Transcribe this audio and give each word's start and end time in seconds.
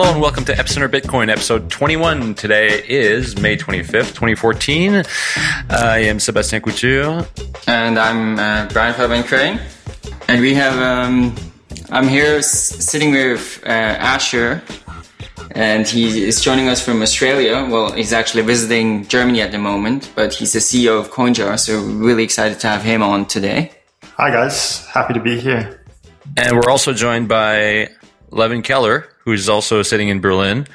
Hello 0.00 0.12
and 0.12 0.22
welcome 0.22 0.44
to 0.44 0.52
Epicenter 0.52 0.86
Bitcoin, 0.86 1.28
episode 1.28 1.68
21. 1.72 2.36
Today 2.36 2.84
is 2.86 3.36
May 3.40 3.56
25th, 3.56 4.14
2014. 4.14 5.02
I 5.70 5.98
am 6.04 6.20
Sebastian 6.20 6.62
Couture. 6.62 7.26
And 7.66 7.98
I'm 7.98 8.38
uh, 8.38 8.68
Brian 8.72 8.94
Fabian 8.94 9.24
Crain. 9.24 9.60
And 10.28 10.40
we 10.40 10.54
have, 10.54 10.78
um, 10.78 11.34
I'm 11.90 12.06
here 12.06 12.36
s- 12.36 12.48
sitting 12.48 13.10
with 13.10 13.60
uh, 13.66 13.70
Asher, 13.70 14.62
and 15.50 15.84
he 15.84 16.28
is 16.28 16.40
joining 16.42 16.68
us 16.68 16.80
from 16.80 17.02
Australia. 17.02 17.66
Well, 17.68 17.90
he's 17.90 18.12
actually 18.12 18.44
visiting 18.44 19.04
Germany 19.08 19.42
at 19.42 19.50
the 19.50 19.58
moment, 19.58 20.12
but 20.14 20.32
he's 20.32 20.52
the 20.52 20.60
CEO 20.60 21.00
of 21.00 21.10
CoinJar, 21.10 21.58
so 21.58 21.72
we're 21.82 22.06
really 22.06 22.22
excited 22.22 22.60
to 22.60 22.68
have 22.68 22.82
him 22.82 23.02
on 23.02 23.26
today. 23.26 23.72
Hi 24.16 24.30
guys, 24.30 24.86
happy 24.86 25.14
to 25.14 25.20
be 25.20 25.40
here. 25.40 25.84
And 26.36 26.56
we're 26.56 26.70
also 26.70 26.92
joined 26.92 27.26
by 27.26 27.88
Levin 28.30 28.62
Keller, 28.62 29.08
who's 29.24 29.48
also 29.48 29.82
sitting 29.82 30.08
in 30.08 30.20
Berlin. 30.20 30.66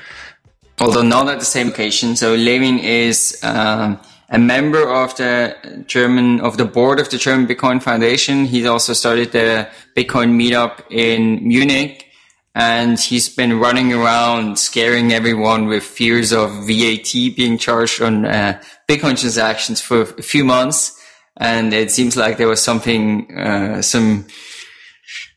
Although 0.80 1.04
not 1.04 1.28
at 1.28 1.40
the 1.40 1.46
same 1.46 1.68
location. 1.68 2.16
So 2.16 2.36
Levin 2.36 2.80
is 2.80 3.40
um, 3.44 4.00
a 4.30 4.40
member 4.40 4.88
of 4.90 5.16
the 5.18 5.84
German, 5.86 6.42
of 6.42 6.58
the 6.58 6.66
board 6.66 7.00
of 7.00 7.10
the 7.10 7.18
German 7.18 7.48
Bitcoin 7.48 7.82
Foundation. 7.82 8.46
He's 8.46 8.66
also 8.66 8.94
started 8.94 9.32
the 9.32 9.70
Bitcoin 9.96 10.32
meetup 10.32 10.82
in 10.90 11.48
Munich. 11.48 12.08
And 12.56 13.00
he's 13.00 13.30
been 13.30 13.60
running 13.60 13.94
around 13.94 14.60
scaring 14.60 15.12
everyone 15.12 15.66
with 15.66 15.84
fears 15.84 16.32
of 16.32 16.52
VAT 16.68 17.12
being 17.36 17.58
charged 17.58 18.00
on 18.02 18.26
uh, 18.26 18.62
Bitcoin 18.88 19.20
transactions 19.20 19.82
for 19.82 20.02
a 20.02 20.22
few 20.22 20.44
months. 20.44 21.00
And 21.38 21.74
it 21.74 21.90
seems 21.90 22.16
like 22.16 22.38
there 22.38 22.48
was 22.48 22.62
something, 22.62 23.36
uh, 23.36 23.82
some 23.82 24.28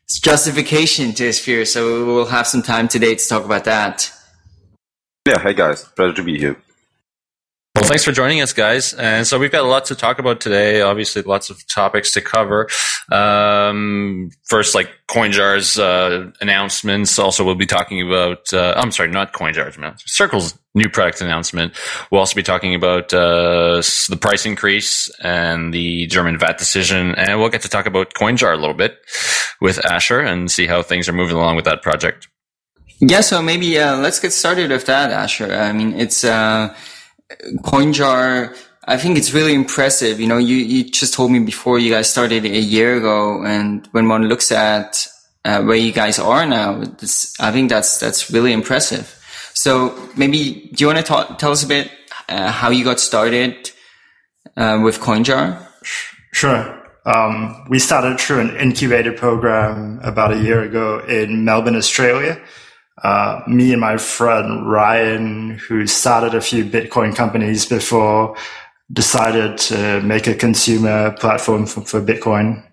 justification 0.07 1.13
to 1.13 1.23
his 1.23 1.39
fear. 1.39 1.65
So 1.65 2.05
we'll 2.05 2.25
have 2.25 2.47
some 2.47 2.61
time 2.61 2.87
today 2.87 3.15
to 3.15 3.27
talk 3.27 3.45
about 3.45 3.65
that. 3.65 4.11
Yeah, 5.27 5.39
hey 5.39 5.53
guys, 5.53 5.83
pleasure 5.83 6.13
to 6.13 6.23
be 6.23 6.39
here. 6.39 6.55
Well, 7.77 7.85
thanks 7.85 8.03
for 8.03 8.11
joining 8.11 8.41
us, 8.41 8.53
guys. 8.53 8.93
And 8.93 9.27
so 9.27 9.37
we've 9.37 9.51
got 9.51 9.63
a 9.63 9.67
lot 9.67 9.85
to 9.85 9.95
talk 9.95 10.17
about 10.17 10.41
today. 10.41 10.81
Obviously, 10.81 11.21
lots 11.21 11.51
of 11.51 11.61
topics 11.67 12.11
to 12.13 12.21
cover. 12.21 12.67
Um, 13.11 14.31
first, 14.45 14.73
like 14.73 14.89
CoinJar's 15.07 15.77
uh, 15.77 16.31
announcements. 16.41 17.19
Also, 17.19 17.45
we'll 17.45 17.53
be 17.53 17.67
talking 17.67 18.01
about. 18.01 18.51
Uh, 18.51 18.73
I'm 18.75 18.91
sorry, 18.91 19.11
not 19.11 19.31
CoinJar's 19.31 19.77
announcement. 19.77 20.09
Circle's 20.09 20.57
new 20.73 20.89
product 20.89 21.21
announcement. 21.21 21.73
We'll 22.09 22.17
also 22.17 22.33
be 22.33 22.41
talking 22.41 22.73
about 22.73 23.13
uh, 23.13 23.83
the 24.09 24.17
price 24.19 24.47
increase 24.47 25.07
and 25.19 25.71
the 25.71 26.07
German 26.07 26.39
VAT 26.39 26.57
decision, 26.57 27.13
and 27.13 27.39
we'll 27.39 27.49
get 27.49 27.61
to 27.61 27.69
talk 27.69 27.85
about 27.85 28.15
CoinJar 28.15 28.53
a 28.53 28.57
little 28.57 28.73
bit 28.73 28.97
with 29.61 29.85
Asher 29.85 30.19
and 30.19 30.49
see 30.49 30.65
how 30.65 30.81
things 30.81 31.07
are 31.07 31.13
moving 31.13 31.35
along 31.35 31.55
with 31.55 31.65
that 31.65 31.83
project. 31.83 32.27
Yeah, 32.99 33.21
so 33.21 33.39
maybe 33.43 33.77
uh, 33.77 33.97
let's 33.97 34.19
get 34.19 34.33
started 34.33 34.71
with 34.71 34.87
that, 34.87 35.11
Asher. 35.11 35.53
I 35.53 35.73
mean, 35.73 35.93
it's 35.93 36.23
uh, 36.23 36.75
CoinJar. 37.63 38.55
I 38.85 38.97
think 38.97 39.17
it's 39.17 39.33
really 39.33 39.53
impressive. 39.53 40.19
You 40.19 40.27
know, 40.27 40.37
you, 40.37 40.55
you 40.55 40.89
just 40.89 41.13
told 41.13 41.31
me 41.31 41.39
before 41.39 41.77
you 41.77 41.91
guys 41.91 42.09
started 42.09 42.45
a 42.45 42.59
year 42.59 42.95
ago, 42.97 43.43
and 43.43 43.87
when 43.91 44.07
one 44.07 44.27
looks 44.29 44.51
at 44.51 45.07
uh, 45.43 45.61
where 45.63 45.75
you 45.75 45.91
guys 45.91 46.19
are 46.19 46.45
now, 46.45 46.81
I 47.39 47.51
think 47.51 47.69
that's 47.69 47.99
that's 47.99 48.31
really 48.31 48.53
impressive. 48.53 49.13
So 49.53 50.09
maybe 50.15 50.69
do 50.73 50.83
you 50.83 50.87
want 50.87 51.05
to 51.05 51.35
tell 51.37 51.51
us 51.51 51.63
a 51.63 51.67
bit 51.67 51.91
uh, 52.29 52.51
how 52.51 52.69
you 52.69 52.83
got 52.83 52.99
started 52.99 53.71
uh, 54.55 54.79
with 54.83 54.99
CoinJar? 54.99 55.65
Sure. 56.31 56.83
Um, 57.05 57.65
we 57.69 57.79
started 57.79 58.19
through 58.19 58.41
an 58.41 58.57
incubator 58.57 59.13
program 59.13 59.99
about 60.03 60.33
a 60.33 60.39
year 60.39 60.61
ago 60.61 60.99
in 60.99 61.45
Melbourne, 61.45 61.75
Australia. 61.75 62.39
Uh, 63.03 63.41
me 63.47 63.71
and 63.71 63.81
my 63.81 63.97
friend 63.97 64.69
Ryan, 64.69 65.57
who 65.57 65.85
started 65.87 66.33
a 66.33 66.41
few 66.41 66.65
Bitcoin 66.65 67.15
companies 67.15 67.65
before, 67.65 68.35
decided 68.91 69.57
to 69.57 70.01
make 70.01 70.27
a 70.27 70.33
consumer 70.33 71.11
platform 71.11 71.65
for, 71.65 71.81
for 71.81 72.01
Bitcoin. 72.01 72.63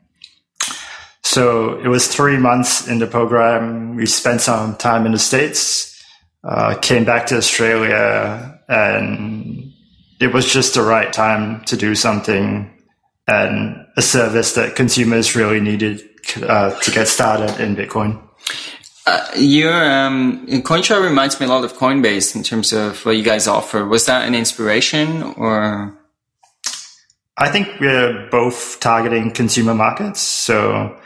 So 1.22 1.78
it 1.80 1.88
was 1.88 2.06
three 2.06 2.36
months 2.36 2.86
in 2.86 2.98
the 2.98 3.06
program. 3.06 3.96
We 3.96 4.06
spent 4.06 4.40
some 4.40 4.76
time 4.76 5.06
in 5.06 5.12
the 5.12 5.18
States, 5.18 6.02
uh, 6.44 6.76
came 6.76 7.04
back 7.04 7.26
to 7.26 7.36
Australia, 7.36 8.60
and 8.68 9.72
it 10.20 10.32
was 10.32 10.52
just 10.52 10.74
the 10.74 10.82
right 10.82 11.12
time 11.12 11.64
to 11.64 11.76
do 11.76 11.94
something 11.94 12.70
and 13.26 13.86
a 13.96 14.02
service 14.02 14.52
that 14.54 14.76
consumers 14.76 15.34
really 15.34 15.60
needed 15.60 16.02
uh, 16.42 16.78
to 16.80 16.90
get 16.90 17.08
started 17.08 17.58
in 17.60 17.74
Bitcoin. 17.74 18.20
Uh, 19.06 19.26
your 19.36 19.90
um, 19.90 20.46
CoinJar 20.46 21.02
reminds 21.02 21.38
me 21.38 21.46
a 21.46 21.48
lot 21.48 21.64
of 21.64 21.74
Coinbase 21.74 22.34
in 22.34 22.42
terms 22.42 22.72
of 22.72 23.04
what 23.04 23.16
you 23.16 23.22
guys 23.22 23.46
offer. 23.46 23.84
Was 23.84 24.06
that 24.06 24.26
an 24.26 24.34
inspiration 24.34 25.22
or? 25.36 25.98
I 27.36 27.50
think 27.50 27.68
we're 27.80 28.28
both 28.30 28.80
targeting 28.80 29.30
consumer 29.32 29.74
markets. 29.74 30.20
So 30.20 30.96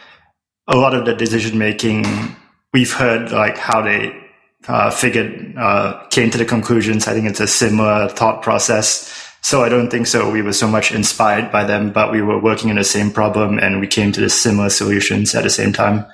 a 0.69 0.77
lot 0.77 0.95
of 0.95 1.07
the 1.07 1.15
decision 1.15 1.59
making, 1.59 2.05
we've 2.73 2.93
heard 2.93 3.33
like 3.33 3.59
how 3.59 3.83
they 3.83 4.15
uh, 4.69 4.91
figured, 4.91 5.57
uh, 5.57 6.05
came 6.11 6.31
to 6.31 6.39
the 6.39 6.45
conclusions. 6.45 7.09
I 7.09 7.15
think 7.15 7.27
it's 7.27 7.41
a 7.41 7.49
similar 7.49 8.09
thought 8.09 8.43
process. 8.43 9.13
So 9.41 9.65
I 9.65 9.69
don't 9.69 9.91
think 9.91 10.07
so. 10.07 10.31
We 10.31 10.43
were 10.43 10.53
so 10.53 10.69
much 10.69 10.93
inspired 10.93 11.51
by 11.51 11.65
them, 11.65 11.91
but 11.91 12.13
we 12.13 12.23
were 12.23 12.41
working 12.41 12.71
on 12.71 12.77
the 12.77 12.85
same 12.85 13.11
problem 13.11 13.59
and 13.59 13.81
we 13.81 13.87
came 13.87 14.13
to 14.13 14.21
the 14.21 14.29
similar 14.29 14.71
solutions 14.71 15.35
at 15.35 15.43
the 15.43 15.51
same 15.51 15.73
time. 15.73 16.07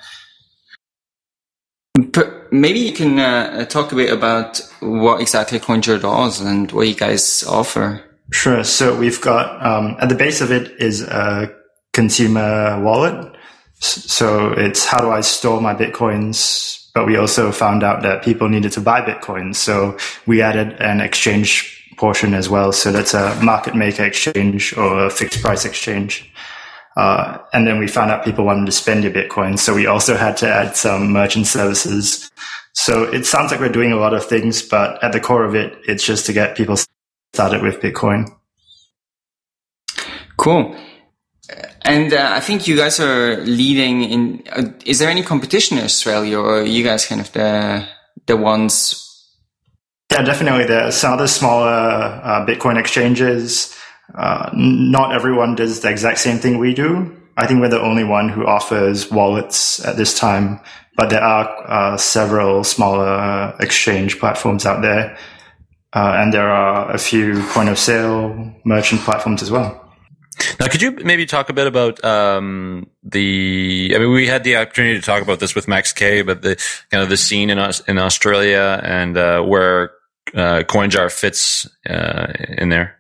Maybe 2.51 2.81
you 2.81 2.93
can 2.93 3.19
uh, 3.19 3.65
talk 3.67 3.93
a 3.93 3.97
bit 3.97 4.13
about 4.13 4.61
what 4.81 5.21
exactly 5.21 5.61
CoinJar 5.61 6.03
does 6.03 6.41
and 6.41 6.71
what 6.73 6.89
you 6.89 6.95
guys 6.95 7.45
offer. 7.45 8.03
Sure. 8.33 8.65
So 8.65 8.97
we've 8.97 9.21
got 9.21 9.65
um, 9.65 9.97
at 10.01 10.09
the 10.09 10.15
base 10.15 10.41
of 10.41 10.51
it 10.51 10.81
is 10.81 11.03
a 11.03 11.55
consumer 11.93 12.81
wallet. 12.83 13.37
So 13.79 14.53
it's 14.53 14.85
how 14.87 15.01
do 15.01 15.11
I 15.11 15.21
store 15.21 15.61
my 15.61 15.75
bitcoins? 15.75 16.91
But 16.95 17.07
we 17.07 17.17
also 17.17 17.51
found 17.51 17.83
out 17.83 18.03
that 18.03 18.25
people 18.25 18.49
needed 18.49 18.73
to 18.73 18.81
buy 18.81 19.01
bitcoins, 19.01 19.57
so 19.57 19.99
we 20.27 20.43
added 20.43 20.81
an 20.81 21.01
exchange 21.01 21.93
portion 21.97 22.35
as 22.35 22.49
well. 22.49 22.71
So 22.71 22.93
that's 22.93 23.15
a 23.15 23.35
market 23.43 23.75
maker 23.75 24.05
exchange 24.05 24.77
or 24.77 25.07
a 25.07 25.11
fixed 25.11 25.43
price 25.43 25.65
exchange. 25.65 26.33
Uh, 26.97 27.39
and 27.53 27.67
then 27.67 27.79
we 27.79 27.89
found 27.89 28.11
out 28.11 28.25
people 28.25 28.45
wanted 28.45 28.67
to 28.67 28.73
spend 28.73 29.03
your 29.03 29.13
Bitcoin. 29.13 29.59
So 29.59 29.75
we 29.75 29.87
also 29.87 30.17
had 30.17 30.37
to 30.39 30.49
add 30.49 30.77
some 30.77 31.11
merchant 31.11 31.47
services. 31.47 32.31
So 32.73 33.05
it 33.05 33.27
sounds 33.27 33.51
like 33.51 33.61
we're 33.61 33.69
doing 33.69 33.93
a 33.93 33.97
lot 33.97 34.15
of 34.15 34.25
things, 34.25 34.63
but 34.63 35.03
at 35.03 35.13
the 35.13 35.21
core 35.21 35.45
of 35.45 35.55
it, 35.55 35.77
it's 35.89 36.05
just 36.05 36.27
to 36.27 36.33
get 36.33 36.57
people 36.57 36.77
started 37.33 37.63
with 37.63 37.81
Bitcoin. 37.81 38.31
Cool. 40.37 40.77
And 41.83 42.13
uh, 42.15 42.31
I 42.33 42.41
think 42.41 42.67
you 42.67 42.77
guys 42.77 42.99
are 42.99 43.37
leading 43.45 44.03
in. 44.03 44.43
Uh, 44.51 44.73
is 44.87 44.99
there 44.99 45.11
any 45.11 45.23
competition 45.23 45.77
in 45.79 45.85
Australia, 45.85 46.39
or 46.39 46.61
are 46.61 46.65
you 46.65 46.83
guys 46.83 47.07
kind 47.07 47.21
of 47.21 47.31
the 47.33 47.87
the 48.27 48.37
ones? 48.37 49.01
Yeah, 50.11 50.23
definitely. 50.23 50.65
There 50.65 50.85
are 50.85 50.93
some 50.93 51.13
other 51.13 51.27
smaller 51.27 51.69
uh, 51.69 52.47
Bitcoin 52.47 52.79
exchanges. 52.79 53.77
Uh, 54.13 54.51
not 54.55 55.13
everyone 55.15 55.55
does 55.55 55.81
the 55.81 55.91
exact 55.91 56.19
same 56.19 56.39
thing 56.39 56.59
we 56.59 56.75
do. 56.75 57.17
I 57.37 57.47
think 57.47 57.61
we're 57.61 57.69
the 57.69 57.81
only 57.81 58.05
one 58.05 58.29
who 58.29 58.47
offers 58.47 59.11
wallets 59.11 59.85
at 59.85 59.97
this 59.97 60.19
time, 60.19 60.61
but 60.97 61.11
there 61.11 61.23
are 61.23 61.49
uh, 61.67 61.97
several 61.97 62.63
smaller 62.65 63.55
exchange 63.59 64.19
platforms 64.19 64.67
out 64.67 64.83
there. 64.83 65.17
Uh, 65.93 66.17
and 66.19 66.33
there 66.33 66.49
are 66.49 66.91
a 66.91 66.99
few 66.99 67.43
point 67.49 67.69
of 67.69 67.79
sale 67.79 68.53
merchant 68.65 69.01
platforms 69.03 69.43
as 69.43 69.51
well. 69.51 69.81
Now, 70.59 70.67
could 70.67 70.83
you 70.83 70.91
maybe 70.91 71.27
talk 71.27 71.49
a 71.49 71.53
bit 71.53 71.69
about 71.69 72.05
um, 72.05 72.91
the? 73.05 73.93
I 73.95 73.99
mean, 73.99 74.11
we 74.11 74.27
had 74.27 74.43
the 74.43 74.57
opportunity 74.57 74.99
to 74.99 75.07
talk 75.07 75.23
about 75.23 75.39
this 75.39 75.55
with 75.55 75.69
Max 75.69 75.93
Kaye, 75.93 76.23
but 76.23 76.43
the 76.43 76.57
kind 76.91 77.03
of 77.03 77.09
the 77.09 77.17
scene 77.17 77.51
in 77.51 77.59
in 77.87 77.99
Australia 77.99 78.81
and 78.83 79.17
uh, 79.17 79.43
where 79.43 79.93
uh, 80.35 80.65
CoinJar 80.67 81.13
fits 81.13 81.69
in 81.85 82.69
there. 82.69 82.99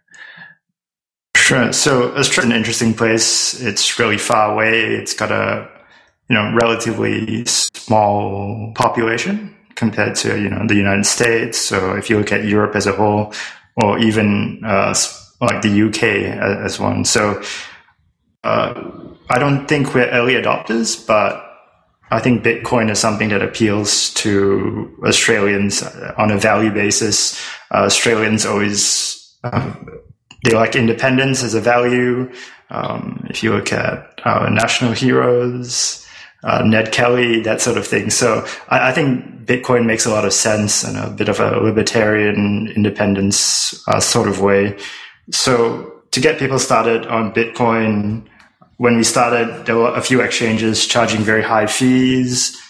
Sure. 1.44 1.74
So 1.74 2.16
Australia's 2.16 2.52
an 2.52 2.56
interesting 2.56 2.94
place. 2.94 3.60
It's 3.60 3.98
really 3.98 4.16
far 4.16 4.54
away. 4.54 4.94
It's 4.94 5.12
got 5.12 5.30
a 5.30 5.68
you 6.30 6.34
know 6.34 6.54
relatively 6.54 7.44
small 7.44 8.72
population 8.74 9.54
compared 9.74 10.14
to 10.22 10.40
you 10.40 10.48
know 10.48 10.66
the 10.66 10.74
United 10.74 11.04
States. 11.04 11.58
So 11.58 11.96
if 11.96 12.08
you 12.08 12.16
look 12.16 12.32
at 12.32 12.44
Europe 12.46 12.74
as 12.74 12.86
a 12.86 12.92
whole, 12.92 13.34
or 13.76 13.98
even 13.98 14.62
uh, 14.64 14.94
like 15.42 15.60
the 15.60 15.82
UK 15.82 16.02
as 16.64 16.80
one, 16.80 17.04
so 17.04 17.42
uh, 18.42 18.72
I 19.28 19.38
don't 19.38 19.66
think 19.66 19.94
we're 19.94 20.08
early 20.08 20.36
adopters, 20.36 21.06
but 21.06 21.44
I 22.10 22.20
think 22.20 22.42
Bitcoin 22.42 22.90
is 22.90 22.98
something 22.98 23.28
that 23.28 23.42
appeals 23.42 24.14
to 24.14 24.96
Australians 25.06 25.82
on 26.16 26.30
a 26.30 26.38
value 26.38 26.70
basis. 26.70 27.38
Uh, 27.70 27.84
Australians 27.84 28.46
always 28.46 29.36
um, 29.44 30.04
they 30.44 30.54
like 30.54 30.76
independence 30.76 31.42
as 31.42 31.54
a 31.54 31.60
value. 31.60 32.30
Um, 32.70 33.26
if 33.30 33.42
you 33.42 33.52
look 33.52 33.72
at 33.72 34.20
our 34.24 34.48
national 34.50 34.92
heroes, 34.92 36.06
uh, 36.44 36.62
Ned 36.62 36.92
Kelly, 36.92 37.40
that 37.40 37.60
sort 37.60 37.78
of 37.78 37.86
thing. 37.86 38.10
So 38.10 38.46
I, 38.68 38.90
I, 38.90 38.92
think 38.92 39.46
Bitcoin 39.46 39.86
makes 39.86 40.04
a 40.04 40.10
lot 40.10 40.24
of 40.24 40.32
sense 40.32 40.84
in 40.84 40.96
a 40.96 41.08
bit 41.08 41.28
of 41.28 41.40
a 41.40 41.58
libertarian 41.58 42.68
independence 42.68 43.82
uh, 43.88 44.00
sort 44.00 44.28
of 44.28 44.42
way. 44.42 44.78
So 45.30 46.02
to 46.10 46.20
get 46.20 46.38
people 46.38 46.58
started 46.58 47.06
on 47.06 47.32
Bitcoin, 47.32 48.26
when 48.76 48.96
we 48.96 49.04
started, 49.04 49.64
there 49.64 49.76
were 49.76 49.94
a 49.94 50.02
few 50.02 50.20
exchanges 50.20 50.86
charging 50.86 51.22
very 51.22 51.42
high 51.42 51.66
fees 51.66 52.60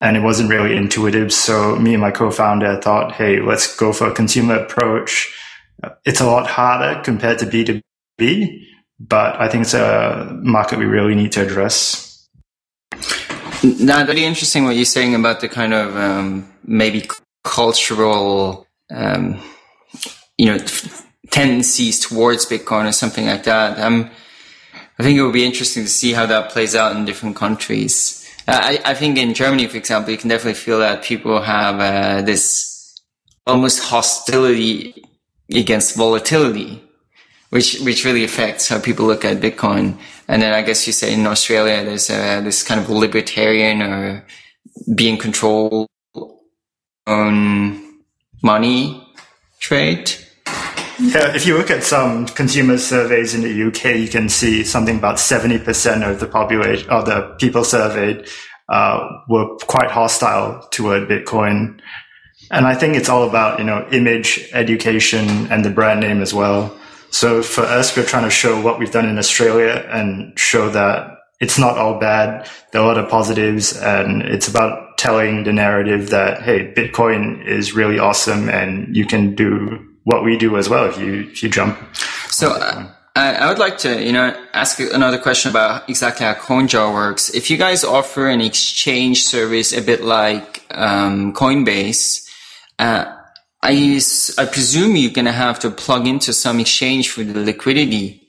and 0.00 0.16
it 0.16 0.20
wasn't 0.20 0.48
really 0.48 0.76
intuitive. 0.76 1.32
So 1.32 1.76
me 1.76 1.92
and 1.92 2.00
my 2.00 2.10
co-founder 2.10 2.80
thought, 2.80 3.12
Hey, 3.12 3.40
let's 3.40 3.76
go 3.76 3.92
for 3.92 4.06
a 4.08 4.14
consumer 4.14 4.56
approach. 4.56 5.32
It's 6.04 6.20
a 6.20 6.26
lot 6.26 6.46
harder 6.46 7.02
compared 7.02 7.38
to 7.40 7.46
B2B, 7.46 8.62
but 8.98 9.40
I 9.40 9.48
think 9.48 9.62
it's 9.62 9.74
a 9.74 10.38
market 10.42 10.78
we 10.78 10.86
really 10.86 11.14
need 11.14 11.32
to 11.32 11.42
address. 11.42 12.28
Now, 13.62 14.04
really 14.06 14.24
interesting 14.24 14.64
what 14.64 14.76
you're 14.76 14.84
saying 14.84 15.14
about 15.14 15.40
the 15.40 15.48
kind 15.48 15.74
of 15.74 15.96
um, 15.96 16.52
maybe 16.64 17.08
cultural, 17.42 18.66
um, 18.90 19.40
you 20.38 20.46
know, 20.46 20.58
tendencies 21.30 22.00
towards 22.00 22.46
Bitcoin 22.46 22.88
or 22.88 22.92
something 22.92 23.26
like 23.26 23.44
that. 23.44 23.78
Um, 23.78 24.10
I 24.98 25.02
think 25.02 25.18
it 25.18 25.22
would 25.22 25.32
be 25.32 25.44
interesting 25.44 25.84
to 25.84 25.88
see 25.88 26.12
how 26.12 26.26
that 26.26 26.50
plays 26.50 26.74
out 26.74 26.96
in 26.96 27.04
different 27.04 27.36
countries. 27.36 28.22
Uh, 28.48 28.60
I, 28.62 28.92
I, 28.92 28.94
think 28.94 29.18
in 29.18 29.34
Germany, 29.34 29.66
for 29.66 29.76
example, 29.76 30.12
you 30.12 30.18
can 30.18 30.30
definitely 30.30 30.54
feel 30.54 30.78
that 30.78 31.02
people 31.02 31.42
have 31.42 31.80
uh, 31.80 32.22
this 32.22 33.00
almost 33.46 33.82
hostility 33.82 35.04
against 35.54 35.96
volatility, 35.96 36.82
which 37.50 37.80
which 37.80 38.04
really 38.04 38.24
affects 38.24 38.68
how 38.68 38.80
people 38.80 39.06
look 39.06 39.24
at 39.24 39.40
Bitcoin. 39.40 39.98
And 40.28 40.42
then 40.42 40.52
I 40.52 40.62
guess 40.62 40.86
you 40.86 40.92
say 40.92 41.14
in 41.14 41.26
Australia, 41.26 41.84
there's 41.84 42.10
uh, 42.10 42.40
this 42.42 42.62
kind 42.62 42.80
of 42.80 42.90
libertarian 42.90 43.82
or 43.82 44.26
being 44.94 45.18
control 45.18 45.86
on 47.06 48.00
money 48.42 49.02
trade. 49.60 50.12
Yeah, 50.98 51.34
if 51.34 51.46
you 51.46 51.58
look 51.58 51.70
at 51.70 51.82
some 51.82 52.26
consumer 52.26 52.78
surveys 52.78 53.34
in 53.34 53.42
the 53.42 53.66
UK, 53.68 53.96
you 53.96 54.08
can 54.08 54.30
see 54.30 54.64
something 54.64 54.96
about 54.96 55.16
70% 55.16 56.10
of 56.10 56.20
the 56.20 56.26
population, 56.26 56.90
or 56.90 57.02
the 57.02 57.36
people 57.38 57.64
surveyed, 57.64 58.26
uh, 58.70 59.06
were 59.28 59.56
quite 59.66 59.90
hostile 59.90 60.66
toward 60.70 61.06
Bitcoin. 61.08 61.80
And 62.50 62.66
I 62.66 62.74
think 62.74 62.96
it's 62.96 63.08
all 63.08 63.28
about, 63.28 63.58
you 63.58 63.64
know, 63.64 63.86
image, 63.90 64.48
education, 64.52 65.50
and 65.50 65.64
the 65.64 65.70
brand 65.70 66.00
name 66.00 66.22
as 66.22 66.32
well. 66.32 66.76
So 67.10 67.42
for 67.42 67.62
us, 67.62 67.96
we're 67.96 68.04
trying 68.04 68.24
to 68.24 68.30
show 68.30 68.60
what 68.60 68.78
we've 68.78 68.90
done 68.90 69.08
in 69.08 69.18
Australia 69.18 69.86
and 69.90 70.38
show 70.38 70.68
that 70.70 71.18
it's 71.40 71.58
not 71.58 71.76
all 71.76 71.98
bad. 71.98 72.48
There 72.72 72.80
are 72.80 72.84
a 72.84 72.86
lot 72.86 72.98
of 72.98 73.08
positives 73.10 73.76
and 73.76 74.22
it's 74.22 74.48
about 74.48 74.98
telling 74.98 75.44
the 75.44 75.52
narrative 75.52 76.10
that, 76.10 76.42
hey, 76.42 76.72
Bitcoin 76.72 77.46
is 77.46 77.74
really 77.74 77.98
awesome 77.98 78.48
and 78.48 78.96
you 78.96 79.06
can 79.06 79.34
do 79.34 79.78
what 80.04 80.24
we 80.24 80.38
do 80.38 80.56
as 80.56 80.68
well 80.68 80.86
if 80.86 80.98
you, 80.98 81.22
if 81.22 81.42
you 81.42 81.48
jump. 81.48 81.78
So 82.28 82.52
uh, 82.52 82.88
I 83.14 83.48
would 83.48 83.58
like 83.58 83.78
to, 83.78 84.02
you 84.02 84.12
know, 84.12 84.34
ask 84.52 84.78
another 84.80 85.18
question 85.18 85.50
about 85.50 85.88
exactly 85.88 86.26
how 86.26 86.34
CoinJar 86.34 86.92
works. 86.92 87.30
If 87.30 87.50
you 87.50 87.56
guys 87.56 87.82
offer 87.82 88.28
an 88.28 88.40
exchange 88.40 89.24
service 89.24 89.72
a 89.72 89.82
bit 89.82 90.02
like 90.02 90.64
um, 90.70 91.32
Coinbase, 91.32 92.25
uh, 92.78 93.16
I, 93.62 94.00
I 94.38 94.44
presume 94.46 94.96
you're 94.96 95.12
going 95.12 95.24
to 95.24 95.32
have 95.32 95.58
to 95.60 95.70
plug 95.70 96.06
into 96.06 96.32
some 96.32 96.60
exchange 96.60 97.10
for 97.10 97.24
the 97.24 97.42
liquidity. 97.42 98.22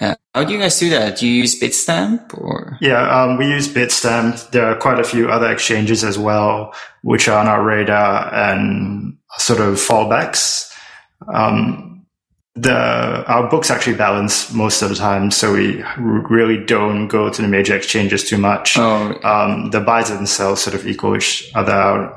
Uh, 0.00 0.14
how 0.34 0.44
do 0.44 0.52
you 0.52 0.58
guys 0.58 0.78
do 0.78 0.90
that? 0.90 1.18
Do 1.18 1.26
you 1.26 1.34
use 1.34 1.60
Bitstamp 1.60 2.36
or? 2.36 2.78
Yeah, 2.80 3.22
um, 3.22 3.36
we 3.36 3.46
use 3.46 3.68
Bitstamp. 3.68 4.50
There 4.50 4.66
are 4.66 4.76
quite 4.76 4.98
a 4.98 5.04
few 5.04 5.28
other 5.28 5.50
exchanges 5.50 6.02
as 6.04 6.18
well, 6.18 6.74
which 7.02 7.28
are 7.28 7.38
on 7.38 7.46
our 7.46 7.62
radar 7.62 8.32
and 8.34 9.16
sort 9.38 9.60
of 9.60 9.74
fallbacks. 9.74 10.72
Um, 11.32 12.06
the 12.56 12.72
our 13.26 13.48
books 13.50 13.70
actually 13.70 13.96
balance 13.96 14.52
most 14.52 14.82
of 14.82 14.88
the 14.88 14.94
time, 14.94 15.30
so 15.30 15.52
we 15.54 15.82
really 15.98 16.64
don't 16.64 17.08
go 17.08 17.28
to 17.28 17.42
the 17.42 17.48
major 17.48 17.74
exchanges 17.76 18.28
too 18.28 18.38
much. 18.38 18.76
Oh. 18.78 19.18
Um, 19.24 19.70
the 19.70 19.80
buys 19.80 20.10
and 20.10 20.28
sells 20.28 20.62
sort 20.62 20.74
of 20.74 20.86
equal 20.86 21.16
each 21.16 21.50
other. 21.54 22.14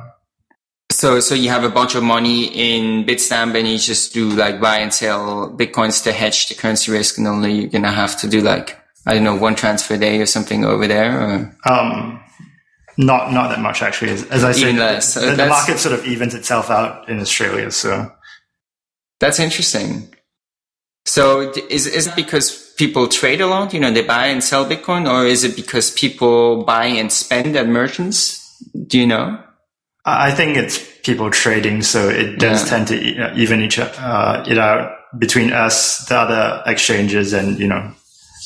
So, 0.97 1.19
so 1.19 1.35
you 1.35 1.49
have 1.49 1.63
a 1.63 1.69
bunch 1.69 1.93
of 1.93 2.01
money 2.01 2.45
in 2.45 3.05
Bitstamp 3.05 3.55
and 3.55 3.67
you 3.67 3.77
just 3.77 4.15
do 4.15 4.29
like 4.29 4.59
buy 4.59 4.79
and 4.79 4.91
sell 4.91 5.47
Bitcoins 5.55 6.03
to 6.05 6.11
hedge 6.11 6.49
the 6.49 6.55
currency 6.55 6.91
risk 6.91 7.19
and 7.19 7.27
only 7.27 7.53
you're 7.53 7.69
going 7.69 7.83
to 7.83 7.91
have 7.91 8.19
to 8.21 8.27
do 8.27 8.41
like, 8.41 8.79
I 9.05 9.13
don't 9.13 9.23
know, 9.23 9.35
one 9.35 9.53
transfer 9.53 9.93
a 9.93 9.99
day 9.99 10.19
or 10.19 10.25
something 10.25 10.65
over 10.65 10.87
there 10.87 11.21
or? 11.21 11.55
Um, 11.69 12.19
not, 12.97 13.31
not 13.31 13.49
that 13.49 13.59
much 13.59 13.83
actually. 13.83 14.09
As, 14.13 14.23
as 14.29 14.43
I 14.43 14.53
said, 14.53 14.73
less. 14.73 15.13
the, 15.13 15.35
the 15.35 15.45
market 15.45 15.77
sort 15.77 15.93
of 15.93 16.03
evens 16.07 16.33
itself 16.33 16.71
out 16.71 17.07
in 17.07 17.19
Australia. 17.19 17.69
So 17.69 18.11
that's 19.19 19.39
interesting. 19.39 20.11
So 21.05 21.53
is, 21.69 21.85
is 21.85 22.07
it 22.07 22.15
because 22.15 22.73
people 22.75 23.07
trade 23.07 23.39
a 23.39 23.45
lot? 23.45 23.71
You 23.71 23.81
know, 23.81 23.91
they 23.91 24.03
buy 24.03 24.25
and 24.25 24.43
sell 24.43 24.65
Bitcoin 24.65 25.07
or 25.07 25.27
is 25.27 25.43
it 25.43 25.55
because 25.55 25.91
people 25.91 26.63
buy 26.63 26.85
and 26.85 27.13
spend 27.13 27.55
at 27.55 27.67
merchants? 27.67 28.51
Do 28.87 28.97
you 28.99 29.05
know? 29.05 29.43
I 30.07 30.31
think 30.31 30.55
it's 30.55 30.79
people 31.03 31.29
trading, 31.29 31.81
so 31.81 32.07
it 32.07 32.39
does 32.39 32.63
yeah. 32.63 32.69
tend 32.69 32.87
to 32.87 33.35
even 33.35 33.61
each 33.61 33.77
uh, 33.77 34.45
it 34.47 34.57
out 34.57 34.91
between 35.19 35.51
us, 35.51 36.05
the 36.07 36.15
other 36.15 36.63
exchanges, 36.65 37.33
and 37.33 37.59
you 37.59 37.67
know 37.67 37.91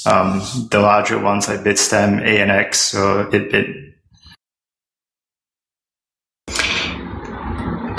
um, 0.07 0.41
the 0.71 0.79
larger 0.79 1.19
ones 1.19 1.47
like 1.47 1.59
Bitstamp, 1.59 2.25
ANX, 2.25 2.95
or 2.95 3.29
BitBit. 3.29 3.89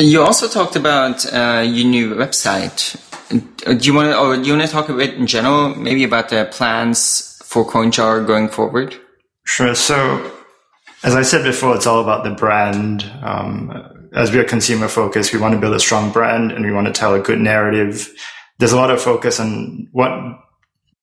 You 0.01 0.23
also 0.23 0.49
talked 0.49 0.75
about 0.75 1.25
uh, 1.33 1.63
your 1.65 1.87
new 1.87 2.15
website. 2.17 2.99
Do 3.29 3.87
you 3.87 3.95
want 3.95 4.11
to, 4.11 4.19
or 4.19 4.37
do 4.37 4.43
you 4.43 4.57
want 4.57 4.67
to 4.67 4.73
talk 4.73 4.89
a 4.89 4.95
bit 4.95 5.15
in 5.15 5.29
general, 5.29 5.73
maybe 5.77 6.03
about 6.03 6.31
the 6.31 6.49
plans 6.51 7.41
for 7.45 7.65
CoinJar 7.65 8.27
going 8.27 8.49
forward? 8.49 8.97
Sure. 9.45 9.77
So 9.77 10.33
as 11.05 11.15
I 11.15 11.23
said 11.23 11.45
before, 11.45 11.75
it's 11.75 11.87
all 11.87 12.01
about 12.01 12.25
the 12.25 12.31
brand. 12.31 13.11
Um, 13.23 14.11
as 14.15 14.31
we're 14.31 14.45
consumer 14.45 14.89
focused, 14.89 15.33
we 15.33 15.41
want 15.41 15.55
to 15.55 15.61
build 15.61 15.75
a 15.75 15.81
strong 15.81 16.13
brand 16.13 16.53
and 16.53 16.65
we 16.65 16.73
want 16.73 16.87
to 16.87 16.93
tell 16.93 17.15
a 17.15 17.21
good 17.21 17.41
narrative. 17.41 18.13
There's 18.59 18.73
a 18.73 18.77
lot 18.77 18.91
of 18.91 19.01
focus 19.01 19.41
on 19.41 19.89
what 19.93 20.13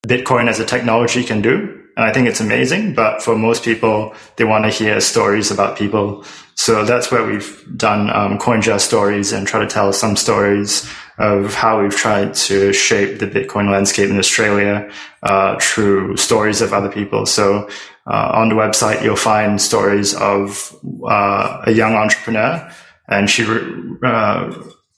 Bitcoin 0.07 0.47
as 0.47 0.59
a 0.59 0.65
technology 0.65 1.23
can 1.23 1.41
do. 1.41 1.75
And 1.97 2.05
I 2.05 2.13
think 2.13 2.27
it's 2.27 2.39
amazing. 2.39 2.93
But 2.93 3.21
for 3.21 3.35
most 3.35 3.63
people, 3.65 4.13
they 4.37 4.45
want 4.45 4.63
to 4.63 4.69
hear 4.69 5.01
stories 5.01 5.51
about 5.51 5.77
people. 5.77 6.23
So 6.55 6.85
that's 6.85 7.11
where 7.11 7.25
we've 7.25 7.65
done 7.75 8.09
um, 8.11 8.37
CoinJar 8.37 8.79
stories 8.79 9.33
and 9.33 9.45
try 9.45 9.59
to 9.59 9.67
tell 9.67 9.91
some 9.91 10.15
stories 10.15 10.89
of 11.17 11.53
how 11.53 11.81
we've 11.81 11.95
tried 11.95 12.33
to 12.33 12.71
shape 12.71 13.19
the 13.19 13.27
Bitcoin 13.27 13.69
landscape 13.69 14.09
in 14.09 14.17
Australia 14.17 14.89
uh, 15.23 15.59
through 15.59 16.15
stories 16.15 16.61
of 16.61 16.73
other 16.73 16.89
people. 16.89 17.25
So 17.25 17.69
uh, 18.09 18.31
on 18.33 18.49
the 18.49 18.55
website, 18.55 19.03
you'll 19.03 19.15
find 19.15 19.61
stories 19.61 20.15
of 20.15 20.75
uh, 21.07 21.61
a 21.65 21.71
young 21.71 21.93
entrepreneur, 21.93 22.69
and 23.07 23.29
she 23.29 23.43
re- 23.43 23.97
uh, 24.03 24.51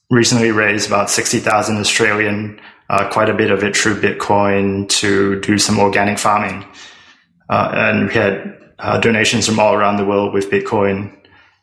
recently 0.10 0.52
raised 0.52 0.88
about 0.88 1.10
sixty 1.10 1.40
thousand 1.40 1.78
Australian, 1.78 2.60
uh, 2.90 3.10
quite 3.10 3.30
a 3.30 3.34
bit 3.34 3.52
of 3.52 3.64
it 3.64 3.76
through 3.76 4.00
Bitcoin 4.02 4.88
to 4.88 5.40
do 5.42 5.58
some 5.58 5.80
organic 5.80 6.18
farming, 6.18 6.66
uh, 7.50 7.70
and 7.74 8.08
we 8.08 8.14
had 8.14 8.58
donations 9.02 9.46
from 9.46 9.60
all 9.60 9.76
around 9.76 9.98
the 9.98 10.06
world 10.06 10.34
with 10.34 10.50
Bitcoin. 10.50 11.16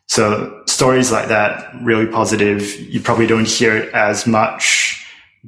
So 0.07 0.63
stories 0.65 1.11
like 1.11 1.27
that, 1.27 1.75
really 1.83 2.07
positive. 2.07 2.79
You 2.79 3.01
probably 3.01 3.27
don't 3.27 3.47
hear 3.47 3.75
it 3.75 3.93
as 3.93 4.25
much, 4.25 5.05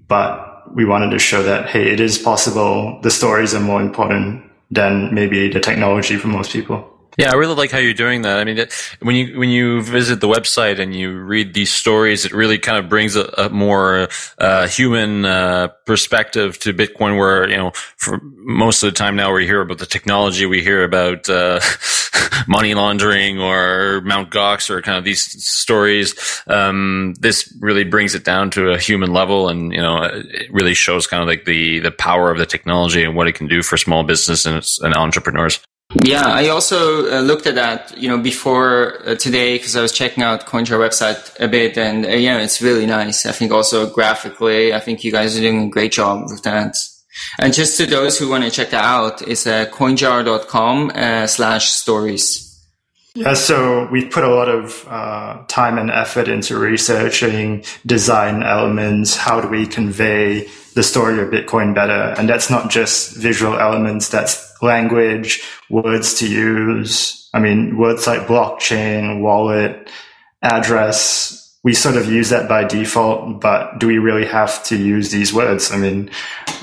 but 0.08 0.75
we 0.75 0.86
wanted 0.86 1.12
to 1.12 1.20
show 1.20 1.41
that, 1.43 1.70
hey, 1.70 1.89
it 1.89 2.00
is 2.00 2.17
possible. 2.20 3.00
The 3.01 3.10
stories 3.10 3.55
are 3.55 3.60
more 3.60 3.81
important 3.81 4.43
than 4.71 5.13
maybe 5.13 5.49
the 5.49 5.59
technology 5.59 6.17
for 6.17 6.27
most 6.27 6.51
people. 6.53 6.87
Yeah, 7.21 7.29
I 7.29 7.35
really 7.35 7.53
like 7.53 7.69
how 7.69 7.77
you're 7.77 7.93
doing 7.93 8.23
that. 8.23 8.39
I 8.39 8.43
mean, 8.43 8.65
when 8.99 9.15
you 9.15 9.37
when 9.37 9.49
you 9.49 9.83
visit 9.83 10.21
the 10.21 10.27
website 10.27 10.79
and 10.79 10.95
you 10.95 11.19
read 11.19 11.53
these 11.53 11.71
stories, 11.71 12.25
it 12.25 12.31
really 12.31 12.57
kind 12.57 12.83
of 12.83 12.89
brings 12.89 13.15
a, 13.15 13.25
a 13.37 13.49
more 13.51 14.07
uh, 14.39 14.67
human 14.67 15.23
uh, 15.23 15.67
perspective 15.85 16.57
to 16.61 16.73
Bitcoin. 16.73 17.19
Where 17.19 17.47
you 17.47 17.57
know, 17.57 17.73
for 17.97 18.19
most 18.23 18.81
of 18.81 18.91
the 18.91 18.97
time 18.97 19.15
now, 19.15 19.35
we 19.35 19.45
hear 19.45 19.61
about 19.61 19.77
the 19.77 19.85
technology, 19.85 20.47
we 20.47 20.63
hear 20.63 20.83
about 20.83 21.29
uh, 21.29 21.59
money 22.47 22.73
laundering 22.73 23.37
or 23.37 24.01
Mount 24.01 24.31
Gox 24.31 24.71
or 24.71 24.81
kind 24.81 24.97
of 24.97 25.03
these 25.03 25.21
stories. 25.45 26.15
Um, 26.47 27.13
this 27.19 27.55
really 27.61 27.83
brings 27.83 28.15
it 28.15 28.23
down 28.23 28.49
to 28.51 28.71
a 28.71 28.79
human 28.79 29.13
level, 29.13 29.47
and 29.47 29.71
you 29.71 29.79
know, 29.79 30.01
it 30.01 30.51
really 30.51 30.73
shows 30.73 31.05
kind 31.05 31.21
of 31.21 31.29
like 31.29 31.45
the 31.45 31.81
the 31.81 31.91
power 31.91 32.31
of 32.31 32.39
the 32.39 32.47
technology 32.47 33.03
and 33.03 33.15
what 33.15 33.27
it 33.27 33.33
can 33.33 33.45
do 33.45 33.61
for 33.61 33.77
small 33.77 34.01
business 34.03 34.47
and, 34.47 34.67
and 34.81 34.95
entrepreneurs. 34.95 35.59
Yeah, 35.95 36.25
I 36.25 36.48
also 36.50 37.12
uh, 37.12 37.19
looked 37.19 37.48
at 37.48 37.55
that, 37.55 37.98
you 37.98 38.07
know, 38.07 38.17
before 38.17 39.01
uh, 39.05 39.15
today 39.15 39.57
because 39.57 39.75
I 39.75 39.81
was 39.81 39.91
checking 39.91 40.24
out 40.24 40.45
CoinJar 40.45 40.79
website 40.79 41.38
a 41.39 41.48
bit, 41.48 41.77
and 41.77 42.05
uh, 42.05 42.10
yeah, 42.10 42.38
it's 42.38 42.62
really 42.62 42.86
nice. 42.86 43.25
I 43.25 43.33
think 43.33 43.51
also 43.51 43.89
graphically, 43.89 44.74
I 44.74 44.79
think 44.79 45.03
you 45.03 45.12
guys 45.12 45.38
are 45.38 45.41
doing 45.41 45.63
a 45.63 45.69
great 45.69 45.91
job 45.91 46.29
with 46.29 46.43
that. 46.43 46.77
And 47.39 47.53
just 47.53 47.77
to 47.77 47.86
those 47.86 48.17
who 48.17 48.29
want 48.29 48.45
to 48.45 48.50
check 48.50 48.69
that 48.69 48.86
out, 48.86 49.21
it's 49.21 49.45
uh, 49.45 49.65
coinjar.com 49.65 50.91
uh, 50.95 51.27
slash 51.27 51.69
stories. 51.69 52.50
Yeah, 53.13 53.34
so 53.34 53.88
we've 53.91 54.10
put 54.10 54.24
a 54.24 54.34
lot 54.34 54.48
of 54.48 54.86
uh, 54.88 55.44
time 55.48 55.77
and 55.77 55.91
effort 55.91 56.30
into 56.30 56.58
researching 56.58 57.65
design 57.86 58.41
elements. 58.41 59.18
How 59.18 59.41
do 59.41 59.50
we 59.50 59.68
convey 59.68 60.48
the 60.75 60.84
story 60.84 61.22
of 61.22 61.30
Bitcoin 61.30 61.75
better? 61.75 62.15
And 62.18 62.30
that's 62.30 62.50
not 62.50 62.70
just 62.70 63.18
visual 63.18 63.60
elements, 63.60 64.08
that's 64.08 64.50
language, 64.62 65.44
words 65.70 66.13
to 66.20 66.30
use. 66.30 67.30
I 67.34 67.39
mean, 67.39 67.77
words 67.77 68.08
like 68.08 68.27
blockchain, 68.27 69.22
wallet, 69.22 69.89
address, 70.41 71.40
we 71.63 71.74
sort 71.74 71.96
of 71.96 72.08
use 72.08 72.30
that 72.30 72.50
by 72.50 72.63
default, 72.63 73.39
but 73.39 73.77
do 73.80 73.88
we 73.88 74.00
really 74.00 74.25
have 74.25 74.63
to 74.65 74.75
use 74.75 75.12
these 75.12 75.32
words? 75.32 75.72
I 75.72 75.77
mean, 75.77 76.10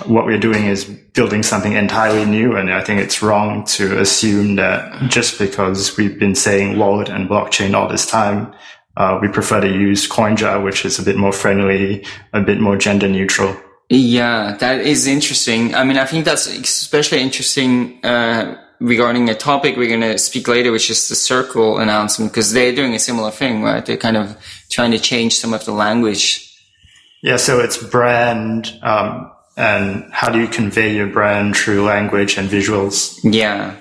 what 0.07 0.26
we're 0.26 0.40
doing 0.40 0.67
is 0.67 0.85
building 0.85 1.45
something 1.45 1.75
entirely 1.75 2.25
new. 2.25 2.57
And 2.57 2.73
I 2.73 2.83
think 2.83 3.00
it's 3.00 3.23
wrong 3.23 3.64
to 3.67 4.00
assume 4.00 4.57
that 4.57 5.09
just 5.09 5.38
because 5.38 5.97
we've 5.97 6.19
been 6.19 6.35
saying 6.35 6.78
wallet 6.78 7.09
and 7.09 7.28
blockchain 7.28 7.75
all 7.75 7.88
this 7.88 8.07
time, 8.07 8.52
uh, 8.97 9.19
we 9.23 9.28
prefer 9.28 9.61
to 9.61 9.69
use 9.69 10.09
CoinJar, 10.09 10.64
which 10.64 10.85
is 10.85 10.99
a 10.99 11.05
bit 11.05 11.17
more 11.17 11.33
friendly, 11.33 12.05
a 12.33 12.40
bit 12.40 12.61
more 12.61 12.76
gender 12.76 13.09
neutral. 13.09 13.57
Yeah, 13.88 14.57
that 14.59 14.81
is 14.81 15.07
interesting. 15.07 15.75
I 15.75 15.85
mean, 15.85 15.97
I 15.97 16.05
think 16.05 16.25
that's 16.25 16.49
especially 16.49 17.21
interesting, 17.21 18.05
uh, 18.05 18.61
regarding 18.80 19.28
a 19.28 19.35
topic 19.35 19.76
we're 19.76 19.88
going 19.88 20.12
to 20.12 20.18
speak 20.18 20.49
later, 20.49 20.73
which 20.73 20.90
is 20.90 21.08
the 21.08 21.14
Circle 21.14 21.78
announcement, 21.78 22.32
because 22.32 22.52
they're 22.52 22.75
doing 22.75 22.94
a 22.94 22.99
similar 22.99 23.30
thing, 23.30 23.62
right? 23.62 23.85
They're 23.85 23.97
kind 23.97 24.16
of 24.16 24.37
trying 24.70 24.92
to 24.92 24.99
change 24.99 25.37
some 25.37 25.52
of 25.52 25.64
the 25.64 25.73
language. 25.73 26.44
Yeah, 27.23 27.37
so 27.37 27.61
it's 27.61 27.76
brand, 27.76 28.78
um, 28.82 29.32
and 29.56 30.12
how 30.12 30.30
do 30.30 30.40
you 30.40 30.47
convey 30.47 30.94
your 30.94 31.08
brand 31.08 31.56
through 31.56 31.85
language 31.85 32.38
and 32.38 32.49
visuals? 32.49 33.18
Yeah. 33.25 33.76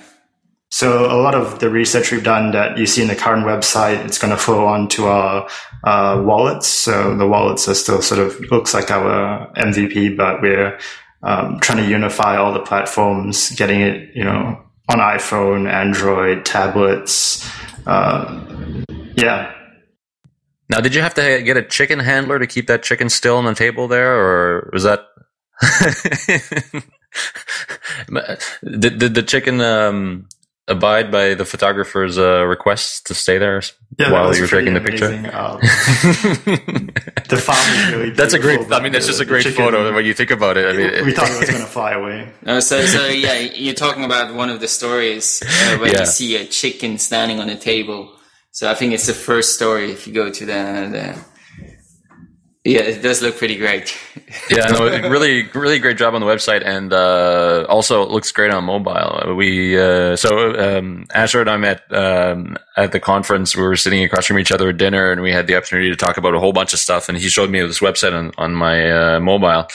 So 0.70 1.06
a 1.06 1.16
lot 1.22 1.34
of 1.34 1.60
the 1.60 1.70
research 1.70 2.12
we've 2.12 2.24
done 2.24 2.51
that 2.51 2.77
you 2.77 2.86
see 2.86 3.01
in 3.01 3.08
the 3.08 3.16
current 3.16 3.46
website, 3.46 4.04
it's 4.06 4.18
going 4.18 4.32
to 4.32 4.38
flow 4.38 4.66
on 4.66 4.89
to 4.89 5.06
our 5.06 5.48
uh, 5.84 6.22
wallets. 6.25 6.68
So 6.68 7.16
the 7.16 7.27
wallets 7.27 7.68
are 7.70 7.75
still 7.75 8.01
sort 8.01 8.20
of 8.20 8.39
looks 8.51 8.74
like 8.74 8.92
our 8.92 9.51
MVP, 9.54 10.18
but 10.18 10.42
we're 10.42 10.77
um, 11.24 11.60
trying 11.62 11.84
to 11.84 11.89
unify 11.89 12.36
all 12.38 12.54
the 12.54 12.60
platforms, 12.60 13.51
getting 13.51 13.82
it, 13.82 14.16
you 14.16 14.24
know, 14.24 14.62
on 14.89 15.00
iPhone, 15.00 15.70
Android, 15.70 16.46
tablets. 16.46 17.50
Uh, 17.86 18.84
yeah. 19.15 19.53
Now, 20.70 20.79
did 20.79 20.94
you 20.96 21.01
have 21.01 21.13
to 21.15 21.41
get 21.44 21.58
a 21.58 21.63
chicken 21.63 22.00
handler 22.00 22.39
to 22.39 22.48
keep 22.48 22.67
that 22.67 22.84
chicken 22.84 23.10
still 23.10 23.38
on 23.38 23.46
the 23.46 23.56
table 23.56 23.88
there, 23.88 24.13
or 24.13 24.70
was 24.74 24.84
that? 24.84 25.08
did, 28.79 29.00
did 29.00 29.13
the 29.15 29.24
chicken 29.24 29.62
um, 29.62 30.27
abide 30.68 31.12
by 31.12 31.34
the 31.34 31.46
photographer's 31.46 32.18
uh, 32.18 32.44
request 32.46 33.08
to 33.08 33.14
stay 33.14 33.38
there 33.38 33.62
yeah, 33.98 34.12
while 34.12 34.36
you 34.36 34.42
were 34.42 34.48
taking 34.48 34.74
the 34.74 34.82
picture? 34.82 35.08
Um, 35.34 35.60
the 37.30 37.38
farm 37.38 37.58
is 37.78 37.92
really 37.94 38.10
That's 38.12 38.34
a 38.34 38.40
great. 38.40 38.72
I 38.72 38.82
mean, 38.82 38.92
that's 38.92 39.08
just 39.08 39.22
a 39.22 39.26
great 39.26 39.46
photo 39.48 39.94
when 39.94 40.06
you 40.06 40.14
think 40.14 40.32
about 40.32 40.58
it. 40.58 40.66
I 40.68 40.78
mean, 40.78 41.06
we 41.06 41.14
thought 41.14 41.30
it 41.30 41.40
was 41.40 41.50
going 41.54 41.62
to 41.62 41.68
fly 41.68 41.92
away. 41.94 42.32
Uh, 42.46 42.62
so, 42.62 42.86
so 42.86 43.08
yeah, 43.08 43.40
you're 43.40 43.74
talking 43.74 44.04
about 44.04 44.34
one 44.36 44.50
of 44.50 44.60
the 44.60 44.68
stories 44.68 45.42
uh, 45.44 45.78
where 45.78 45.92
Yeah. 45.92 46.02
you 46.02 46.06
see 46.06 46.36
a 46.36 46.46
chicken 46.46 46.98
standing 46.98 47.40
on 47.40 47.50
a 47.50 47.58
table. 47.58 48.14
So 48.52 48.70
I 48.70 48.74
think 48.76 48.94
it's 48.94 49.06
the 49.08 49.14
first 49.14 49.56
story. 49.56 49.92
If 49.92 50.08
you 50.08 50.14
go 50.14 50.32
to 50.32 50.46
the, 50.46 50.54
the 50.92 51.26
yeah, 52.68 52.82
it 52.82 53.02
does 53.02 53.22
look 53.22 53.38
pretty 53.38 53.56
great. 53.56 53.98
yeah, 54.50 54.68
no, 54.68 54.90
really, 55.10 55.44
really 55.56 55.80
great 55.80 55.98
job 55.98 56.14
on 56.16 56.20
the 56.20 56.28
website, 56.28 56.66
and 56.66 56.92
uh, 56.92 57.66
also 57.70 58.04
it 58.04 58.10
looks 58.10 58.30
great 58.34 58.54
on 58.54 58.66
mobile. 58.66 59.36
We 59.36 59.80
uh, 59.80 60.18
so 60.18 60.78
um, 60.78 61.06
Asher 61.14 61.40
and 61.40 61.50
I 61.50 61.56
met 61.56 61.84
um, 61.94 62.58
at 62.76 62.92
the 62.92 63.00
conference. 63.00 63.56
We 63.56 63.64
were 63.64 63.78
sitting 63.78 64.04
across 64.04 64.26
from 64.26 64.38
each 64.38 64.52
other 64.52 64.68
at 64.68 64.78
dinner, 64.78 65.14
and 65.14 65.22
we 65.22 65.32
had 65.32 65.48
the 65.48 65.56
opportunity 65.56 65.90
to 65.90 65.96
talk 65.96 66.18
about 66.18 66.36
a 66.36 66.40
whole 66.40 66.52
bunch 66.52 66.74
of 66.74 66.80
stuff. 66.80 67.08
And 67.08 67.18
he 67.18 67.30
showed 67.30 67.50
me 67.50 67.62
this 67.62 67.80
website 67.80 68.14
on 68.14 68.32
on 68.38 68.54
my 68.54 68.92
uh, 69.16 69.20
mobile, 69.22 69.68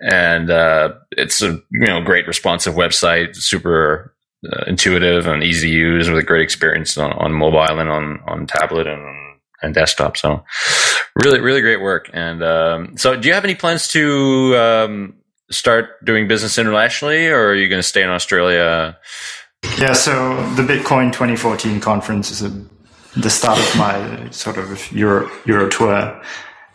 and 0.00 0.50
uh, 0.50 0.92
it's 1.12 1.40
a 1.40 1.52
you 1.70 1.86
know 1.86 2.02
great 2.02 2.26
responsive 2.26 2.74
website, 2.74 3.36
super. 3.36 4.10
Uh, 4.52 4.62
intuitive 4.66 5.26
and 5.26 5.42
easy 5.42 5.70
to 5.70 5.74
use 5.74 6.10
with 6.10 6.18
a 6.18 6.22
great 6.22 6.42
experience 6.42 6.98
on, 6.98 7.12
on 7.12 7.32
mobile 7.32 7.80
and 7.80 7.88
on, 7.88 8.20
on 8.26 8.46
tablet 8.46 8.86
and 8.86 9.23
and 9.64 9.74
desktop. 9.74 10.16
So 10.16 10.44
really, 11.16 11.40
really 11.40 11.60
great 11.60 11.80
work. 11.80 12.10
And 12.12 12.42
um, 12.42 12.96
so, 12.96 13.16
do 13.16 13.28
you 13.28 13.34
have 13.34 13.44
any 13.44 13.54
plans 13.54 13.88
to 13.88 14.56
um, 14.56 15.14
start 15.50 16.04
doing 16.04 16.28
business 16.28 16.58
internationally, 16.58 17.28
or 17.28 17.48
are 17.48 17.54
you 17.54 17.68
going 17.68 17.80
to 17.80 17.86
stay 17.86 18.02
in 18.02 18.10
Australia? 18.10 18.98
Yeah, 19.78 19.92
so 19.92 20.36
the 20.54 20.62
Bitcoin 20.62 21.12
2014 21.12 21.80
conference 21.80 22.30
is 22.30 22.42
a, 22.42 22.50
the 23.18 23.30
start 23.30 23.58
of 23.58 23.76
my 23.76 24.30
sort 24.30 24.58
of 24.58 24.92
Euro, 24.92 25.30
Euro 25.46 25.68
tour. 25.68 26.22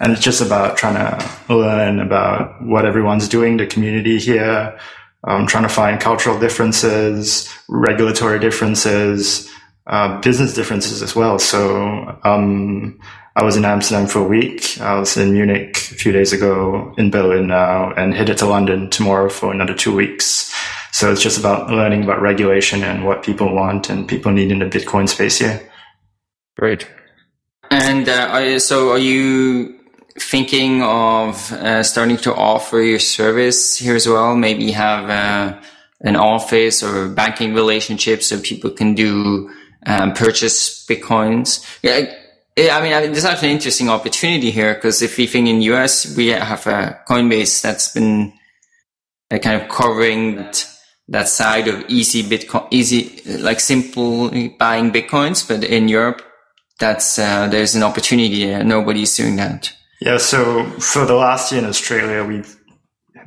And 0.01 0.13
it's 0.13 0.21
just 0.21 0.41
about 0.41 0.77
trying 0.77 0.95
to 0.95 1.53
learn 1.53 1.99
about 1.99 2.63
what 2.63 2.85
everyone's 2.85 3.27
doing, 3.27 3.57
the 3.57 3.67
community 3.67 4.17
here, 4.17 4.79
um, 5.25 5.45
trying 5.45 5.63
to 5.63 5.69
find 5.69 5.99
cultural 5.99 6.39
differences, 6.39 7.53
regulatory 7.67 8.39
differences, 8.39 9.49
uh, 9.89 10.21
business 10.21 10.53
differences 10.53 11.01
as 11.01 11.15
well. 11.15 11.39
So, 11.39 12.19
um, 12.23 12.99
I 13.35 13.43
was 13.43 13.55
in 13.55 13.63
Amsterdam 13.63 14.07
for 14.07 14.19
a 14.19 14.27
week. 14.27 14.79
I 14.81 14.99
was 14.99 15.15
in 15.15 15.31
Munich 15.31 15.77
a 15.77 15.95
few 15.95 16.11
days 16.11 16.33
ago, 16.33 16.93
in 16.97 17.09
Berlin 17.09 17.47
now, 17.47 17.93
and 17.93 18.13
headed 18.13 18.37
to 18.39 18.45
London 18.45 18.89
tomorrow 18.89 19.29
for 19.29 19.53
another 19.53 19.73
two 19.73 19.95
weeks. 19.95 20.53
So 20.91 21.09
it's 21.09 21.21
just 21.21 21.39
about 21.39 21.69
learning 21.69 22.03
about 22.03 22.21
regulation 22.21 22.83
and 22.83 23.05
what 23.05 23.23
people 23.23 23.53
want 23.53 23.89
and 23.89 24.07
people 24.07 24.33
need 24.33 24.51
in 24.51 24.59
the 24.59 24.65
Bitcoin 24.65 25.07
space 25.07 25.37
here. 25.37 25.61
Great. 26.57 26.85
And 27.71 28.09
uh, 28.09 28.27
are, 28.31 28.59
so, 28.59 28.91
are 28.91 28.97
you 28.97 29.79
thinking 30.19 30.83
of 30.83 31.53
uh, 31.53 31.83
starting 31.83 32.17
to 32.17 32.35
offer 32.35 32.81
your 32.81 32.99
service 32.99 33.77
here 33.77 33.95
as 33.95 34.05
well? 34.05 34.35
Maybe 34.35 34.71
have 34.71 35.09
uh, 35.09 35.61
an 36.01 36.17
office 36.17 36.83
or 36.83 37.07
banking 37.07 37.53
relationship 37.53 38.21
so 38.21 38.41
people 38.41 38.71
can 38.71 38.95
do 38.95 39.49
um, 39.85 40.13
purchase 40.13 40.85
bitcoins. 40.85 41.65
Yeah, 41.81 42.13
I 42.67 42.81
mean, 42.81 42.93
I 42.93 43.01
mean, 43.01 43.11
there's 43.11 43.25
actually 43.25 43.49
an 43.49 43.55
interesting 43.55 43.89
opportunity 43.89 44.51
here 44.51 44.73
because 44.73 45.01
if 45.01 45.17
we 45.17 45.27
think 45.27 45.47
in 45.47 45.61
US, 45.61 46.15
we 46.15 46.27
have 46.27 46.67
a 46.67 46.99
Coinbase 47.07 47.61
that's 47.61 47.93
been 47.93 48.33
uh, 49.31 49.37
kind 49.37 49.61
of 49.61 49.69
covering 49.69 50.35
that, 50.35 50.67
that 51.07 51.29
side 51.29 51.67
of 51.67 51.85
easy 51.87 52.23
Bitcoin, 52.23 52.67
easy, 52.71 53.21
like 53.37 53.59
simple 53.59 54.29
buying 54.57 54.91
Bitcoins. 54.91 55.47
But 55.47 55.63
in 55.63 55.87
Europe, 55.87 56.21
that's, 56.79 57.17
uh, 57.17 57.47
there's 57.47 57.75
an 57.75 57.83
opportunity 57.83 58.45
there. 58.45 58.63
Nobody's 58.63 59.15
doing 59.15 59.37
that. 59.37 59.73
Yeah. 60.01 60.17
So 60.17 60.65
for 60.79 61.05
the 61.05 61.15
last 61.15 61.51
year 61.51 61.61
in 61.61 61.67
Australia, 61.67 62.23
we've 62.25 62.57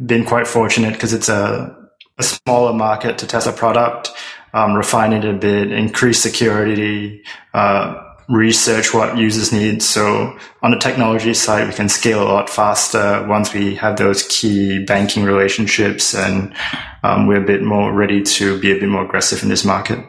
been 0.04 0.24
quite 0.24 0.46
fortunate 0.46 0.92
because 0.94 1.12
it's 1.12 1.28
a, 1.28 1.74
a 2.18 2.22
smaller 2.22 2.72
market 2.72 3.18
to 3.18 3.26
test 3.26 3.46
a 3.46 3.52
product, 3.52 4.10
um, 4.52 4.74
refine 4.74 5.12
it 5.12 5.24
a 5.24 5.32
bit, 5.32 5.72
increase 5.72 6.22
security, 6.22 7.22
uh, 7.54 8.12
research 8.28 8.94
what 8.94 9.16
users 9.16 9.52
need. 9.52 9.82
So 9.82 10.38
on 10.62 10.70
the 10.70 10.78
technology 10.78 11.34
side, 11.34 11.68
we 11.68 11.74
can 11.74 11.88
scale 11.88 12.22
a 12.22 12.24
lot 12.24 12.48
faster 12.48 13.26
once 13.28 13.52
we 13.52 13.74
have 13.76 13.96
those 13.96 14.26
key 14.28 14.84
banking 14.84 15.24
relationships 15.24 16.14
and 16.14 16.54
um, 17.02 17.26
we're 17.26 17.42
a 17.42 17.46
bit 17.46 17.62
more 17.62 17.92
ready 17.92 18.22
to 18.22 18.58
be 18.60 18.72
a 18.72 18.78
bit 18.78 18.88
more 18.88 19.04
aggressive 19.04 19.42
in 19.42 19.48
this 19.48 19.64
market. 19.64 20.04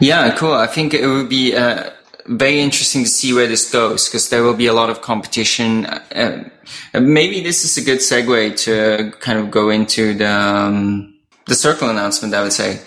Yeah, 0.00 0.34
cool. 0.36 0.52
I 0.52 0.66
think 0.66 0.94
it 0.94 1.06
would 1.06 1.28
be 1.28 1.54
uh, 1.54 1.90
very 2.26 2.60
interesting 2.60 3.04
to 3.04 3.10
see 3.10 3.32
where 3.32 3.46
this 3.46 3.70
goes 3.70 4.08
because 4.08 4.28
there 4.28 4.42
will 4.42 4.54
be 4.54 4.66
a 4.66 4.72
lot 4.72 4.90
of 4.90 5.02
competition. 5.02 5.86
Uh, 5.86 6.48
maybe 6.94 7.42
this 7.42 7.64
is 7.64 7.76
a 7.76 7.84
good 7.84 7.98
segue 7.98 8.56
to 8.64 9.12
kind 9.18 9.38
of 9.38 9.50
go 9.50 9.70
into 9.70 10.14
the 10.14 10.30
um, 10.30 11.17
the 11.48 11.54
Circle 11.54 11.90
announcement. 11.90 12.34
I 12.34 12.42
would 12.42 12.52
say 12.52 12.80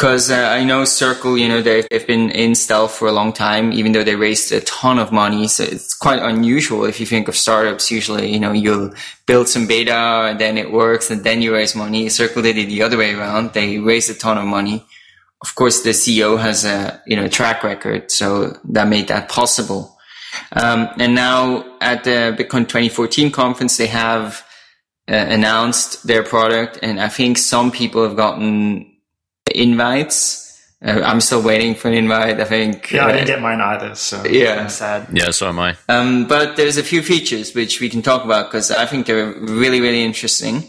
because 0.00 0.30
uh, 0.30 0.34
I 0.34 0.64
know 0.64 0.86
Circle, 0.86 1.36
you 1.36 1.46
know, 1.46 1.60
they've, 1.60 1.86
they've 1.90 2.06
been 2.06 2.30
in 2.30 2.54
stealth 2.54 2.94
for 2.94 3.06
a 3.06 3.12
long 3.12 3.34
time, 3.34 3.70
even 3.70 3.92
though 3.92 4.02
they 4.02 4.16
raised 4.16 4.50
a 4.50 4.62
ton 4.62 4.98
of 4.98 5.12
money. 5.12 5.46
So 5.46 5.62
it's 5.62 5.92
quite 5.92 6.22
unusual 6.22 6.86
if 6.86 7.00
you 7.00 7.04
think 7.04 7.28
of 7.28 7.36
startups. 7.36 7.90
Usually, 7.90 8.32
you 8.32 8.40
know, 8.40 8.52
you'll 8.52 8.94
build 9.26 9.46
some 9.46 9.66
beta 9.66 9.92
and 9.92 10.40
then 10.40 10.56
it 10.56 10.72
works 10.72 11.10
and 11.10 11.22
then 11.22 11.42
you 11.42 11.52
raise 11.52 11.76
money. 11.76 12.08
Circle 12.08 12.40
did 12.40 12.56
it 12.56 12.68
the 12.68 12.80
other 12.80 12.96
way 12.96 13.12
around. 13.12 13.52
They 13.52 13.76
raised 13.76 14.08
a 14.08 14.14
ton 14.14 14.38
of 14.38 14.46
money. 14.46 14.86
Of 15.42 15.54
course, 15.54 15.82
the 15.82 15.90
CEO 15.90 16.40
has 16.40 16.64
a, 16.64 17.02
you 17.06 17.16
know, 17.16 17.28
track 17.28 17.62
record. 17.62 18.10
So 18.10 18.56
that 18.70 18.88
made 18.88 19.08
that 19.08 19.28
possible. 19.28 19.98
Um, 20.52 20.88
and 20.96 21.14
now 21.14 21.76
at 21.82 22.04
the 22.04 22.34
Bitcoin 22.38 22.66
2014 22.66 23.30
conference, 23.32 23.76
they 23.76 23.88
have 23.88 24.46
uh, 25.10 25.14
announced 25.14 26.06
their 26.06 26.22
product. 26.22 26.78
And 26.82 27.00
I 27.00 27.08
think 27.08 27.36
some 27.36 27.72
people 27.72 28.04
have 28.04 28.16
gotten 28.16 28.86
invites. 29.52 30.46
Uh, 30.82 31.02
I'm 31.04 31.20
still 31.20 31.42
waiting 31.42 31.74
for 31.74 31.88
an 31.88 31.94
invite. 31.94 32.40
I 32.40 32.44
think. 32.44 32.92
Yeah, 32.92 33.06
I 33.06 33.10
uh, 33.10 33.12
didn't 33.12 33.26
get 33.26 33.42
mine 33.42 33.60
either. 33.60 33.94
So 33.96 34.24
Yeah. 34.24 34.60
I'm 34.62 34.68
sad. 34.68 35.08
Yeah, 35.12 35.30
so 35.30 35.48
am 35.48 35.58
I. 35.58 35.76
um, 35.88 36.26
but 36.26 36.56
there's 36.56 36.76
a 36.78 36.82
few 36.84 37.02
features 37.02 37.54
which 37.54 37.80
we 37.80 37.88
can 37.88 38.02
talk 38.02 38.24
about 38.24 38.50
because 38.50 38.70
I 38.70 38.86
think 38.86 39.06
they're 39.06 39.32
really, 39.32 39.80
really 39.80 40.04
interesting. 40.04 40.62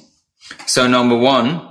So 0.65 0.88
number 0.88 1.15
one 1.15 1.67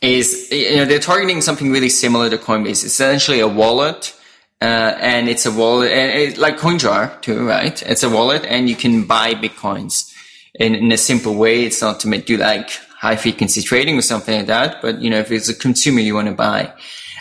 is 0.00 0.48
you 0.50 0.76
know 0.76 0.84
they're 0.86 0.98
targeting 0.98 1.40
something 1.42 1.70
really 1.70 1.88
similar 1.90 2.30
to 2.30 2.38
Coinbase. 2.38 2.70
It's 2.70 2.84
essentially 2.84 3.40
a 3.40 3.48
wallet. 3.48 4.14
Uh, 4.60 4.96
and 4.98 5.28
it's 5.28 5.46
a 5.46 5.52
wallet, 5.52 5.92
and 5.92 6.10
it, 6.18 6.36
like 6.36 6.58
CoinJar 6.58 7.22
too, 7.22 7.46
right? 7.46 7.80
It's 7.86 8.02
a 8.02 8.10
wallet, 8.10 8.44
and 8.44 8.68
you 8.68 8.74
can 8.74 9.04
buy 9.04 9.34
bitcoins 9.34 10.12
in, 10.54 10.74
in 10.74 10.92
a 10.92 10.96
simple 10.96 11.34
way. 11.34 11.64
It's 11.64 11.80
not 11.80 12.00
to 12.00 12.08
make, 12.08 12.26
do 12.26 12.36
like 12.36 12.70
high 13.00 13.16
frequency 13.16 13.62
trading 13.62 13.96
or 13.98 14.02
something 14.02 14.36
like 14.36 14.46
that, 14.46 14.82
but 14.82 15.00
you 15.00 15.10
know, 15.10 15.18
if 15.18 15.30
it's 15.30 15.48
a 15.48 15.54
consumer 15.54 16.00
you 16.00 16.14
want 16.14 16.28
to 16.28 16.34
buy, 16.34 16.72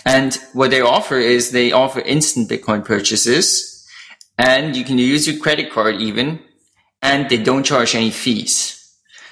and 0.05 0.37
what 0.53 0.71
they 0.71 0.81
offer 0.81 1.17
is 1.17 1.51
they 1.51 1.71
offer 1.71 1.99
instant 1.99 2.49
Bitcoin 2.49 2.83
purchases, 2.83 3.85
and 4.37 4.75
you 4.75 4.83
can 4.83 4.97
use 4.97 5.27
your 5.27 5.37
credit 5.39 5.71
card 5.71 5.95
even, 5.95 6.39
and 7.01 7.29
they 7.29 7.37
don't 7.37 7.65
charge 7.65 7.95
any 7.95 8.11
fees. 8.11 8.77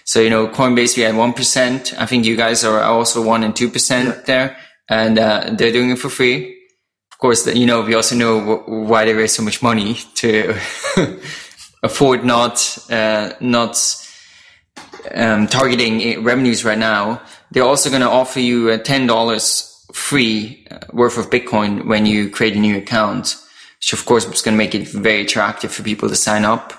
So, 0.06 0.22
you 0.22 0.30
know, 0.30 0.48
Coinbase, 0.48 0.98
we 0.98 1.04
had 1.04 1.16
1%. 1.16 1.98
I 1.98 2.06
think 2.06 2.26
you 2.26 2.36
guys 2.36 2.64
are 2.64 2.82
also 2.82 3.24
1 3.24 3.44
and 3.44 3.56
2% 3.56 3.90
yeah. 3.90 4.22
there. 4.26 4.58
And 4.88 5.18
uh, 5.18 5.50
they're 5.58 5.72
doing 5.72 5.90
it 5.90 5.98
for 5.98 6.10
free. 6.10 6.52
Of 7.12 7.18
course, 7.18 7.48
you 7.48 7.66
know, 7.66 7.82
we 7.82 7.96
also 7.96 8.16
know 8.16 8.40
w- 8.40 8.84
why 8.84 9.06
they 9.06 9.14
raise 9.14 9.34
so 9.34 9.42
much 9.42 9.64
money 9.64 9.98
to 10.16 10.54
afford 11.86 12.26
not, 12.26 12.78
uh, 12.90 13.32
not 13.40 13.78
um, 15.14 15.48
targeting 15.48 16.24
revenues 16.24 16.66
right 16.66 16.78
now. 16.78 17.22
They're 17.52 17.64
also 17.64 17.90
going 17.90 18.02
to 18.02 18.10
offer 18.10 18.40
you 18.40 18.72
a 18.72 18.80
$10 18.80 19.94
free 19.94 20.68
uh, 20.72 20.80
worth 20.92 21.18
of 21.18 21.30
Bitcoin 21.30 21.86
when 21.86 22.06
you 22.06 22.30
create 22.30 22.56
a 22.56 22.60
new 22.60 22.78
account, 22.78 23.38
which 23.78 23.94
of 23.94 24.06
course 24.06 24.26
is 24.26 24.42
going 24.42 24.56
to 24.56 24.58
make 24.58 24.76
it 24.76 24.88
very 24.88 25.22
attractive 25.22 25.72
for 25.72 25.84
people 25.84 26.10
to 26.10 26.16
sign 26.16 26.44
up. 26.44 26.74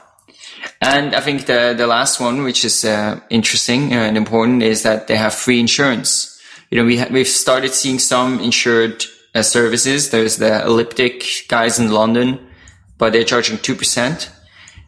And 0.82 1.14
I 1.14 1.20
think 1.20 1.46
the, 1.46 1.74
the 1.76 1.86
last 1.86 2.20
one, 2.20 2.42
which 2.42 2.64
is 2.64 2.84
uh, 2.84 3.20
interesting 3.30 3.92
and 3.92 4.16
important, 4.16 4.62
is 4.62 4.82
that 4.82 5.06
they 5.06 5.16
have 5.16 5.32
free 5.32 5.60
insurance. 5.60 6.32
You 6.70 6.78
know, 6.78 6.84
we 6.84 6.98
ha- 6.98 7.08
we've 7.10 7.28
started 7.28 7.72
seeing 7.72 8.00
some 8.00 8.40
insured 8.40 9.04
uh, 9.34 9.42
services. 9.42 10.10
There's 10.10 10.36
the 10.36 10.64
Elliptic 10.64 11.46
guys 11.48 11.78
in 11.78 11.92
London, 11.92 12.44
but 12.98 13.12
they're 13.12 13.24
charging 13.24 13.56
2% 13.58 14.35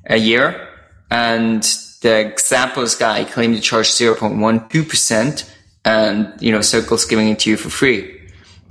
a 0.09 0.17
year. 0.17 0.69
And 1.11 1.63
the 2.03 2.33
Xapo's 2.37 2.95
guy 2.95 3.25
claimed 3.25 3.57
to 3.57 3.61
charge 3.61 3.89
0.12%. 3.89 5.51
And, 5.85 6.43
you 6.43 6.53
know, 6.53 6.61
Circle's 6.61 7.05
giving 7.05 7.29
it 7.29 7.41
to 7.41 7.51
you 7.51 7.57
for 7.57 7.71
free. 7.71 8.21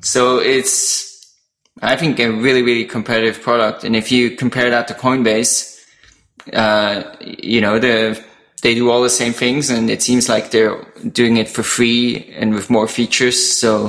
So 0.01 0.39
it's, 0.39 1.35
I 1.81 1.95
think, 1.95 2.19
a 2.19 2.29
really, 2.29 2.61
really 2.61 2.85
competitive 2.85 3.41
product. 3.41 3.83
And 3.83 3.95
if 3.95 4.11
you 4.11 4.31
compare 4.31 4.69
that 4.69 4.87
to 4.89 4.93
Coinbase, 4.93 5.83
uh, 6.53 7.03
you 7.19 7.61
know, 7.61 7.79
the, 7.79 8.23
they 8.61 8.75
do 8.75 8.89
all 8.89 9.01
the 9.01 9.09
same 9.09 9.33
things 9.33 9.69
and 9.69 9.89
it 9.89 10.01
seems 10.01 10.29
like 10.29 10.51
they're 10.51 10.81
doing 11.11 11.37
it 11.37 11.49
for 11.49 11.63
free 11.63 12.33
and 12.35 12.53
with 12.53 12.69
more 12.69 12.87
features. 12.87 13.57
So 13.57 13.87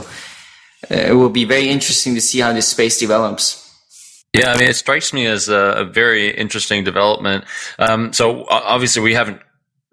uh, 0.91 0.95
it 0.95 1.15
will 1.15 1.31
be 1.31 1.45
very 1.45 1.69
interesting 1.69 2.15
to 2.15 2.21
see 2.21 2.41
how 2.41 2.53
this 2.53 2.69
space 2.69 2.99
develops. 2.99 3.68
Yeah, 4.35 4.53
I 4.53 4.59
mean, 4.59 4.69
it 4.69 4.77
strikes 4.77 5.13
me 5.13 5.27
as 5.27 5.49
a, 5.49 5.57
a 5.79 5.85
very 5.85 6.31
interesting 6.31 6.85
development. 6.85 7.45
Um, 7.79 8.13
so 8.13 8.45
obviously, 8.49 9.03
we 9.03 9.15
haven't 9.15 9.41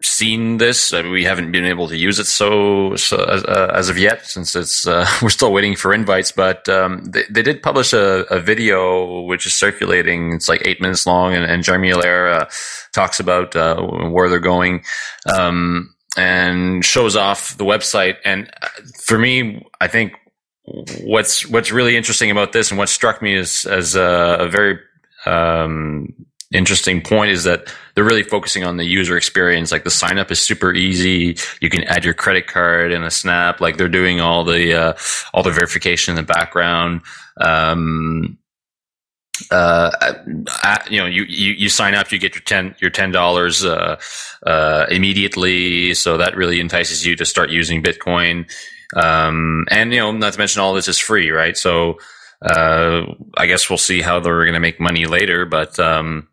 seen 0.02 0.58
this. 0.58 0.94
I 0.94 1.02
mean, 1.02 1.12
we 1.12 1.24
haven't 1.24 1.52
been 1.52 1.66
able 1.66 1.88
to 1.88 1.98
use 1.98 2.20
it 2.20 2.26
so, 2.26 2.96
so 2.96 3.18
uh, 3.18 3.72
as 3.74 3.90
of 3.90 3.98
yet, 3.98 4.26
since 4.26 4.56
it's 4.56 4.86
uh, 4.86 5.08
we're 5.22 5.30
still 5.30 5.54
waiting 5.54 5.76
for 5.76 5.94
invites. 5.94 6.32
But 6.32 6.68
um, 6.68 7.04
they, 7.06 7.24
they, 7.30 7.42
did 7.42 7.64
publish 7.64 7.94
a, 7.94 8.26
a, 8.30 8.40
video 8.40 9.22
which 9.22 9.46
is 9.46 9.54
circulating. 9.54 10.34
It's 10.34 10.50
like 10.50 10.68
eight 10.68 10.82
minutes 10.82 11.08
long, 11.08 11.34
and, 11.34 11.46
and 11.46 11.64
Jeremy 11.64 11.92
Allaire 11.92 12.28
uh, 12.28 12.50
talks 12.94 13.20
about 13.20 13.56
uh, 13.56 13.82
where 13.82 14.30
they're 14.30 14.40
going. 14.40 14.84
Um, 15.34 15.96
and 16.18 16.86
shows 16.86 17.18
off 17.18 17.58
the 17.58 17.66
website. 17.66 18.16
And 18.24 18.50
uh, 18.62 18.70
for 19.04 19.18
me, 19.18 19.66
I 19.82 19.88
think 19.88 20.14
what's 20.66 21.48
what's 21.48 21.72
really 21.72 21.96
interesting 21.96 22.32
about 22.32 22.52
this, 22.52 22.72
and 22.72 22.78
what 22.78 22.90
struck 22.90 23.22
me 23.22 23.36
as 23.36 23.66
as 23.66 23.96
a, 23.96 24.38
a 24.42 24.50
very 24.50 24.80
um, 25.26 26.14
interesting 26.54 27.02
point 27.02 27.32
is 27.32 27.44
that 27.44 27.74
they're 27.94 28.04
really 28.04 28.24
focusing 28.24 28.64
on 28.64 28.78
the 28.78 28.86
user 28.86 29.18
experience. 29.18 29.72
Like 29.72 29.84
the 29.84 29.92
sign 29.92 30.18
up 30.18 30.32
is 30.32 30.40
super 30.40 30.74
easy. 30.74 31.38
You 31.62 31.70
can 31.70 31.84
add 31.84 32.04
your 32.06 32.14
credit 32.14 32.48
card 32.48 32.92
in 32.92 33.04
a 33.04 33.12
snap. 33.12 33.62
Like 33.62 33.78
they're 33.78 33.90
doing 33.90 34.20
all 34.20 34.44
the 34.44 34.74
uh, 34.74 34.94
all 35.34 35.44
the 35.44 35.52
verification 35.52 36.12
in 36.12 36.16
the 36.16 36.34
background. 36.34 37.02
Um, 37.40 38.38
uh, 39.52 39.92
you 40.90 40.98
know, 40.98 41.06
you, 41.06 41.26
you, 41.28 41.52
you 41.54 41.70
sign 41.70 41.94
up, 41.94 42.12
you 42.12 42.20
get 42.20 42.36
your 42.36 42.42
ten 42.42 42.76
your 42.80 42.90
ten 42.90 43.12
dollars 43.12 43.66
uh, 43.66 44.00
uh, 44.46 44.86
immediately. 44.90 45.94
So 45.94 46.18
that 46.18 46.36
really 46.36 46.60
entices 46.60 47.06
you 47.06 47.16
to 47.18 47.26
start 47.26 47.50
using 47.50 47.84
Bitcoin. 47.84 48.50
Um, 48.96 49.66
and 49.72 49.94
you 49.94 50.00
know, 50.00 50.12
not 50.12 50.34
to 50.34 50.40
mention 50.40 50.62
all 50.62 50.74
this 50.74 50.88
is 50.88 50.98
free, 50.98 51.32
right? 51.32 51.56
So 51.58 52.00
uh, 52.42 53.04
I 53.38 53.48
guess 53.48 53.70
we'll 53.70 53.78
see 53.78 54.02
how 54.02 54.20
they're 54.20 54.44
going 54.44 54.54
to 54.54 54.60
make 54.60 54.80
money 54.80 55.06
later, 55.06 55.46
but 55.46 55.80
um, 55.80 56.28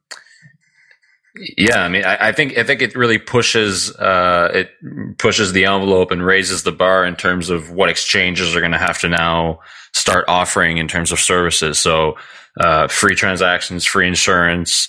yeah, 1.57 1.83
I 1.83 1.89
mean, 1.89 2.05
I, 2.05 2.29
I, 2.29 2.33
think 2.33 2.59
I 2.59 2.65
think 2.65 2.83
it 2.83 2.95
really 2.95 3.19
pushes 3.19 3.95
uh, 3.97 4.51
it 4.53 4.71
pushes 5.19 5.53
the 5.53 5.65
envelope 5.65 6.11
and 6.11 6.25
raises 6.25 6.63
the 6.63 6.73
bar 6.73 7.07
in 7.07 7.17
terms 7.17 7.49
of 7.49 7.71
what 7.71 7.89
exchanges 7.89 8.55
are 8.55 8.61
going 8.61 8.73
to 8.73 8.79
have 8.79 8.99
to 9.01 9.09
now 9.09 9.61
start 9.95 10.27
offering 10.29 10.77
in 10.77 10.89
terms 10.89 11.11
of 11.11 11.19
services. 11.19 11.79
So, 11.79 12.17
uh, 12.61 12.89
free 12.89 13.15
transactions, 13.15 13.87
free 13.87 14.07
insurance, 14.07 14.89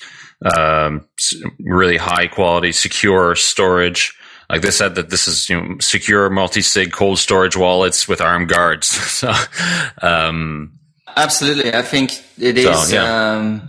um, 0.54 1.08
really 1.60 1.98
high 1.98 2.28
quality, 2.28 2.74
secure 2.74 3.36
storage. 3.36 4.14
Like 4.54 4.62
they 4.62 4.70
said 4.70 4.94
that 4.96 5.10
this 5.10 5.28
is 5.28 5.50
you 5.50 5.60
know 5.60 5.78
secure 5.80 6.30
multi-sig 6.30 6.92
cold 6.92 7.18
storage 7.18 7.58
wallets 7.58 8.08
with 8.08 8.22
armed 8.22 8.50
guards. 8.50 8.86
so, 9.20 9.34
um, 10.00 10.74
absolutely, 11.18 11.74
I 11.74 11.82
think 11.82 12.24
it 12.38 12.60
is. 12.60 12.90
So, 12.90 12.96
yeah. 12.96 13.34
um, 13.34 13.68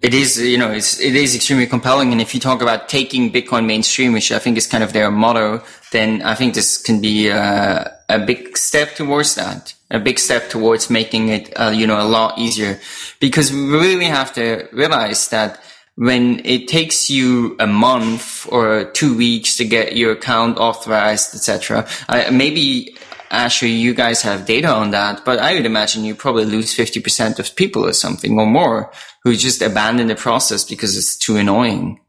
it 0.00 0.14
is, 0.14 0.40
you 0.40 0.56
know, 0.56 0.70
it's, 0.70 1.00
it 1.00 1.16
is 1.16 1.34
extremely 1.34 1.66
compelling. 1.66 2.12
And 2.12 2.20
if 2.20 2.32
you 2.32 2.38
talk 2.38 2.62
about 2.62 2.88
taking 2.88 3.32
Bitcoin 3.32 3.66
mainstream, 3.66 4.12
which 4.12 4.30
I 4.30 4.38
think 4.38 4.56
is 4.56 4.68
kind 4.68 4.84
of 4.84 4.92
their 4.92 5.10
motto, 5.10 5.64
then 5.90 6.22
I 6.22 6.36
think 6.36 6.54
this 6.54 6.80
can 6.80 7.00
be 7.00 7.32
uh, 7.32 7.84
a 8.08 8.20
big 8.20 8.56
step 8.56 8.94
towards 8.94 9.34
that, 9.34 9.74
a 9.90 9.98
big 9.98 10.20
step 10.20 10.48
towards 10.48 10.90
making 10.90 11.28
it, 11.30 11.52
uh, 11.58 11.70
you 11.70 11.88
know, 11.88 12.00
a 12.00 12.06
lot 12.06 12.38
easier 12.38 12.78
because 13.18 13.52
we 13.52 13.60
really 13.68 14.04
have 14.04 14.32
to 14.34 14.68
realize 14.72 15.26
that 15.30 15.60
when 15.96 16.40
it 16.44 16.68
takes 16.68 17.10
you 17.10 17.54
a 17.58 17.66
month 17.66 18.46
or 18.50 18.84
two 18.92 19.16
weeks 19.16 19.56
to 19.56 19.64
get 19.64 19.96
your 19.96 20.12
account 20.12 20.58
authorized, 20.58 21.34
etc., 21.34 21.86
maybe 22.30 22.96
actually 23.30 23.72
you 23.72 23.94
guys 23.94 24.22
have 24.22 24.46
data 24.46 24.68
on 24.68 24.90
that, 24.90 25.24
but 25.24 25.38
I 25.38 25.54
would 25.54 25.66
imagine 25.66 26.04
you 26.04 26.14
probably 26.14 26.44
lose 26.44 26.76
50% 26.76 27.38
of 27.38 27.56
people 27.56 27.84
or 27.86 27.92
something 27.92 28.38
or 28.38 28.46
more 28.46 28.92
who 29.24 29.34
just 29.34 29.62
abandon 29.62 30.06
the 30.06 30.14
process 30.14 30.64
because 30.64 30.96
it's 30.96 31.16
too 31.16 31.36
annoying. 31.36 32.00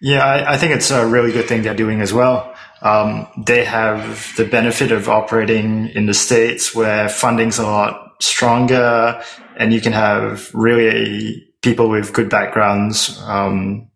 Yeah, 0.00 0.24
I, 0.24 0.54
I 0.54 0.56
think 0.56 0.72
it's 0.72 0.90
a 0.90 1.06
really 1.06 1.30
good 1.30 1.46
thing 1.46 1.62
they're 1.62 1.74
doing 1.74 2.00
as 2.00 2.12
well. 2.12 2.52
Um, 2.82 3.28
they 3.46 3.64
have 3.64 4.34
the 4.36 4.44
benefit 4.44 4.90
of 4.90 5.08
operating 5.08 5.88
in 5.90 6.06
the 6.06 6.14
States 6.14 6.74
where 6.74 7.08
funding's 7.08 7.60
a 7.60 7.62
lot 7.62 8.20
stronger 8.20 9.22
and 9.56 9.72
you 9.72 9.80
can 9.80 9.92
have 9.92 10.52
really 10.52 11.51
people 11.62 11.88
with 11.88 12.12
good 12.12 12.28
backgrounds, 12.28 13.20
um, 13.22 13.88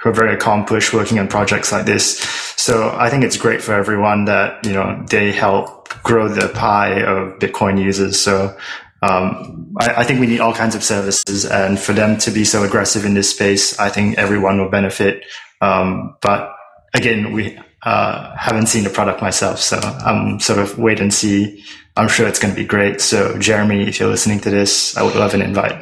who 0.00 0.10
are 0.10 0.12
very 0.12 0.32
accomplished 0.32 0.92
working 0.92 1.18
on 1.18 1.28
projects 1.28 1.72
like 1.72 1.84
this. 1.84 2.18
So 2.56 2.94
I 2.96 3.10
think 3.10 3.24
it's 3.24 3.36
great 3.36 3.62
for 3.62 3.74
everyone 3.74 4.26
that, 4.26 4.64
you 4.64 4.72
know, 4.72 5.04
they 5.10 5.32
help 5.32 5.88
grow 6.02 6.28
the 6.28 6.48
pie 6.48 7.02
of 7.02 7.38
Bitcoin 7.38 7.82
users. 7.82 8.20
So 8.20 8.56
um, 9.02 9.74
I, 9.78 10.00
I, 10.00 10.04
think 10.04 10.20
we 10.20 10.26
need 10.26 10.40
all 10.40 10.52
kinds 10.52 10.74
of 10.74 10.82
services, 10.82 11.44
and 11.44 11.78
for 11.78 11.92
them 11.92 12.18
to 12.18 12.32
be 12.32 12.44
so 12.44 12.64
aggressive 12.64 13.04
in 13.04 13.14
this 13.14 13.30
space, 13.30 13.78
I 13.78 13.90
think 13.90 14.18
everyone 14.18 14.58
will 14.58 14.70
benefit. 14.70 15.24
Um, 15.60 16.16
but 16.20 16.52
again, 16.94 17.32
we 17.32 17.56
uh, 17.82 18.36
haven't 18.36 18.66
seen 18.66 18.82
the 18.82 18.90
product 18.90 19.22
myself, 19.22 19.60
so 19.60 19.78
I'm 19.78 20.40
sort 20.40 20.58
of 20.58 20.78
wait 20.78 20.98
and 20.98 21.14
see. 21.14 21.64
I'm 21.96 22.08
sure 22.08 22.26
it's 22.26 22.40
going 22.40 22.52
to 22.52 22.60
be 22.60 22.66
great. 22.66 23.00
So, 23.00 23.38
Jeremy, 23.38 23.86
if 23.86 24.00
you're 24.00 24.08
listening 24.08 24.40
to 24.40 24.50
this, 24.50 24.96
I 24.96 25.02
would 25.02 25.14
love 25.14 25.34
an 25.34 25.42
invite. 25.42 25.80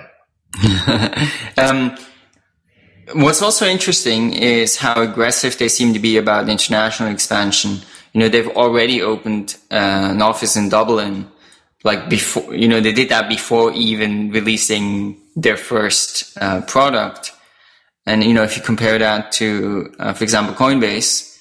um, 1.57 1.97
what's 3.15 3.43
also 3.43 3.67
interesting 3.67 4.33
is 4.33 4.77
how 4.77 5.01
aggressive 5.03 5.59
they 5.59 5.69
seem 5.69 5.93
to 5.93 5.99
be 5.99 6.17
about 6.17 6.49
international 6.49 7.11
expansion 7.11 7.81
you 8.17 8.21
know, 8.21 8.31
they've 8.31 8.49
already 8.57 9.03
opened 9.03 9.59
uh, 9.71 10.09
an 10.13 10.23
office 10.23 10.57
in 10.57 10.71
Dublin, 10.71 11.31
like 11.85 12.09
before, 12.09 12.55
you 12.55 12.67
know, 12.67 12.81
they 12.81 12.93
did 12.93 13.11
that 13.11 13.29
before 13.29 13.73
even 13.73 14.31
releasing 14.31 15.21
their 15.37 15.59
first 15.59 16.35
uh, 16.41 16.63
product. 16.63 17.33
And, 18.07 18.25
you 18.25 18.33
know, 18.33 18.43
if 18.43 18.57
you 18.57 18.63
compare 18.63 18.99
that 18.99 19.33
to, 19.33 19.93
uh, 19.99 20.15
for 20.15 20.25
example, 20.25 20.55
Coinbase, 20.55 21.39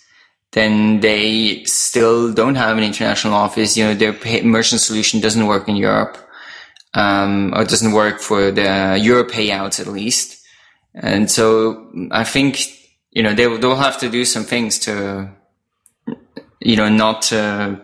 then 0.51 0.99
they 0.99 1.63
still 1.63 2.33
don't 2.33 2.55
have 2.55 2.77
an 2.77 2.83
international 2.83 3.35
office. 3.35 3.77
You 3.77 3.85
know, 3.85 3.93
their 3.93 4.43
merchant 4.43 4.81
solution 4.81 5.21
doesn't 5.21 5.47
work 5.47 5.69
in 5.69 5.77
Europe, 5.77 6.17
um, 6.95 7.53
or 7.55 7.63
doesn't 7.63 7.91
work 7.91 8.19
for 8.19 8.51
the 8.51 8.97
Euro 9.01 9.23
payouts 9.23 9.79
at 9.79 9.87
least. 9.87 10.43
And 10.95 11.29
so 11.29 11.91
I 12.11 12.23
think, 12.23 12.61
you 13.11 13.21
know, 13.21 13.33
they, 13.33 13.45
they'll 13.57 13.75
have 13.75 13.99
to 13.99 14.09
do 14.09 14.25
some 14.25 14.43
things 14.43 14.79
to 14.79 15.29
you 16.65 16.75
know, 16.75 16.89
not 16.89 17.21
to, 17.21 17.79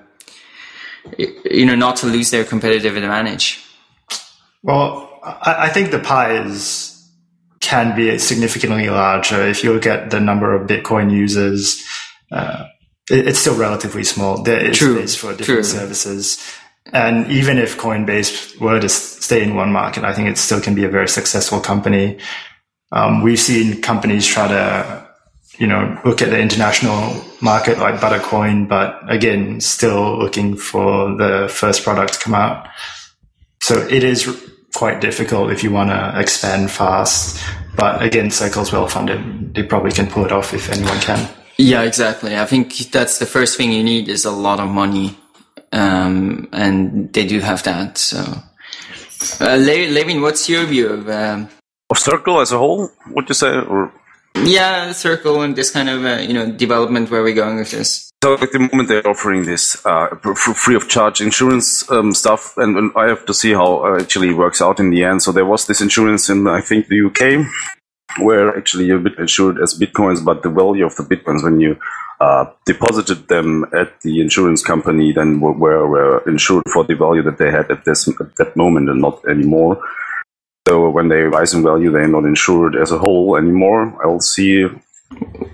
you 1.18 1.66
know, 1.66 1.76
not 1.76 1.98
to 1.98 2.08
lose 2.08 2.32
their 2.32 2.44
competitive 2.44 2.98
advantage? 2.98 3.64
Well, 4.64 5.20
I, 5.24 5.68
I 5.68 5.70
think 5.70 5.92
the 5.92 6.00
pie 6.00 6.44
is 6.44 6.98
can 7.60 7.96
be 7.96 8.18
significantly 8.18 8.90
larger 8.90 9.48
if 9.48 9.64
you 9.64 9.72
look 9.72 9.86
at 9.86 10.10
the 10.10 10.20
number 10.20 10.56
of 10.56 10.68
Bitcoin 10.68 11.12
users. 11.12 11.86
Uh, 12.32 12.66
it, 13.10 13.28
it's 13.28 13.40
still 13.40 13.56
relatively 13.56 14.04
small. 14.04 14.42
There 14.42 14.60
is 14.60 14.78
True. 14.78 14.96
space 14.98 15.16
for 15.16 15.30
different 15.36 15.46
True. 15.46 15.64
services. 15.64 16.44
And 16.94 17.32
even 17.32 17.58
if 17.58 17.78
Coinbase 17.78 18.60
were 18.60 18.80
to 18.80 18.90
stay 18.90 19.44
in 19.44 19.56
one 19.56 19.72
market, 19.72 20.04
I 20.04 20.14
think 20.14 20.28
it 20.28 20.38
still 20.38 20.60
can 20.60 20.76
be 20.76 20.84
a 20.84 20.90
very 20.90 21.08
successful 21.08 21.60
company. 21.60 22.18
Um, 22.92 23.22
we've 23.22 23.40
seen 23.40 23.82
companies 23.82 24.26
try 24.26 24.48
to, 24.48 25.08
you 25.58 25.68
know, 25.68 26.00
look 26.04 26.22
at 26.22 26.30
the 26.32 26.40
international 26.40 27.24
market 27.40 27.78
like 27.78 27.96
Buttercoin, 28.02 28.68
but 28.68 29.00
again, 29.10 29.62
still 29.62 30.18
looking 30.18 30.58
for 30.58 31.16
the 31.16 31.48
first 31.50 31.84
product 31.84 32.14
to 32.14 32.20
come 32.20 32.34
out. 32.34 32.68
So 33.62 33.78
it 33.88 34.04
is 34.04 34.28
quite 34.74 35.02
difficult 35.02 35.52
if 35.52 35.64
you 35.64 35.72
want 35.72 35.92
to 35.92 36.20
expand 36.20 36.72
fast. 36.72 37.42
But 37.76 38.02
again, 38.02 38.32
Circle's 38.32 38.72
well 38.72 38.88
funded. 38.88 39.54
They 39.54 39.64
probably 39.64 39.92
can 39.92 40.08
pull 40.08 40.26
it 40.26 40.32
off 40.32 40.54
if 40.54 40.70
anyone 40.70 41.00
can. 41.00 41.30
Yeah, 41.58 41.84
exactly. 41.84 42.36
I 42.36 42.46
think 42.46 42.76
that's 42.92 43.20
the 43.20 43.26
first 43.26 43.56
thing 43.56 43.72
you 43.72 43.84
need 43.84 44.10
is 44.10 44.26
a 44.26 44.32
lot 44.32 44.60
of 44.60 44.70
money. 44.70 45.16
Um, 45.72 46.50
and 46.52 47.12
they 47.14 47.26
do 47.26 47.40
have 47.40 47.64
that. 47.64 47.98
So, 47.98 48.20
uh, 49.40 49.58
Levin, 49.58 50.22
what's 50.22 50.50
your 50.50 50.66
view 50.66 50.90
of, 50.90 51.10
um, 51.10 51.50
Of 51.90 51.98
Circle 51.98 52.42
as 52.42 52.52
a 52.52 52.58
whole, 52.58 52.90
would 53.08 53.30
you 53.30 53.36
say? 53.36 53.58
Or 53.58 53.92
yeah, 54.36 54.92
Circle 54.92 55.42
and 55.42 55.56
this 55.56 55.72
kind 55.72 55.90
of, 55.90 56.06
uh, 56.06 56.22
you 56.22 56.34
know, 56.34 56.52
development 56.52 57.10
where 57.10 57.24
we're 57.24 57.36
going 57.36 57.58
with 57.58 57.72
this? 57.72 58.12
so 58.24 58.36
at 58.36 58.52
the 58.52 58.60
moment 58.60 58.88
they're 58.88 59.08
offering 59.08 59.46
this 59.46 59.84
uh, 59.84 60.08
free 60.36 60.76
of 60.76 60.88
charge 60.88 61.22
insurance 61.22 61.90
um, 61.90 62.14
stuff, 62.14 62.56
and, 62.58 62.78
and 62.78 62.92
I 62.96 63.08
have 63.08 63.26
to 63.26 63.34
see 63.34 63.54
how 63.54 63.84
uh, 63.84 64.00
actually 64.00 64.32
works 64.32 64.62
out 64.62 64.80
in 64.80 64.92
the 64.92 65.04
end. 65.04 65.24
So 65.24 65.32
there 65.32 65.46
was 65.46 65.66
this 65.66 65.82
insurance 65.82 66.30
in 66.30 66.48
I 66.48 66.62
think 66.62 66.88
the 66.88 67.08
UK, 67.08 67.48
where 68.20 68.56
actually 68.58 68.90
insured 68.90 69.60
as 69.60 69.78
bitcoins, 69.78 70.24
but 70.24 70.44
the 70.44 70.50
value 70.50 70.86
of 70.86 70.96
the 70.96 71.04
bitcoins 71.04 71.44
when 71.44 71.60
you 71.60 71.78
uh, 72.20 72.46
deposited 72.66 73.28
them 73.28 73.66
at 73.74 74.00
the 74.02 74.22
insurance 74.22 74.64
company, 74.64 75.12
then 75.12 75.40
were, 75.40 75.54
were 75.54 76.30
insured 76.30 76.64
for 76.72 76.84
the 76.84 76.96
value 76.96 77.24
that 77.24 77.38
they 77.38 77.50
had 77.50 77.72
at 77.72 77.84
this 77.86 78.08
at 78.08 78.36
that 78.38 78.56
moment, 78.56 78.90
and 78.90 79.02
not 79.02 79.20
anymore. 79.28 79.82
So 80.68 80.90
when 80.90 81.08
they 81.08 81.22
rise 81.24 81.54
in 81.54 81.64
value, 81.64 81.92
they're 81.92 82.08
not 82.08 82.26
insured 82.26 82.76
as 82.76 82.92
a 82.92 83.00
whole 83.00 83.36
anymore. 83.38 83.98
I'll 84.04 84.20
see 84.20 84.68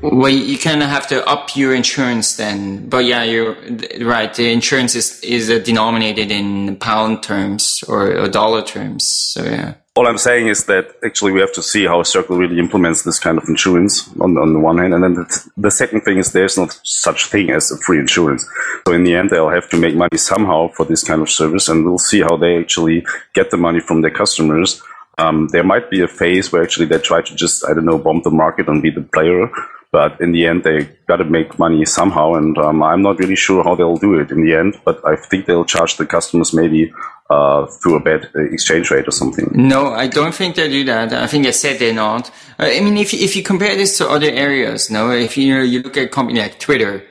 Well, 0.01 0.29
you 0.29 0.57
kind 0.57 0.83
of 0.83 0.89
have 0.89 1.07
to 1.07 1.27
up 1.27 1.55
your 1.55 1.73
insurance 1.73 2.37
then. 2.37 2.87
But 2.87 3.05
yeah, 3.05 3.23
you're 3.23 3.57
right. 4.01 4.33
The 4.33 4.51
insurance 4.51 4.95
is, 4.95 5.19
is 5.21 5.47
denominated 5.63 6.31
in 6.31 6.77
pound 6.77 7.23
terms 7.23 7.83
or, 7.87 8.15
or 8.15 8.27
dollar 8.27 8.63
terms. 8.63 9.05
So 9.05 9.43
yeah. 9.43 9.73
All 9.95 10.07
I'm 10.07 10.19
saying 10.19 10.47
is 10.47 10.65
that 10.65 10.95
actually 11.03 11.31
we 11.31 11.39
have 11.39 11.53
to 11.53 11.63
see 11.63 11.85
how 11.85 12.03
Circle 12.03 12.37
really 12.37 12.59
implements 12.59 13.01
this 13.01 13.17
kind 13.17 13.39
of 13.39 13.49
insurance 13.49 14.07
on, 14.19 14.37
on 14.37 14.53
the 14.53 14.59
one 14.59 14.77
hand. 14.77 14.93
And 14.93 15.03
then 15.03 15.15
the, 15.15 15.49
the 15.57 15.71
second 15.71 16.01
thing 16.01 16.19
is 16.19 16.31
there's 16.31 16.55
not 16.55 16.79
such 16.83 17.25
thing 17.25 17.49
as 17.49 17.71
a 17.71 17.77
free 17.77 17.99
insurance. 17.99 18.47
So 18.87 18.93
in 18.93 19.03
the 19.03 19.15
end, 19.15 19.31
they'll 19.31 19.49
have 19.49 19.67
to 19.71 19.79
make 19.79 19.95
money 19.95 20.17
somehow 20.17 20.67
for 20.67 20.85
this 20.85 21.03
kind 21.03 21.23
of 21.23 21.31
service 21.31 21.67
and 21.67 21.83
we'll 21.83 21.97
see 21.97 22.21
how 22.21 22.37
they 22.37 22.59
actually 22.59 23.03
get 23.33 23.49
the 23.49 23.57
money 23.57 23.79
from 23.79 24.01
their 24.01 24.11
customers. 24.11 24.79
Um, 25.17 25.47
there 25.49 25.63
might 25.63 25.89
be 25.89 26.01
a 26.01 26.07
phase 26.07 26.51
where 26.51 26.63
actually 26.63 26.85
they 26.85 26.99
try 26.99 27.21
to 27.21 27.35
just, 27.35 27.65
I 27.67 27.73
don't 27.73 27.85
know, 27.85 27.97
bomb 27.97 28.21
the 28.23 28.29
market 28.29 28.67
and 28.67 28.81
be 28.81 28.91
the 28.91 29.01
player. 29.01 29.49
But 29.91 30.19
in 30.19 30.33
the 30.33 30.45
end, 30.45 30.63
they 30.63 30.83
got 31.07 31.17
to 31.17 31.23
make 31.23 31.57
money 31.57 31.85
somehow, 31.85 32.33
and 32.33 32.57
um, 32.57 32.83
I'm 32.83 33.01
not 33.01 33.19
really 33.19 33.37
sure 33.37 33.63
how 33.63 33.73
they'll 33.75 33.95
do 33.95 34.19
it 34.19 34.31
in 34.31 34.45
the 34.45 34.53
end. 34.53 34.77
But 34.83 34.99
I 35.07 35.15
think 35.15 35.45
they'll 35.45 35.63
charge 35.65 35.95
the 35.95 36.05
customers 36.05 36.53
maybe 36.53 36.93
uh, 37.29 37.65
through 37.67 37.95
a 37.95 37.99
bad 38.01 38.29
uh, 38.35 38.41
exchange 38.51 38.91
rate 38.91 39.07
or 39.07 39.11
something. 39.11 39.49
No, 39.53 39.93
I 39.93 40.07
don't 40.07 40.35
think 40.35 40.55
they 40.55 40.69
do 40.69 40.83
that. 40.85 41.13
I 41.13 41.27
think 41.27 41.45
they 41.45 41.53
said 41.53 41.79
they're 41.79 41.93
not. 41.93 42.29
Uh, 42.59 42.65
I 42.65 42.81
mean, 42.81 42.97
if 42.97 43.13
if 43.13 43.35
you 43.37 43.43
compare 43.43 43.75
this 43.75 43.97
to 43.99 44.09
other 44.09 44.29
areas, 44.29 44.91
no, 44.91 45.11
if 45.11 45.37
you 45.37 45.61
you 45.61 45.81
look 45.81 45.95
at 45.95 46.03
a 46.03 46.09
company 46.09 46.41
like 46.41 46.59
Twitter, 46.59 47.03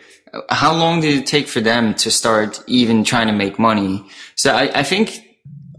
how 0.50 0.74
long 0.74 1.00
did 1.00 1.18
it 1.18 1.26
take 1.26 1.48
for 1.48 1.60
them 1.60 1.94
to 1.94 2.10
start 2.10 2.62
even 2.66 3.04
trying 3.04 3.26
to 3.28 3.32
make 3.32 3.58
money? 3.58 4.04
So 4.34 4.54
I, 4.54 4.80
I 4.80 4.82
think 4.82 5.25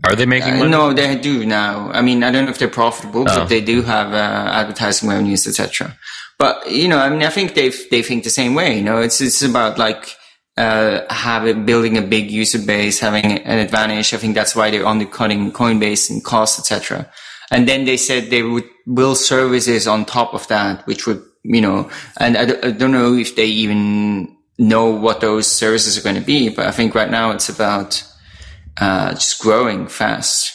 Are 0.08 0.16
they 0.16 0.26
making 0.26 0.54
Uh, 0.54 0.58
money? 0.58 0.70
no, 0.72 0.94
they 0.94 1.16
do 1.16 1.46
now. 1.46 1.90
I 1.94 2.02
mean, 2.02 2.24
I 2.24 2.32
don't 2.32 2.46
know 2.46 2.52
if 2.52 2.58
they're 2.58 2.68
profitable, 2.84 3.22
Oh. 3.22 3.36
but 3.36 3.50
they 3.50 3.62
do 3.62 3.82
have 3.84 4.14
uh, 4.14 4.52
advertising 4.62 5.10
revenues, 5.10 5.46
etc. 5.48 5.96
But 6.40 6.56
you 6.72 6.88
know, 6.88 7.00
I 7.00 7.10
mean, 7.10 7.24
I 7.24 7.30
think 7.30 7.54
they 7.54 7.70
they 7.92 8.02
think 8.04 8.24
the 8.24 8.30
same 8.42 8.54
way. 8.56 8.70
You 8.78 8.84
know, 8.84 9.00
it's 9.00 9.20
it's 9.22 9.42
about 9.42 9.78
like 9.78 10.16
uh, 10.58 11.02
having 11.10 11.66
building 11.66 11.98
a 11.98 12.02
big 12.02 12.32
user 12.32 12.60
base, 12.60 13.00
having 13.00 13.26
an 13.26 13.60
advantage. 13.60 14.14
I 14.14 14.18
think 14.18 14.36
that's 14.36 14.56
why 14.56 14.72
they're 14.72 14.86
undercutting 14.94 15.52
Coinbase 15.52 16.10
and 16.12 16.24
costs, 16.24 16.58
etc. 16.60 17.06
And 17.52 17.68
then 17.68 17.86
they 17.86 17.98
said 17.98 18.30
they 18.30 18.44
would 18.44 18.66
build 18.94 19.18
services 19.18 19.88
on 19.88 20.06
top 20.06 20.34
of 20.34 20.48
that, 20.48 20.86
which 20.88 21.06
would 21.08 21.22
you 21.44 21.62
know, 21.62 21.90
and 22.20 22.36
I, 22.38 22.46
d- 22.46 22.60
I 22.64 22.72
don't 22.72 22.92
know 22.92 23.14
if 23.14 23.36
they 23.36 23.46
even 23.46 24.28
know 24.58 24.88
what 24.90 25.22
those 25.22 25.48
services 25.48 25.98
are 25.98 26.02
going 26.02 26.16
to 26.20 26.26
be. 26.26 26.50
But 26.50 26.66
I 26.68 26.72
think 26.72 26.94
right 26.96 27.10
now 27.10 27.32
it's 27.32 27.50
about 27.50 28.04
uh, 28.80 29.14
just 29.14 29.40
growing 29.42 29.88
fast. 29.88 30.54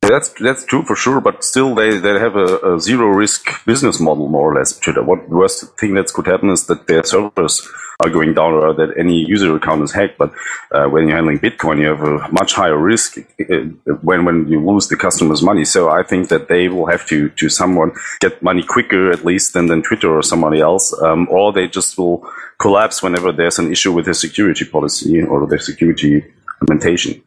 That's 0.00 0.32
that's 0.40 0.64
true 0.64 0.84
for 0.84 0.94
sure, 0.94 1.20
but 1.20 1.42
still 1.42 1.74
they, 1.74 1.98
they 1.98 2.18
have 2.18 2.36
a, 2.36 2.74
a 2.74 2.80
zero 2.80 3.08
risk 3.08 3.64
business 3.66 3.98
model 3.98 4.28
more 4.28 4.52
or 4.52 4.54
less. 4.54 4.78
What 4.86 5.28
the 5.28 5.36
worst 5.36 5.76
thing 5.76 5.94
that 5.94 6.12
could 6.12 6.26
happen 6.26 6.50
is 6.50 6.66
that 6.66 6.86
their 6.86 7.02
servers 7.02 7.68
are 8.00 8.08
going 8.08 8.32
down 8.32 8.52
or 8.52 8.72
that 8.74 8.96
any 8.96 9.24
user 9.24 9.56
account 9.56 9.82
is 9.82 9.92
hacked. 9.92 10.18
But 10.18 10.32
uh, 10.70 10.86
when 10.86 11.08
you're 11.08 11.16
handling 11.16 11.40
Bitcoin, 11.40 11.80
you 11.80 11.88
have 11.88 12.02
a 12.02 12.28
much 12.30 12.54
higher 12.54 12.78
risk 12.78 13.18
uh, 13.18 13.56
when 14.02 14.24
when 14.24 14.46
you 14.46 14.64
lose 14.64 14.86
the 14.86 14.96
customer's 14.96 15.42
money. 15.42 15.64
So 15.64 15.90
I 15.90 16.04
think 16.04 16.28
that 16.28 16.46
they 16.48 16.68
will 16.68 16.86
have 16.86 17.04
to 17.06 17.28
to 17.30 17.48
someone 17.48 17.90
get 18.20 18.40
money 18.40 18.62
quicker 18.62 19.10
at 19.10 19.24
least 19.24 19.52
than 19.52 19.66
than 19.66 19.82
Twitter 19.82 20.16
or 20.16 20.22
somebody 20.22 20.60
else, 20.60 20.94
um, 21.02 21.26
or 21.28 21.52
they 21.52 21.66
just 21.66 21.98
will 21.98 22.24
collapse 22.58 23.02
whenever 23.02 23.32
there's 23.32 23.58
an 23.58 23.72
issue 23.72 23.92
with 23.92 24.04
their 24.04 24.14
security 24.14 24.64
policy 24.64 25.22
or 25.22 25.46
their 25.48 25.58
security 25.58 26.24
implementation. 26.62 27.22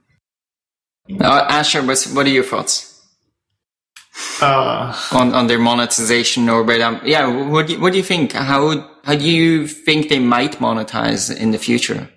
Uh, 1.20 1.46
Asher, 1.50 1.82
what's, 1.84 2.12
what 2.14 2.26
are 2.26 2.30
your 2.30 2.44
thoughts 2.44 2.88
Uh, 4.42 4.94
on, 5.12 5.34
on 5.34 5.48
their 5.48 5.60
monetization 5.60 6.50
or 6.50 6.64
but 6.64 6.82
um, 6.82 7.00
yeah, 7.04 7.26
what 7.50 7.68
do 7.68 7.74
you, 7.74 7.80
what 7.82 7.92
do 7.92 7.98
you 7.98 8.04
think? 8.04 8.34
How 8.34 8.62
how 9.04 9.16
do 9.16 9.28
you 9.30 9.68
think 9.68 10.10
they 10.10 10.20
might 10.20 10.54
monetize 10.60 11.36
in 11.36 11.52
the 11.52 11.58
future? 11.58 12.10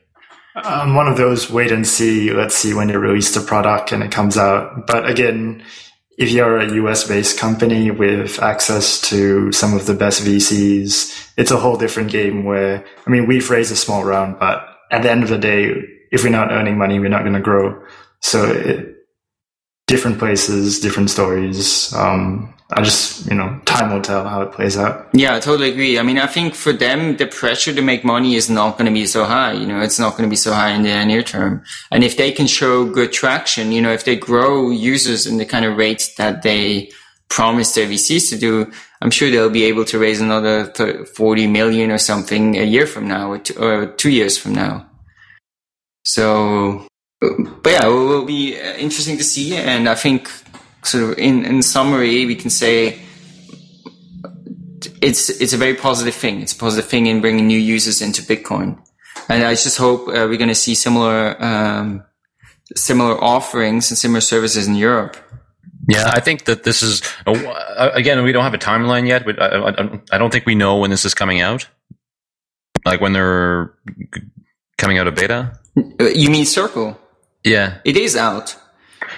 I'm 0.57 0.95
one 0.95 1.09
of 1.09 1.17
those 1.17 1.51
wait 1.51 1.73
and 1.73 1.87
see. 1.87 2.31
Let's 2.33 2.55
see 2.55 2.75
when 2.75 2.89
they 2.89 2.97
release 2.97 3.35
the 3.35 3.41
product 3.41 3.93
and 3.93 4.03
it 4.03 4.13
comes 4.13 4.37
out. 4.37 4.87
But 4.87 5.09
again, 5.09 5.65
if 6.17 6.31
you're 6.31 6.59
a 6.59 6.73
US 6.75 7.07
based 7.09 7.39
company 7.39 7.91
with 7.91 8.41
access 8.43 9.01
to 9.11 9.51
some 9.53 9.75
of 9.75 9.87
the 9.87 9.95
best 9.95 10.23
VCs, 10.23 11.33
it's 11.37 11.51
a 11.51 11.57
whole 11.59 11.77
different 11.77 12.11
game 12.11 12.45
where, 12.45 12.85
I 13.07 13.11
mean, 13.11 13.27
we've 13.27 13.51
raised 13.51 13.73
a 13.73 13.77
small 13.77 14.05
round, 14.05 14.39
but 14.39 14.65
at 14.91 15.03
the 15.03 15.11
end 15.11 15.25
of 15.25 15.29
the 15.29 15.39
day, 15.39 15.73
if 16.13 16.23
we're 16.23 16.31
not 16.31 16.53
earning 16.53 16.79
money, 16.79 17.01
we're 17.01 17.09
not 17.09 17.23
going 17.23 17.35
to 17.35 17.41
grow. 17.41 17.83
So 18.25 18.47
it, 18.47 19.07
different 19.87 20.19
places, 20.19 20.81
different 20.81 21.11
stories. 21.11 21.93
Um, 21.93 22.55
I 22.73 22.81
just, 22.81 23.27
you 23.27 23.35
know, 23.35 23.61
time 23.67 23.93
will 23.93 24.01
tell 24.01 24.27
how 24.27 24.41
it 24.41 24.53
plays 24.53 24.79
out. 24.79 25.11
Yeah, 25.13 25.37
I 25.37 25.41
totally 25.41 25.71
agree. 25.71 25.99
I 25.99 26.03
mean, 26.03 26.19
I 26.19 26.27
think 26.27 26.55
for 26.55 26.73
them, 26.73 27.19
the 27.19 27.27
pressure 27.27 27.75
to 27.75 27.83
make 27.83 28.03
money 28.03 28.35
is 28.35 28.49
not 28.49 28.79
going 28.79 28.87
to 28.87 28.93
be 28.93 29.05
so 29.05 29.27
high. 29.27 29.53
You 29.53 29.67
know, 29.67 29.83
it's 29.83 29.99
not 29.99 30.13
going 30.13 30.23
to 30.25 30.31
be 30.31 30.37
so 30.37 30.55
high 30.55 30.71
in 30.71 30.83
the 30.83 31.05
near 31.05 31.23
term. 31.23 31.63
And 31.93 32.03
if 32.03 32.17
they 32.17 32.33
can 32.33 32.47
show 32.47 32.87
good 32.87 33.13
traction, 33.13 33.73
you 33.73 33.83
know, 33.83 33.93
if 33.93 34.07
they 34.07 34.17
grow 34.17 34.71
users 34.71 35.27
in 35.27 35.37
the 35.37 35.45
kind 35.45 35.67
of 35.67 35.77
rate 35.77 36.11
that 36.17 36.43
they 36.43 36.91
promised 37.29 37.75
their 37.75 37.87
VCs 37.87 38.31
to 38.31 38.39
do, 38.39 38.73
I'm 39.03 39.11
sure 39.11 39.31
they'll 39.31 39.51
be 39.51 39.65
able 39.65 39.85
to 39.85 39.99
raise 39.99 40.23
another 40.23 40.69
th- 40.69 41.09
40 41.09 41.47
million 41.49 41.91
or 41.91 41.99
something 41.99 42.57
a 42.57 42.65
year 42.65 42.87
from 42.87 43.07
now 43.07 43.33
or 43.33 43.39
two, 43.39 43.63
or 43.63 43.87
two 43.87 44.11
years 44.11 44.39
from 44.39 44.55
now. 44.55 44.89
So, 46.07 46.89
but 47.63 47.73
yeah, 47.73 47.87
it 47.87 47.91
will 47.91 48.25
be 48.25 48.61
uh, 48.61 48.75
interesting 48.77 49.17
to 49.19 49.25
see. 49.25 49.57
And 49.57 49.89
I 49.89 49.95
think 49.95 50.31
sort 50.83 51.05
of 51.05 51.19
in, 51.19 51.45
in 51.45 51.63
summary, 51.63 52.27
we 52.27 52.37
can 52.37 52.51
say 52.51 52.99
it's 55.01 55.29
it's 55.29 55.53
a 55.53 55.57
very 55.57 55.75
positive 55.75 56.15
thing. 56.15 56.41
It's 56.43 56.53
a 56.53 56.59
positive 56.59 56.89
thing 56.89 57.07
in 57.07 57.21
bringing 57.21 57.47
new 57.47 57.59
users 57.59 58.01
into 58.03 58.23
Bitcoin, 58.23 58.79
and 59.29 59.45
I 59.45 59.53
just 59.53 59.79
hope 59.79 60.09
uh, 60.09 60.27
we're 60.29 60.37
going 60.37 60.49
to 60.49 60.55
see 60.55 60.75
similar 60.75 61.43
um, 61.43 62.05
similar 62.77 63.23
offerings 63.23 63.91
and 63.91 63.99
similar 63.99 64.21
services 64.21 64.67
in 64.67 64.75
Europe. 64.75 65.17
Yeah, 65.89 66.11
I 66.15 66.21
think 66.21 66.45
that 66.45 66.65
this 66.65 66.83
is 66.83 67.03
again. 67.27 68.23
We 68.25 68.33
don't 68.33 68.45
have 68.45 68.55
a 68.55 68.59
timeline 68.59 69.07
yet, 69.07 69.25
but 69.25 69.41
I, 69.41 69.69
I, 69.69 70.01
I 70.13 70.19
don't 70.19 70.33
think 70.33 70.47
we 70.47 70.55
know 70.55 70.79
when 70.79 70.91
this 70.91 71.05
is 71.05 71.15
coming 71.15 71.41
out. 71.41 71.69
Like 72.87 73.01
when 73.01 73.13
they're 73.13 73.75
coming 74.79 74.99
out 74.99 75.07
of 75.07 75.15
beta. 75.15 75.59
Uh, 75.77 76.05
You 76.05 76.31
mean 76.31 76.45
Circle? 76.45 76.99
Yeah, 77.45 77.79
It 77.85 77.97
is 77.97 78.17
out. 78.17 78.57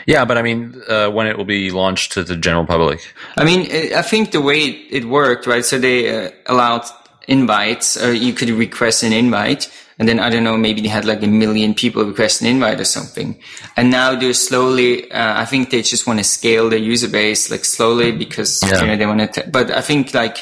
yeah, 0.07 0.25
but 0.25 0.37
I 0.37 0.43
mean 0.43 0.83
uh, 0.89 1.09
when 1.11 1.27
it 1.27 1.37
will 1.37 1.45
be 1.45 1.71
launched 1.71 2.13
to 2.13 2.25
the 2.25 2.37
general 2.37 2.67
public. 2.67 3.01
I 3.37 3.45
mean, 3.45 3.61
uh, 3.71 3.99
I 3.99 4.03
think 4.03 4.31
the 4.33 4.41
way 4.41 4.59
it, 4.59 4.77
it 4.91 5.05
worked, 5.05 5.47
right? 5.47 5.65
So 5.65 5.79
they 5.79 6.27
uh, 6.27 6.31
allowed 6.47 6.85
invites, 7.29 7.97
or 7.97 8.13
you 8.13 8.33
could 8.33 8.51
request 8.51 9.03
an 9.03 9.13
invite, 9.13 9.71
And 9.99 10.09
then 10.09 10.21
I 10.21 10.29
don't 10.29 10.45
know, 10.45 10.57
maybe 10.59 10.83
they 10.83 10.89
had 10.89 11.07
like 11.07 11.23
a 11.23 11.27
million 11.27 11.75
people 11.75 12.05
request 12.05 12.43
an 12.43 12.47
invite 12.47 12.81
or 12.81 12.85
something. 12.85 13.41
And 13.77 13.91
now 13.91 14.15
they're 14.15 14.35
slowly, 14.35 15.11
uh, 15.11 15.41
I 15.41 15.47
think 15.47 15.71
they 15.71 15.81
just 15.81 16.07
want 16.07 16.19
to 16.19 16.25
scale 16.25 16.69
their 16.69 16.79
user 16.79 17.09
base 17.09 17.51
like 17.51 17.65
slowly 17.65 18.13
because, 18.13 18.63
yeah. 18.63 18.81
you 18.81 18.87
know, 18.89 18.97
they 18.97 19.07
want 19.07 19.33
to, 19.33 19.49
but 19.51 19.71
I 19.71 19.81
think 19.81 20.13
like, 20.13 20.39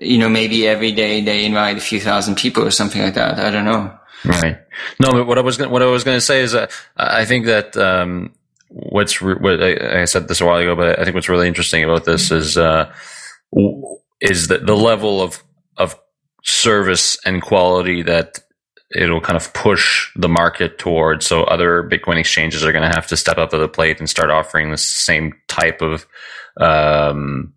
you 0.00 0.18
know, 0.18 0.28
maybe 0.28 0.68
every 0.68 0.92
day 0.92 1.22
they 1.22 1.46
invite 1.46 1.78
a 1.78 1.80
few 1.80 2.00
thousand 2.00 2.36
people 2.36 2.62
or 2.62 2.70
something 2.70 3.00
like 3.00 3.14
that. 3.14 3.38
I 3.38 3.50
don't 3.50 3.64
know. 3.64 3.96
Right. 4.24 4.58
No, 5.00 5.12
but 5.12 5.26
what 5.26 5.38
I 5.38 5.42
was 5.42 5.56
gonna, 5.56 5.70
what 5.70 5.82
I 5.82 5.86
was 5.86 6.04
going 6.04 6.16
to 6.16 6.20
say 6.20 6.42
is 6.42 6.52
that 6.52 6.72
I 6.96 7.24
think 7.24 7.46
that 7.46 7.76
um, 7.76 8.34
what's 8.68 9.22
re- 9.22 9.34
what 9.34 9.62
I, 9.62 10.02
I, 10.02 10.04
said 10.04 10.28
this 10.28 10.40
a 10.40 10.46
while 10.46 10.58
ago, 10.58 10.76
but 10.76 10.98
I 10.98 11.04
think 11.04 11.14
what's 11.14 11.28
really 11.28 11.48
interesting 11.48 11.84
about 11.84 12.04
this 12.04 12.30
is 12.30 12.56
uh, 12.58 12.92
is 14.20 14.48
that 14.48 14.66
the 14.66 14.76
level 14.76 15.22
of 15.22 15.42
of 15.76 15.98
service 16.44 17.18
and 17.24 17.42
quality 17.42 18.02
that 18.02 18.40
it'll 18.94 19.20
kind 19.20 19.36
of 19.36 19.52
push 19.54 20.10
the 20.16 20.28
market 20.28 20.78
towards. 20.78 21.26
So 21.26 21.44
other 21.44 21.82
Bitcoin 21.82 22.18
exchanges 22.18 22.64
are 22.64 22.72
going 22.72 22.88
to 22.88 22.94
have 22.94 23.06
to 23.08 23.16
step 23.16 23.38
up 23.38 23.50
to 23.50 23.58
the 23.58 23.68
plate 23.68 24.00
and 24.00 24.10
start 24.10 24.30
offering 24.30 24.70
the 24.70 24.78
same 24.78 25.34
type 25.48 25.80
of 25.80 26.06
um, 26.60 27.54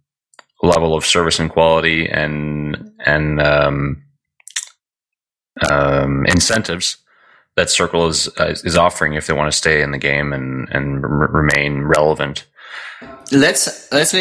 level 0.62 0.96
of 0.96 1.06
service 1.06 1.40
and 1.40 1.50
quality 1.50 2.08
and 2.08 2.92
and 3.06 3.42
um, 3.42 4.04
um, 5.72 6.26
incentives 6.26 6.98
that 7.56 7.70
Circle 7.70 8.08
is 8.08 8.30
is 8.38 8.78
offering 8.78 9.14
if 9.14 9.28
they 9.28 9.34
want 9.34 9.52
to 9.52 9.58
stay 9.58 9.82
in 9.82 9.92
the 9.92 9.98
game 9.98 10.34
and 10.34 10.68
and 10.72 11.04
remain 11.04 11.84
relevant. 11.84 12.46
Let's 13.32 13.92
let's 13.92 14.14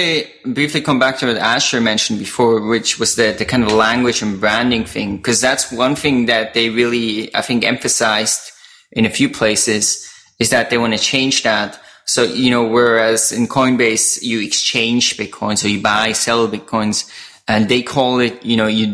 briefly 0.44 0.80
come 0.80 0.98
back 0.98 1.18
to 1.18 1.26
what 1.26 1.36
Asher 1.36 1.80
mentioned 1.80 2.18
before, 2.18 2.66
which 2.66 2.98
was 2.98 3.16
the 3.16 3.34
the 3.36 3.44
kind 3.44 3.64
of 3.64 3.72
language 3.72 4.22
and 4.22 4.40
branding 4.40 4.84
thing, 4.84 5.16
because 5.16 5.40
that's 5.40 5.72
one 5.72 5.96
thing 5.96 6.26
that 6.26 6.54
they 6.54 6.70
really 6.70 7.34
I 7.34 7.42
think 7.42 7.64
emphasized 7.64 8.52
in 8.92 9.06
a 9.06 9.10
few 9.10 9.28
places 9.28 10.08
is 10.38 10.50
that 10.50 10.70
they 10.70 10.78
want 10.78 10.92
to 10.92 10.98
change 10.98 11.42
that. 11.42 11.80
So 12.04 12.24
you 12.24 12.50
know, 12.50 12.64
whereas 12.66 13.32
in 13.32 13.48
Coinbase 13.48 14.22
you 14.22 14.40
exchange 14.40 15.16
Bitcoin, 15.16 15.56
so 15.56 15.68
you 15.68 15.80
buy 15.80 16.12
sell 16.12 16.48
Bitcoins, 16.48 17.10
and 17.48 17.68
they 17.68 17.82
call 17.82 18.20
it 18.20 18.44
you 18.44 18.56
know 18.56 18.66
you 18.66 18.86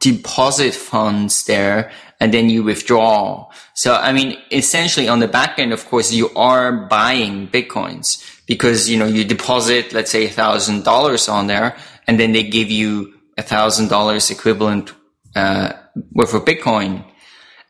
deposit 0.00 0.74
funds 0.74 1.44
there 1.44 1.90
and 2.20 2.34
then 2.34 2.50
you 2.50 2.62
withdraw. 2.62 3.48
So, 3.74 3.94
I 3.94 4.12
mean, 4.12 4.36
essentially 4.52 5.08
on 5.08 5.20
the 5.20 5.26
back 5.28 5.58
end, 5.58 5.72
of 5.72 5.86
course, 5.86 6.12
you 6.12 6.28
are 6.36 6.86
buying 6.86 7.48
Bitcoins 7.48 8.22
because, 8.46 8.90
you 8.90 8.98
know, 8.98 9.06
you 9.06 9.24
deposit, 9.24 9.94
let's 9.94 10.10
say 10.10 10.26
a 10.26 10.30
thousand 10.30 10.84
dollars 10.84 11.28
on 11.28 11.46
there 11.46 11.76
and 12.06 12.20
then 12.20 12.32
they 12.32 12.42
give 12.42 12.70
you 12.70 13.14
a 13.38 13.42
thousand 13.42 13.88
dollars 13.88 14.30
equivalent, 14.30 14.92
uh, 15.34 15.72
worth 16.12 16.34
of 16.34 16.44
Bitcoin. 16.44 17.04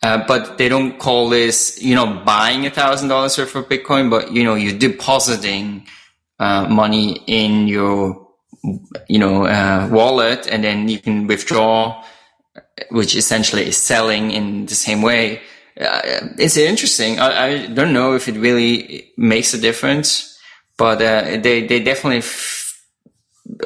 Uh, 0.03 0.25
but 0.27 0.59
they 0.59 0.69
don't 0.69 0.99
call 0.99 1.29
this, 1.29 1.81
you 1.81 1.95
know, 1.95 2.23
buying 2.25 2.67
a 2.67 2.71
thousand 2.71 3.09
dollars 3.09 3.39
worth 3.39 3.55
of 3.55 3.69
Bitcoin, 3.69 4.11
but, 4.11 4.33
you 4.33 4.43
know, 4.43 4.55
you're 4.55 4.79
depositing, 4.79 5.87
uh, 6.41 6.67
money 6.69 7.23
in 7.27 7.69
your, 7.69 8.20
you 9.09 9.19
know, 9.19 9.47
uh, 9.47 9.89
wallet 9.91 10.47
and 10.47 10.63
then 10.63 10.89
you 10.89 10.99
can 10.99 11.27
withdraw 11.27 12.05
which 12.91 13.15
essentially 13.15 13.69
is 13.69 13.77
selling 13.77 14.31
in 14.31 14.67
the 14.67 14.75
same 14.75 15.03
way. 15.03 15.41
Uh, 15.81 16.01
it's 16.39 16.57
interesting. 16.57 17.19
I, 17.19 17.47
I, 17.47 17.67
don't 17.67 17.93
know 17.93 18.15
if 18.15 18.29
it 18.29 18.37
really 18.37 19.13
makes 19.17 19.55
a 19.55 19.59
difference, 19.59 20.39
but 20.77 21.01
uh, 21.01 21.39
they 21.41 21.67
they 21.67 21.81
definitely 21.81 22.19
f- 22.19 22.83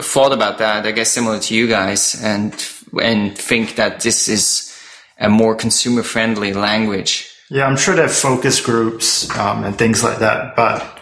thought 0.00 0.32
about 0.32 0.58
that. 0.58 0.86
I 0.86 0.92
guess 0.92 1.10
similar 1.10 1.40
to 1.40 1.54
you 1.54 1.66
guys, 1.66 2.22
and 2.22 2.52
and 3.02 3.36
think 3.36 3.76
that 3.76 4.00
this 4.00 4.28
is 4.28 4.70
a 5.18 5.28
more 5.28 5.54
consumer 5.54 6.02
friendly 6.02 6.52
language. 6.52 7.30
Yeah, 7.50 7.66
I'm 7.66 7.76
sure 7.76 7.94
they 7.94 8.02
have 8.02 8.14
focus 8.14 8.60
groups 8.60 9.28
um, 9.36 9.64
and 9.64 9.76
things 9.76 10.02
like 10.04 10.18
that, 10.18 10.54
but 10.56 11.00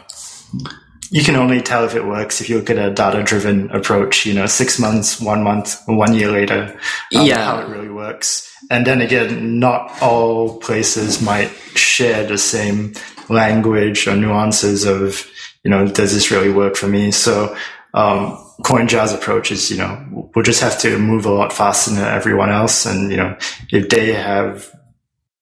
you 1.12 1.22
can 1.22 1.36
only 1.36 1.60
tell 1.60 1.84
if 1.84 1.94
it 1.94 2.06
works 2.06 2.40
if 2.40 2.48
you 2.48 2.56
look 2.56 2.70
at 2.70 2.78
a 2.78 2.90
data 2.90 3.22
driven 3.22 3.70
approach, 3.70 4.24
you 4.24 4.32
know, 4.32 4.46
six 4.46 4.78
months, 4.78 5.20
one 5.20 5.42
month, 5.42 5.78
one 5.84 6.14
year 6.14 6.30
later, 6.30 6.72
um, 7.14 7.26
yeah. 7.26 7.44
how 7.44 7.60
it 7.60 7.68
really 7.68 7.90
works. 7.90 8.50
And 8.70 8.86
then 8.86 9.02
again, 9.02 9.58
not 9.58 10.00
all 10.00 10.58
places 10.58 11.20
might 11.20 11.50
share 11.74 12.26
the 12.26 12.38
same 12.38 12.94
language 13.28 14.08
or 14.08 14.16
nuances 14.16 14.86
of, 14.86 15.30
you 15.62 15.70
know, 15.70 15.86
does 15.86 16.14
this 16.14 16.30
really 16.30 16.50
work 16.50 16.76
for 16.76 16.88
me? 16.88 17.10
So, 17.10 17.54
um, 17.92 18.38
CoinJar's 18.62 19.12
approach 19.12 19.52
is, 19.52 19.70
you 19.70 19.76
know, 19.76 20.30
we'll 20.34 20.44
just 20.44 20.62
have 20.62 20.78
to 20.80 20.98
move 20.98 21.26
a 21.26 21.30
lot 21.30 21.52
faster 21.52 21.90
than 21.90 22.04
everyone 22.04 22.48
else. 22.48 22.86
And, 22.86 23.10
you 23.10 23.18
know, 23.18 23.36
if 23.70 23.90
they 23.90 24.14
have 24.14 24.72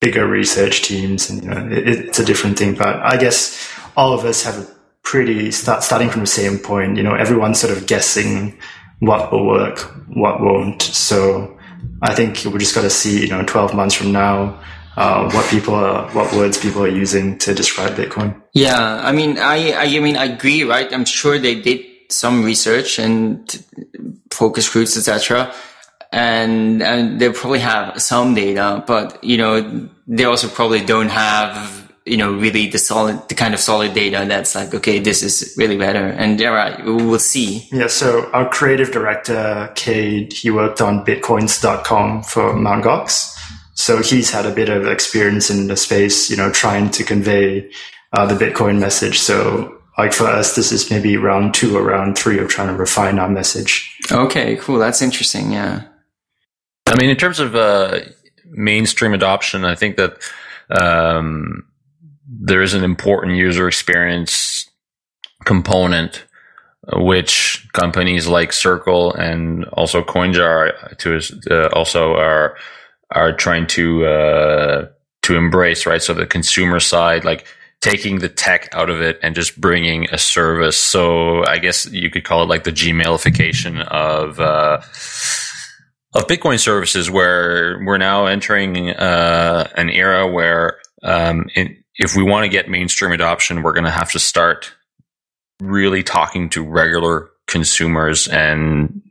bigger 0.00 0.26
research 0.26 0.82
teams 0.82 1.30
and, 1.30 1.44
you 1.44 1.48
know, 1.48 1.68
it, 1.70 1.88
it's 1.88 2.18
a 2.18 2.24
different 2.24 2.58
thing. 2.58 2.74
But 2.74 2.96
I 2.96 3.16
guess 3.18 3.72
all 3.96 4.12
of 4.12 4.24
us 4.24 4.42
have 4.42 4.58
a 4.58 4.79
pretty 5.02 5.50
start, 5.50 5.82
starting 5.82 6.10
from 6.10 6.20
the 6.20 6.26
same 6.26 6.58
point. 6.58 6.96
You 6.96 7.02
know, 7.02 7.14
everyone's 7.14 7.60
sort 7.60 7.76
of 7.76 7.86
guessing 7.86 8.58
what 9.00 9.32
will 9.32 9.46
work, 9.46 9.78
what 10.08 10.40
won't. 10.40 10.82
So 10.82 11.58
I 12.02 12.14
think 12.14 12.44
we 12.44 12.58
just 12.58 12.74
got 12.74 12.82
to 12.82 12.90
see, 12.90 13.22
you 13.22 13.28
know, 13.28 13.42
12 13.42 13.74
months 13.74 13.94
from 13.94 14.12
now, 14.12 14.60
uh, 14.96 15.30
what 15.30 15.48
people 15.50 15.74
are, 15.74 16.08
what 16.10 16.32
words 16.34 16.58
people 16.58 16.82
are 16.82 16.88
using 16.88 17.38
to 17.38 17.54
describe 17.54 17.92
Bitcoin. 17.92 18.40
Yeah. 18.52 19.00
I 19.02 19.12
mean, 19.12 19.38
I, 19.38 19.72
I, 19.72 19.84
I 19.84 20.00
mean, 20.00 20.16
I 20.16 20.26
agree, 20.26 20.64
right? 20.64 20.92
I'm 20.92 21.04
sure 21.04 21.38
they 21.38 21.60
did 21.60 21.84
some 22.10 22.44
research 22.44 22.98
and 22.98 23.64
focus 24.30 24.68
groups, 24.68 24.96
etc. 24.96 25.54
And, 26.12 26.82
and 26.82 27.20
they 27.20 27.30
probably 27.30 27.60
have 27.60 28.02
some 28.02 28.34
data, 28.34 28.82
but 28.86 29.22
you 29.22 29.38
know, 29.38 29.88
they 30.06 30.24
also 30.24 30.48
probably 30.48 30.84
don't 30.84 31.08
have 31.08 31.79
you 32.06 32.16
know, 32.16 32.32
really 32.32 32.68
the 32.68 32.78
solid, 32.78 33.28
the 33.28 33.34
kind 33.34 33.54
of 33.54 33.60
solid 33.60 33.92
data 33.94 34.24
that's 34.26 34.54
like, 34.54 34.74
okay, 34.74 34.98
this 34.98 35.22
is 35.22 35.54
really 35.56 35.76
better. 35.76 36.06
And 36.06 36.40
yeah, 36.40 36.48
right, 36.48 36.84
we 36.84 36.92
will 36.92 37.18
see. 37.18 37.68
Yeah. 37.72 37.88
So 37.88 38.30
our 38.32 38.48
creative 38.48 38.90
director, 38.90 39.70
Cade, 39.74 40.32
he 40.32 40.50
worked 40.50 40.80
on 40.80 41.04
bitcoins.com 41.04 42.22
for 42.22 42.54
Mt. 42.56 42.84
Gox. 42.84 43.36
So 43.74 44.02
he's 44.02 44.30
had 44.30 44.46
a 44.46 44.54
bit 44.54 44.68
of 44.68 44.86
experience 44.86 45.50
in 45.50 45.68
the 45.68 45.76
space, 45.76 46.30
you 46.30 46.36
know, 46.36 46.50
trying 46.50 46.90
to 46.90 47.04
convey 47.04 47.70
uh, 48.12 48.26
the 48.26 48.34
Bitcoin 48.34 48.78
message. 48.78 49.18
So 49.18 49.78
like 49.96 50.12
for 50.12 50.26
us, 50.26 50.56
this 50.56 50.72
is 50.72 50.90
maybe 50.90 51.16
round 51.16 51.54
two 51.54 51.76
or 51.76 51.82
round 51.82 52.16
three 52.16 52.38
of 52.38 52.48
trying 52.48 52.68
to 52.68 52.74
refine 52.74 53.18
our 53.18 53.28
message. 53.28 53.96
Okay, 54.10 54.56
cool. 54.56 54.78
That's 54.78 55.02
interesting. 55.02 55.52
Yeah. 55.52 55.82
I 56.86 56.96
mean, 56.96 57.10
in 57.10 57.16
terms 57.16 57.38
of 57.38 57.54
uh, 57.54 58.00
mainstream 58.46 59.14
adoption, 59.14 59.64
I 59.64 59.74
think 59.74 59.96
that 59.96 60.18
um, 60.70 61.64
there 62.30 62.62
is 62.62 62.74
an 62.74 62.84
important 62.84 63.36
user 63.36 63.66
experience 63.66 64.70
component 65.44 66.24
which 66.92 67.68
companies 67.72 68.26
like 68.26 68.52
Circle 68.52 69.12
and 69.14 69.64
also 69.66 70.02
CoinJar 70.02 70.96
to 70.98 71.20
uh, 71.50 71.68
also 71.74 72.14
are 72.14 72.56
are 73.10 73.32
trying 73.32 73.66
to 73.68 74.06
uh, 74.06 74.88
to 75.22 75.36
embrace, 75.36 75.86
right? 75.86 76.02
So 76.02 76.14
the 76.14 76.26
consumer 76.26 76.80
side, 76.80 77.24
like 77.24 77.46
taking 77.80 78.18
the 78.18 78.28
tech 78.28 78.68
out 78.72 78.90
of 78.90 79.00
it 79.00 79.18
and 79.22 79.34
just 79.34 79.60
bringing 79.60 80.06
a 80.10 80.18
service. 80.18 80.76
So 80.76 81.44
I 81.44 81.58
guess 81.58 81.86
you 81.86 82.10
could 82.10 82.24
call 82.24 82.42
it 82.42 82.48
like 82.48 82.64
the 82.64 82.72
Gmailification 82.72 83.82
of 83.86 84.40
uh, 84.40 84.80
of 86.14 86.26
Bitcoin 86.26 86.58
services, 86.58 87.10
where 87.10 87.82
we're 87.84 87.98
now 87.98 88.26
entering 88.26 88.90
uh, 88.90 89.68
an 89.76 89.90
era 89.90 90.26
where 90.26 90.78
um, 91.02 91.48
in, 91.54 91.79
if 91.96 92.16
we 92.16 92.22
want 92.22 92.44
to 92.44 92.48
get 92.48 92.68
mainstream 92.68 93.12
adoption, 93.12 93.62
we're 93.62 93.72
going 93.72 93.84
to 93.84 93.90
have 93.90 94.10
to 94.12 94.18
start 94.18 94.72
really 95.60 96.02
talking 96.02 96.48
to 96.50 96.64
regular 96.64 97.30
consumers 97.46 98.28
and 98.28 99.02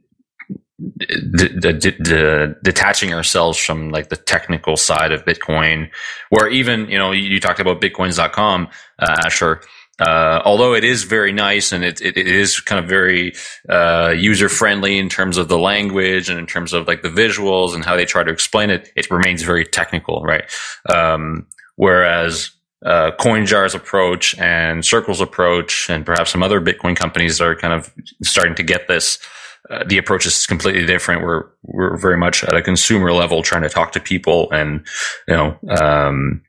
detaching 2.63 3.13
ourselves 3.13 3.57
from 3.57 3.91
like 3.91 4.09
the 4.09 4.15
technical 4.15 4.77
side 4.77 5.11
of 5.11 5.25
Bitcoin, 5.25 5.89
where 6.29 6.47
even, 6.49 6.89
you 6.89 6.97
know, 6.97 7.11
you 7.11 7.39
talked 7.39 7.59
about 7.59 7.81
bitcoins.com, 7.81 8.69
uh, 8.99 9.21
Asher. 9.25 9.61
Uh, 9.99 10.41
although 10.45 10.73
it 10.73 10.85
is 10.85 11.03
very 11.03 11.33
nice 11.33 11.73
and 11.73 11.83
it, 11.83 11.99
it, 12.01 12.15
it 12.17 12.27
is 12.27 12.61
kind 12.61 12.81
of 12.81 12.89
very 12.89 13.33
uh, 13.67 14.13
user 14.17 14.47
friendly 14.47 14.97
in 14.97 15.09
terms 15.09 15.35
of 15.37 15.49
the 15.49 15.57
language 15.57 16.29
and 16.29 16.39
in 16.39 16.47
terms 16.47 16.71
of 16.71 16.87
like 16.87 17.01
the 17.01 17.09
visuals 17.09 17.75
and 17.75 17.83
how 17.83 17.97
they 17.97 18.05
try 18.05 18.23
to 18.23 18.31
explain 18.31 18.69
it, 18.69 18.89
it 18.95 19.11
remains 19.11 19.41
very 19.41 19.65
technical, 19.65 20.21
right? 20.23 20.45
Um, 20.87 21.47
whereas 21.75 22.51
uh, 22.85 23.11
CoinJar's 23.19 23.75
approach 23.75 24.37
and 24.39 24.85
Circle's 24.85 25.21
approach, 25.21 25.89
and 25.89 26.05
perhaps 26.05 26.31
some 26.31 26.43
other 26.43 26.61
Bitcoin 26.61 26.95
companies 26.95 27.37
that 27.37 27.45
are 27.45 27.55
kind 27.55 27.73
of 27.73 27.93
starting 28.23 28.55
to 28.55 28.63
get 28.63 28.87
this. 28.87 29.19
Uh, 29.69 29.83
the 29.85 29.97
approach 29.97 30.25
is 30.25 30.45
completely 30.47 30.85
different. 30.85 31.21
We're 31.21 31.45
we're 31.63 31.97
very 31.97 32.17
much 32.17 32.43
at 32.43 32.55
a 32.55 32.61
consumer 32.61 33.11
level, 33.11 33.43
trying 33.43 33.63
to 33.63 33.69
talk 33.69 33.91
to 33.93 33.99
people, 33.99 34.49
and 34.51 34.87
you 35.27 35.35
know, 35.35 35.57
um, 35.69 36.41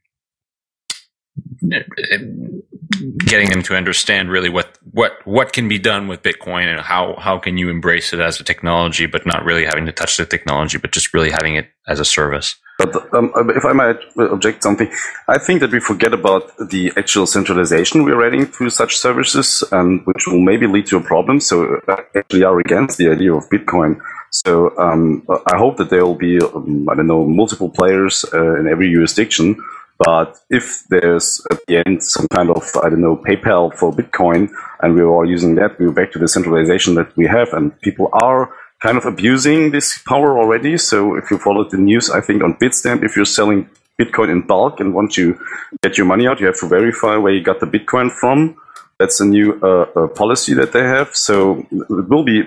getting 3.18 3.50
them 3.50 3.62
to 3.62 3.76
understand 3.76 4.30
really 4.30 4.48
what 4.48 4.78
what 4.92 5.18
what 5.24 5.52
can 5.52 5.68
be 5.68 5.78
done 5.78 6.08
with 6.08 6.22
Bitcoin 6.22 6.66
and 6.66 6.80
how 6.80 7.16
how 7.18 7.38
can 7.38 7.56
you 7.56 7.68
embrace 7.68 8.12
it 8.12 8.20
as 8.20 8.40
a 8.40 8.44
technology, 8.44 9.06
but 9.06 9.26
not 9.26 9.44
really 9.44 9.64
having 9.64 9.86
to 9.86 9.92
touch 9.92 10.16
the 10.16 10.26
technology, 10.26 10.78
but 10.78 10.92
just 10.92 11.12
really 11.12 11.30
having 11.30 11.56
it 11.56 11.68
as 11.88 12.00
a 12.00 12.04
service. 12.04 12.56
But 12.80 13.12
um, 13.12 13.32
if 13.60 13.64
I 13.64 13.74
might 13.82 14.00
object 14.16 14.62
something, 14.62 14.90
I 15.28 15.38
think 15.38 15.60
that 15.60 15.72
we 15.72 15.80
forget 15.80 16.12
about 16.20 16.56
the 16.56 16.92
actual 16.96 17.26
centralization 17.26 18.04
we're 18.04 18.26
adding 18.26 18.46
through 18.46 18.70
such 18.70 18.96
services, 18.96 19.62
and 19.70 20.00
which 20.06 20.26
will 20.26 20.40
maybe 20.40 20.66
lead 20.66 20.86
to 20.86 20.96
a 20.96 21.04
problem. 21.12 21.40
So 21.40 21.80
I 21.88 21.98
actually 22.18 22.44
are 22.44 22.58
against 22.58 22.96
the 22.96 23.08
idea 23.10 23.34
of 23.34 23.50
Bitcoin. 23.50 24.00
So 24.30 24.52
um, 24.78 25.26
I 25.52 25.56
hope 25.56 25.76
that 25.78 25.90
there 25.90 26.04
will 26.06 26.20
be, 26.28 26.40
um, 26.40 26.88
I 26.90 26.94
don't 26.94 27.10
know, 27.12 27.26
multiple 27.26 27.68
players 27.68 28.24
uh, 28.32 28.58
in 28.60 28.66
every 28.66 28.88
jurisdiction. 28.92 29.56
But 29.98 30.38
if 30.48 30.64
there's 30.88 31.44
at 31.50 31.58
the 31.66 31.82
end 31.84 32.02
some 32.02 32.26
kind 32.28 32.48
of, 32.48 32.64
I 32.82 32.88
don't 32.88 33.02
know, 33.02 33.16
PayPal 33.16 33.74
for 33.74 33.92
Bitcoin, 33.92 34.48
and 34.80 34.94
we're 34.94 35.12
all 35.14 35.28
using 35.28 35.56
that, 35.56 35.78
we're 35.78 35.92
back 35.92 36.10
to 36.12 36.18
the 36.18 36.28
centralization 36.28 36.94
that 36.94 37.14
we 37.18 37.26
have, 37.26 37.52
and 37.52 37.78
people 37.82 38.08
are 38.14 38.50
kind 38.80 38.96
of 38.96 39.04
abusing 39.04 39.70
this 39.70 39.98
power 39.98 40.38
already. 40.38 40.76
So 40.78 41.14
if 41.14 41.30
you 41.30 41.38
follow 41.38 41.64
the 41.68 41.76
news, 41.76 42.10
I 42.10 42.20
think 42.20 42.42
on 42.42 42.54
Bitstamp, 42.54 43.04
if 43.04 43.14
you're 43.14 43.24
selling 43.24 43.68
Bitcoin 43.98 44.30
in 44.30 44.42
bulk 44.46 44.80
and 44.80 44.94
want 44.94 45.12
to 45.12 45.38
get 45.82 45.98
your 45.98 46.06
money 46.06 46.26
out, 46.26 46.40
you 46.40 46.46
have 46.46 46.58
to 46.60 46.68
verify 46.68 47.16
where 47.16 47.32
you 47.32 47.42
got 47.42 47.60
the 47.60 47.66
Bitcoin 47.66 48.10
from. 48.10 48.56
That's 48.98 49.20
a 49.20 49.24
new 49.24 49.58
uh, 49.62 49.86
uh, 49.96 50.08
policy 50.08 50.54
that 50.54 50.72
they 50.72 50.82
have. 50.82 51.14
So 51.14 51.66
it 51.70 52.08
will 52.08 52.24
be 52.24 52.44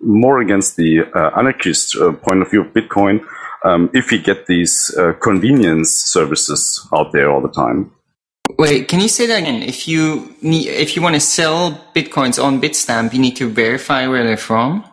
more 0.00 0.40
against 0.40 0.76
the 0.76 1.04
uh, 1.14 1.30
anarchist 1.38 1.96
uh, 1.96 2.12
point 2.12 2.42
of 2.42 2.50
view 2.50 2.62
of 2.62 2.72
Bitcoin 2.72 3.24
um, 3.64 3.90
if 3.94 4.10
we 4.10 4.18
get 4.18 4.46
these 4.46 4.94
uh, 4.98 5.14
convenience 5.14 5.90
services 5.90 6.86
out 6.92 7.12
there 7.12 7.30
all 7.30 7.40
the 7.40 7.48
time. 7.48 7.90
Wait, 8.58 8.88
can 8.88 9.00
you 9.00 9.08
say 9.08 9.26
that 9.26 9.38
again? 9.42 9.62
If 9.62 9.88
you 9.88 10.34
need, 10.42 10.68
if 10.68 10.94
you 10.94 11.00
want 11.00 11.14
to 11.14 11.20
sell 11.20 11.72
bitcoins 11.94 12.42
on 12.42 12.60
Bitstamp, 12.60 13.14
you 13.14 13.18
need 13.18 13.36
to 13.36 13.48
verify 13.48 14.06
where 14.06 14.22
they're 14.22 14.36
from. 14.36 14.84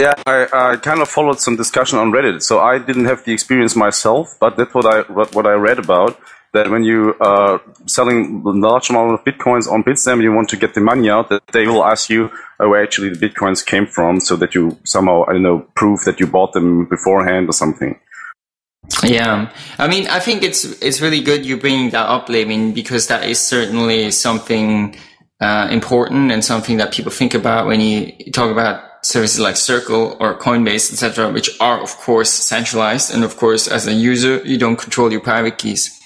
Yeah, 0.00 0.14
I, 0.26 0.48
I, 0.52 0.76
kind 0.76 1.00
of 1.00 1.08
followed 1.08 1.38
some 1.38 1.54
discussion 1.54 2.00
on 2.00 2.10
Reddit, 2.10 2.42
so 2.42 2.58
I 2.58 2.78
didn't 2.78 3.04
have 3.04 3.24
the 3.24 3.32
experience 3.32 3.76
myself, 3.76 4.34
but 4.40 4.56
that's 4.56 4.74
what 4.74 4.86
I 4.86 5.02
what 5.12 5.46
I 5.46 5.52
read 5.52 5.78
about. 5.78 6.18
That 6.52 6.68
when 6.68 6.82
you 6.82 7.14
are 7.20 7.60
selling 7.86 8.42
a 8.44 8.50
large 8.50 8.90
amount 8.90 9.14
of 9.14 9.24
bitcoins 9.24 9.70
on 9.70 9.84
Bitstamp, 9.84 10.22
you 10.22 10.32
want 10.32 10.48
to 10.48 10.56
get 10.56 10.74
the 10.74 10.80
money 10.80 11.10
out, 11.10 11.28
that 11.28 11.46
they 11.52 11.66
will 11.68 11.84
ask 11.84 12.10
you 12.10 12.30
uh, 12.58 12.68
where 12.68 12.82
actually 12.82 13.10
the 13.10 13.28
bitcoins 13.28 13.64
came 13.64 13.86
from, 13.86 14.18
so 14.18 14.34
that 14.34 14.52
you 14.52 14.76
somehow 14.82 15.24
I 15.28 15.34
don't 15.34 15.42
know 15.42 15.66
prove 15.76 16.04
that 16.06 16.18
you 16.18 16.26
bought 16.26 16.54
them 16.54 16.86
beforehand 16.86 17.48
or 17.48 17.52
something. 17.52 18.00
Yeah, 19.04 19.52
I 19.78 19.86
mean, 19.86 20.08
I 20.08 20.18
think 20.18 20.42
it's 20.42 20.64
it's 20.82 21.00
really 21.00 21.20
good 21.20 21.46
you 21.46 21.56
bringing 21.56 21.90
that 21.90 22.08
up, 22.08 22.28
Levin, 22.28 22.74
because 22.74 23.06
that 23.06 23.28
is 23.28 23.38
certainly 23.38 24.10
something 24.10 24.96
uh, 25.40 25.68
important 25.70 26.32
and 26.32 26.44
something 26.44 26.78
that 26.78 26.92
people 26.92 27.12
think 27.12 27.34
about 27.34 27.66
when 27.66 27.80
you 27.80 28.32
talk 28.32 28.50
about 28.50 28.93
services 29.04 29.38
like 29.38 29.56
Circle 29.56 30.16
or 30.18 30.38
Coinbase, 30.38 30.92
etc., 30.92 31.30
which 31.30 31.50
are 31.60 31.82
of 31.82 31.96
course 31.98 32.30
centralized, 32.30 33.14
and 33.14 33.22
of 33.22 33.36
course, 33.36 33.68
as 33.68 33.86
a 33.86 33.92
user, 33.92 34.40
you 34.44 34.58
don't 34.58 34.76
control 34.76 35.12
your 35.12 35.20
private 35.20 35.58
keys. 35.58 36.00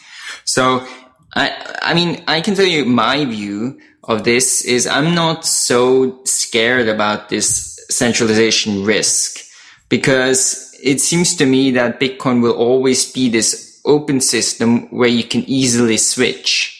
So, 0.44 0.86
I, 1.34 1.76
I 1.82 1.94
mean, 1.94 2.22
I 2.26 2.40
can 2.40 2.54
tell 2.54 2.66
you 2.66 2.84
my 2.84 3.24
view 3.24 3.78
of 4.04 4.24
this 4.24 4.64
is 4.64 4.86
I'm 4.86 5.14
not 5.14 5.44
so 5.44 6.20
scared 6.24 6.88
about 6.88 7.28
this 7.28 7.78
centralization 7.90 8.84
risk 8.84 9.40
because 9.88 10.74
it 10.82 11.00
seems 11.00 11.34
to 11.36 11.46
me 11.46 11.70
that 11.72 12.00
Bitcoin 12.00 12.42
will 12.42 12.56
always 12.56 13.10
be 13.12 13.28
this 13.28 13.80
open 13.84 14.20
system 14.20 14.88
where 14.90 15.08
you 15.08 15.24
can 15.24 15.42
easily 15.46 15.96
switch. 15.96 16.74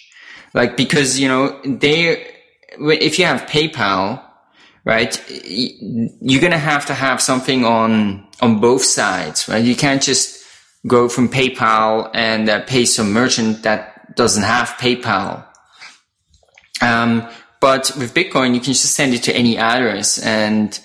Like, 0.55 0.77
because, 0.77 1.21
you 1.21 1.29
know, 1.29 1.61
they, 1.65 2.27
if 2.79 3.19
you 3.19 3.25
have 3.27 3.43
PayPal, 3.43 4.23
right? 4.89 5.23
You're 5.29 6.41
going 6.41 6.53
to 6.53 6.59
have 6.59 6.87
to 6.87 6.95
have 6.95 7.21
something 7.21 7.63
on, 7.63 8.27
on 8.41 8.59
both 8.59 8.83
sides, 8.83 9.47
right? 9.47 9.63
You 9.63 9.77
can't 9.77 10.03
just 10.03 10.43
go 10.87 11.11
from 11.11 11.29
PayPal 11.29 12.11
and 12.15 12.49
uh, 12.49 12.63
pay 12.65 12.87
some 12.87 13.13
merchant 13.13 13.65
that 13.65 14.17
doesn't 14.17 14.45
have 14.45 14.69
PayPal. 14.81 15.45
Um, 16.81 17.29
but 17.61 17.93
with 17.99 18.15
Bitcoin, 18.15 18.55
you 18.55 18.61
can 18.61 18.73
just 18.73 18.95
send 18.95 19.13
it 19.13 19.23
to 19.25 19.37
any 19.37 19.59
address. 19.59 20.19
And 20.25 20.81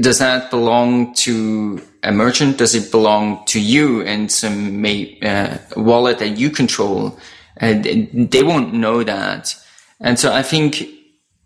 does 0.00 0.20
that 0.20 0.50
belong 0.50 1.12
to 1.16 1.82
a 2.02 2.12
merchant? 2.12 2.56
Does 2.56 2.74
it 2.74 2.90
belong 2.90 3.44
to 3.46 3.60
you 3.60 4.00
and 4.02 4.32
some 4.32 4.80
may, 4.80 5.18
uh, 5.20 5.58
wallet 5.76 6.18
that 6.20 6.38
you 6.38 6.48
control? 6.48 7.18
And 7.58 7.84
they 8.30 8.42
won't 8.42 8.72
know 8.72 9.04
that. 9.04 9.54
And 10.00 10.18
so 10.18 10.32
I 10.32 10.42
think 10.42 10.88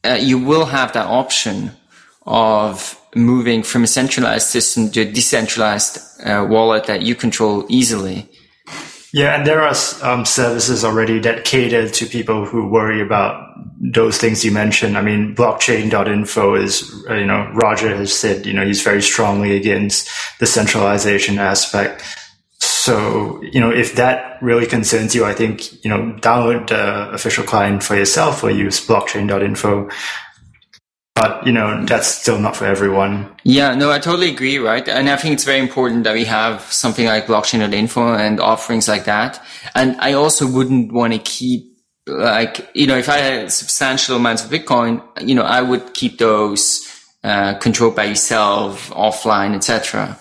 uh, 0.05 0.19
you 0.21 0.39
will 0.39 0.67
have 0.67 0.93
that 0.93 1.07
option 1.07 1.73
of 2.29 3.01
moving 3.17 3.62
from 3.62 3.83
a 3.83 3.87
centralized 3.87 4.49
system 4.49 4.91
to 4.91 5.01
a 5.01 5.05
decentralized 5.11 5.99
uh, 6.25 6.47
wallet 6.49 6.85
that 6.85 7.03
you 7.03 7.14
control 7.14 7.64
easily. 7.69 8.29
Yeah, 9.14 9.35
and 9.35 9.47
there 9.47 9.62
are 9.62 9.75
um, 10.03 10.27
services 10.27 10.85
already 10.85 11.19
that 11.21 11.47
cater 11.47 11.88
to 11.88 12.07
people 12.07 12.45
who 12.45 12.69
worry 12.69 13.01
about 13.01 13.55
those 13.81 14.19
things 14.19 14.45
you 14.45 14.51
mentioned. 14.51 14.99
I 14.99 15.03
mean, 15.03 15.35
blockchain.info 15.35 16.55
is, 16.57 17.07
uh, 17.09 17.14
you 17.14 17.25
know, 17.25 17.51
Roger 17.55 17.97
has 17.97 18.12
said, 18.12 18.45
you 18.45 18.53
know, 18.53 18.67
he's 18.67 18.83
very 18.83 19.01
strongly 19.01 19.57
against 19.57 20.11
the 20.38 20.47
centralization 20.47 21.38
aspect. 21.38 22.05
So, 22.59 23.41
you 23.43 23.61
know, 23.61 23.71
if 23.71 23.95
that 23.95 24.43
really 24.43 24.67
concerns 24.67 25.14
you, 25.14 25.25
I 25.25 25.33
think, 25.33 25.83
you 25.83 25.91
know, 25.91 26.14
download 26.21 26.69
the 26.69 27.11
official 27.11 27.45
client 27.45 27.83
for 27.83 27.97
yourself 27.97 28.45
or 28.45 28.51
use 28.51 28.87
blockchain.info 28.87 29.88
but 31.20 31.46
you 31.46 31.52
know 31.52 31.85
that's 31.85 32.09
still 32.09 32.38
not 32.38 32.57
for 32.57 32.66
everyone. 32.66 33.31
Yeah 33.44 33.74
no 33.74 33.90
i 33.90 33.98
totally 33.98 34.31
agree 34.31 34.59
right? 34.59 34.87
And 34.88 35.09
i 35.09 35.16
think 35.16 35.35
it's 35.35 35.44
very 35.44 35.61
important 35.61 36.04
that 36.04 36.14
we 36.14 36.24
have 36.24 36.62
something 36.72 37.07
like 37.07 37.26
blockchain.info 37.26 37.64
and 37.64 37.74
info 37.74 38.14
and 38.14 38.40
offerings 38.40 38.88
like 38.88 39.04
that. 39.04 39.42
And 39.74 39.96
i 40.00 40.12
also 40.12 40.46
wouldn't 40.46 40.92
want 40.92 41.12
to 41.12 41.18
keep 41.18 41.64
like 42.07 42.70
you 42.74 42.87
know 42.87 42.96
if 42.96 43.09
i 43.11 43.18
had 43.18 43.52
substantial 43.52 44.16
amounts 44.16 44.42
of 44.42 44.50
bitcoin 44.50 45.02
you 45.20 45.35
know 45.35 45.42
i 45.42 45.61
would 45.61 45.92
keep 45.92 46.16
those 46.16 46.88
uh, 47.22 47.52
controlled 47.59 47.94
by 47.94 48.04
yourself 48.04 48.88
offline 48.92 49.54
etc 49.54 50.18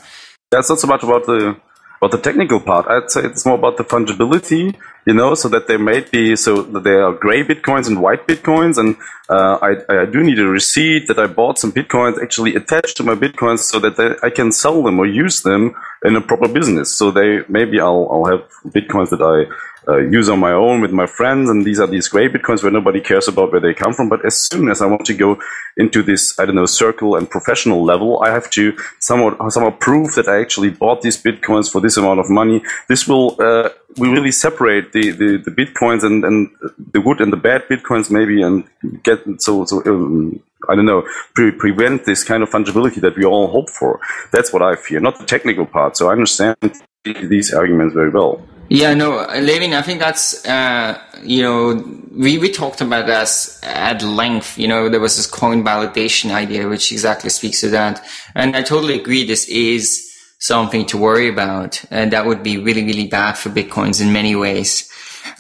that's 0.52 0.68
not 0.70 0.80
so 0.80 0.88
much 0.88 1.02
about 1.02 1.26
the 1.26 1.56
about 2.02 2.12
the 2.12 2.18
technical 2.18 2.60
part, 2.60 2.88
I'd 2.88 3.12
say 3.12 3.24
it's 3.24 3.46
more 3.46 3.56
about 3.56 3.78
the 3.78 3.84
fungibility, 3.84 4.76
you 5.08 5.14
know, 5.14 5.34
so 5.36 5.48
that 5.48 5.68
there 5.70 5.80
may 5.80 6.02
be, 6.02 6.36
so 6.36 6.64
that 6.64 6.84
there 6.84 7.06
are 7.06 7.14
gray 7.14 7.42
bitcoins 7.42 7.88
and 7.88 8.02
white 8.02 8.28
bitcoins. 8.28 8.78
And 8.78 8.98
uh, 9.30 9.58
I, 9.62 10.02
I 10.02 10.06
do 10.06 10.22
need 10.22 10.38
a 10.38 10.48
receipt 10.48 11.08
that 11.08 11.18
I 11.18 11.28
bought 11.28 11.58
some 11.58 11.72
bitcoins 11.72 12.22
actually 12.22 12.56
attached 12.56 12.98
to 12.98 13.04
my 13.04 13.16
bitcoins 13.16 13.60
so 13.60 13.80
that 13.80 13.96
they, 13.96 14.16
I 14.22 14.30
can 14.30 14.52
sell 14.52 14.84
them 14.84 15.00
or 15.00 15.06
use 15.06 15.44
them 15.44 15.74
in 16.04 16.18
a 16.18 16.22
proper 16.22 16.50
business. 16.50 16.94
So 16.94 17.12
they, 17.12 17.40
maybe 17.48 17.80
I'll, 17.80 18.06
I'll 18.12 18.26
have 18.26 18.44
bitcoins 18.68 19.10
that 19.12 19.22
I 19.22 19.50
uh, 19.88 19.98
use 19.98 20.28
on 20.28 20.40
my 20.40 20.52
own 20.52 20.82
with 20.82 20.92
my 20.92 21.06
friends, 21.06 21.50
and 21.50 21.66
these 21.66 21.80
are 21.80 21.88
these 21.88 22.08
gray 22.08 22.28
bitcoins 22.28 22.62
where 22.62 22.72
nobody 22.72 23.00
cares 23.00 23.28
about 23.28 23.52
where 23.52 23.62
they 23.62 23.74
come 23.74 23.94
from. 23.94 24.10
But 24.10 24.26
as 24.26 24.38
soon 24.38 24.70
as 24.70 24.82
I 24.82 24.86
want 24.86 25.06
to 25.06 25.14
go 25.14 25.40
into 25.78 26.04
this, 26.04 26.38
I 26.40 26.46
don't 26.46 26.56
know, 26.56 26.66
circle 26.66 27.16
and 27.16 27.30
professional 27.30 27.84
level, 27.84 28.22
I 28.22 28.32
have 28.32 28.50
to 28.52 28.78
somehow 29.00 29.50
somehow 29.50 29.72
prove 29.72 30.16
that 30.16 30.28
I 30.28 30.42
actually 30.42 30.72
bought 30.72 31.02
these 31.02 31.22
bitcoins 31.22 31.72
for 31.72 31.80
this 31.80 31.96
amount 31.96 32.20
of 32.20 32.30
money. 32.30 32.62
This 32.90 33.08
will 33.08 33.36
uh, 33.42 33.70
we 33.98 34.10
really 34.10 34.32
separate 34.32 34.92
the, 34.92 35.12
the, 35.12 35.38
the 35.38 35.52
bitcoins 35.52 36.04
and, 36.04 36.24
and 36.24 36.50
the 36.94 37.00
good 37.00 37.22
and 37.22 37.32
the 37.32 37.38
bad 37.38 37.64
bitcoins 37.70 38.12
maybe, 38.12 38.42
and 38.42 38.66
get 39.04 39.20
so 39.42 39.66
so. 39.66 39.84
Um, 39.86 40.42
I 40.70 40.76
don't 40.76 40.86
know, 40.86 41.08
pre- 41.34 41.52
prevent 41.52 42.06
this 42.06 42.24
kind 42.24 42.44
of 42.44 42.50
fungibility 42.50 43.00
that 43.02 43.16
we 43.16 43.24
all 43.24 43.48
hope 43.48 43.70
for. 43.70 44.02
That's 44.34 44.52
what 44.52 44.62
I 44.62 44.76
fear, 44.76 45.00
not 45.00 45.18
the 45.18 45.26
technical 45.26 45.66
part. 45.66 45.96
So 45.96 46.10
I 46.10 46.14
understand 46.14 46.58
these 47.04 47.54
arguments 47.54 47.94
very 47.94 48.10
well. 48.10 48.42
Yeah, 48.70 48.94
no, 48.96 49.26
Levin, 49.28 49.74
I 49.74 49.82
think 49.82 50.00
that's, 50.00 50.46
uh, 50.46 51.00
you 51.24 51.42
know, 51.42 52.02
we, 52.12 52.38
we 52.38 52.52
talked 52.52 52.82
about 52.82 53.08
this 53.08 53.62
at 53.64 54.02
length. 54.02 54.58
You 54.58 54.68
know, 54.68 54.90
there 54.90 55.00
was 55.00 55.16
this 55.16 55.26
coin 55.26 55.64
validation 55.64 56.32
idea, 56.32 56.68
which 56.68 56.92
exactly 56.92 57.30
speaks 57.30 57.62
to 57.62 57.70
that. 57.70 58.06
And 58.36 58.58
I 58.58 58.64
totally 58.64 59.00
agree. 59.00 59.26
This 59.26 59.48
is 59.48 60.14
something 60.40 60.86
to 60.88 60.98
worry 60.98 61.30
about. 61.30 61.82
And 61.92 62.12
that 62.12 62.26
would 62.26 62.44
be 62.44 62.58
really, 62.58 62.84
really 62.84 63.08
bad 63.08 63.38
for 63.38 63.50
Bitcoins 63.50 64.02
in 64.02 64.12
many 64.12 64.36
ways. 64.36 64.92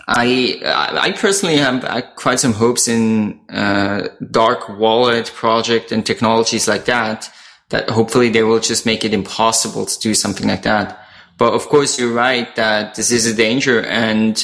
I, 0.07 0.61
I 0.63 1.11
personally 1.11 1.57
have 1.57 2.15
quite 2.15 2.39
some 2.39 2.53
hopes 2.53 2.87
in, 2.87 3.41
uh, 3.49 4.07
dark 4.31 4.69
wallet 4.69 5.33
project 5.35 5.91
and 5.91 6.05
technologies 6.05 6.67
like 6.67 6.85
that, 6.85 7.29
that 7.69 7.89
hopefully 7.89 8.29
they 8.29 8.43
will 8.43 8.61
just 8.61 8.85
make 8.85 9.03
it 9.03 9.13
impossible 9.13 9.85
to 9.85 9.99
do 9.99 10.13
something 10.13 10.47
like 10.47 10.63
that. 10.63 11.03
But 11.37 11.53
of 11.53 11.67
course, 11.67 11.99
you're 11.99 12.13
right 12.13 12.53
that 12.55 12.95
this 12.95 13.11
is 13.11 13.27
a 13.27 13.35
danger. 13.35 13.81
And 13.83 14.43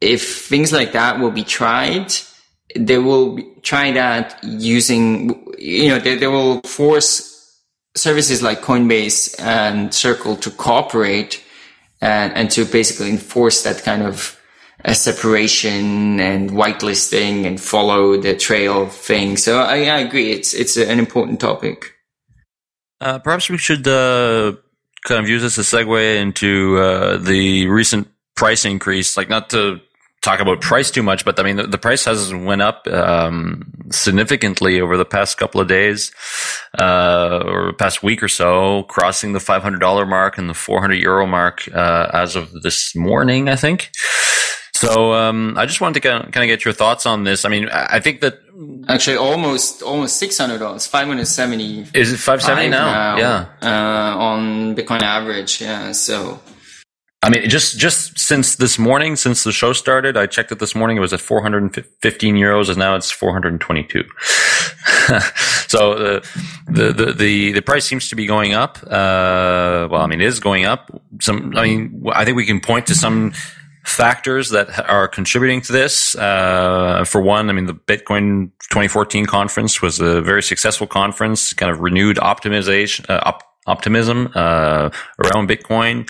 if 0.00 0.46
things 0.46 0.72
like 0.72 0.92
that 0.92 1.20
will 1.20 1.30
be 1.30 1.44
tried, 1.44 2.12
they 2.74 2.98
will 2.98 3.38
try 3.62 3.92
that 3.92 4.42
using, 4.42 5.54
you 5.58 5.88
know, 5.88 5.98
they, 5.98 6.16
they 6.16 6.26
will 6.26 6.62
force 6.62 7.60
services 7.94 8.42
like 8.42 8.62
Coinbase 8.62 9.38
and 9.40 9.92
Circle 9.94 10.36
to 10.36 10.50
cooperate 10.50 11.42
and, 12.00 12.32
and 12.32 12.50
to 12.52 12.64
basically 12.64 13.10
enforce 13.10 13.62
that 13.62 13.82
kind 13.82 14.02
of 14.02 14.40
a 14.84 14.90
uh, 14.90 14.94
separation 14.94 16.20
and 16.20 16.50
whitelisting 16.50 17.46
and 17.46 17.60
follow 17.60 18.20
the 18.20 18.36
trail 18.36 18.88
thing. 18.88 19.36
So 19.36 19.60
I, 19.60 19.76
I 19.76 20.00
agree. 20.00 20.32
It's, 20.32 20.52
it's 20.52 20.76
an 20.76 20.98
important 20.98 21.40
topic. 21.40 21.92
Uh, 23.00 23.18
perhaps 23.18 23.48
we 23.48 23.56
should, 23.56 23.86
uh, 23.86 24.54
kind 25.04 25.22
of 25.22 25.28
use 25.28 25.42
this 25.42 25.58
as 25.58 25.72
a 25.72 25.76
segue 25.76 26.16
into 26.20 26.78
uh, 26.78 27.18
the 27.18 27.68
recent 27.68 28.08
price 28.34 28.64
increase. 28.64 29.16
Like, 29.16 29.28
not 29.28 29.50
to 29.50 29.80
talk 30.24 30.40
about 30.40 30.62
price 30.62 30.90
too 30.90 31.02
much, 31.02 31.24
but 31.24 31.38
I 31.38 31.42
mean, 31.42 31.56
the, 31.56 31.66
the 31.66 31.78
price 31.78 32.06
has 32.06 32.32
went 32.32 32.62
up 32.62 32.86
um, 32.88 33.70
significantly 33.90 34.80
over 34.80 34.96
the 34.96 35.04
past 35.04 35.36
couple 35.36 35.60
of 35.60 35.68
days 35.68 36.12
uh, 36.78 37.42
or 37.44 37.74
past 37.74 38.02
week 38.02 38.22
or 38.22 38.28
so, 38.28 38.84
crossing 38.84 39.34
the 39.34 39.38
$500 39.38 40.08
mark 40.08 40.38
and 40.38 40.48
the 40.48 40.54
400 40.54 40.94
euro 40.94 41.26
mark 41.26 41.68
uh, 41.72 42.10
as 42.12 42.36
of 42.36 42.62
this 42.62 42.96
morning, 42.96 43.50
I 43.50 43.56
think. 43.56 43.90
So 44.84 45.14
um, 45.14 45.56
I 45.56 45.64
just 45.64 45.80
wanted 45.80 45.94
to 45.94 46.00
kind 46.00 46.24
of, 46.24 46.32
kind 46.32 46.44
of 46.44 46.48
get 46.48 46.64
your 46.64 46.74
thoughts 46.74 47.06
on 47.06 47.24
this. 47.24 47.44
I 47.44 47.48
mean, 47.48 47.68
I 47.70 48.00
think 48.00 48.20
that 48.20 48.40
actually 48.88 49.16
almost 49.16 49.82
almost 49.82 50.18
six 50.18 50.36
hundred 50.36 50.58
dollars, 50.58 50.86
five 50.86 51.06
hundred 51.06 51.26
seventy. 51.26 51.86
Is 51.94 52.12
it 52.12 52.18
five 52.18 52.42
seventy 52.42 52.68
now? 52.68 53.16
now? 53.16 53.16
Yeah, 53.16 53.46
uh, 53.62 54.18
on 54.18 54.76
Bitcoin 54.76 55.00
average. 55.00 55.60
Yeah, 55.60 55.92
so 55.92 56.38
I 57.24 57.30
mean, 57.30 57.48
just 57.48 57.78
just 57.78 58.18
since 58.18 58.56
this 58.56 58.78
morning, 58.78 59.16
since 59.16 59.44
the 59.44 59.52
show 59.52 59.72
started, 59.72 60.18
I 60.18 60.26
checked 60.26 60.52
it 60.52 60.58
this 60.58 60.74
morning. 60.74 60.98
It 60.98 61.00
was 61.00 61.14
at 61.14 61.22
415 61.22 62.36
euros, 62.36 62.68
and 62.68 62.76
now 62.76 62.96
it's 62.96 63.10
422. 63.10 64.04
so 65.66 65.92
uh, 65.92 66.20
the, 66.66 66.92
the 66.92 67.12
the 67.16 67.52
the 67.52 67.62
price 67.62 67.86
seems 67.86 68.10
to 68.10 68.16
be 68.16 68.26
going 68.26 68.52
up. 68.52 68.76
Uh, 68.82 69.88
well, 69.90 70.02
I 70.02 70.06
mean, 70.06 70.20
it 70.20 70.26
is 70.26 70.38
going 70.38 70.66
up. 70.66 70.90
Some, 71.22 71.56
I 71.56 71.62
mean, 71.62 72.04
I 72.12 72.26
think 72.26 72.36
we 72.36 72.44
can 72.44 72.60
point 72.60 72.88
to 72.88 72.94
some 72.94 73.32
factors 73.84 74.50
that 74.50 74.88
are 74.88 75.08
contributing 75.08 75.60
to 75.62 75.72
this. 75.72 76.16
Uh, 76.16 77.04
for 77.06 77.20
one, 77.20 77.50
I 77.50 77.52
mean, 77.52 77.66
the 77.66 77.74
Bitcoin 77.74 78.50
2014 78.70 79.26
conference 79.26 79.82
was 79.82 80.00
a 80.00 80.20
very 80.22 80.42
successful 80.42 80.86
conference, 80.86 81.52
kind 81.52 81.70
of 81.70 81.80
renewed 81.80 82.16
optimization. 82.16 83.08
Uh, 83.08 83.20
op- 83.24 83.42
optimism 83.66 84.30
uh, 84.34 84.90
around 85.18 85.48
Bitcoin. 85.48 86.08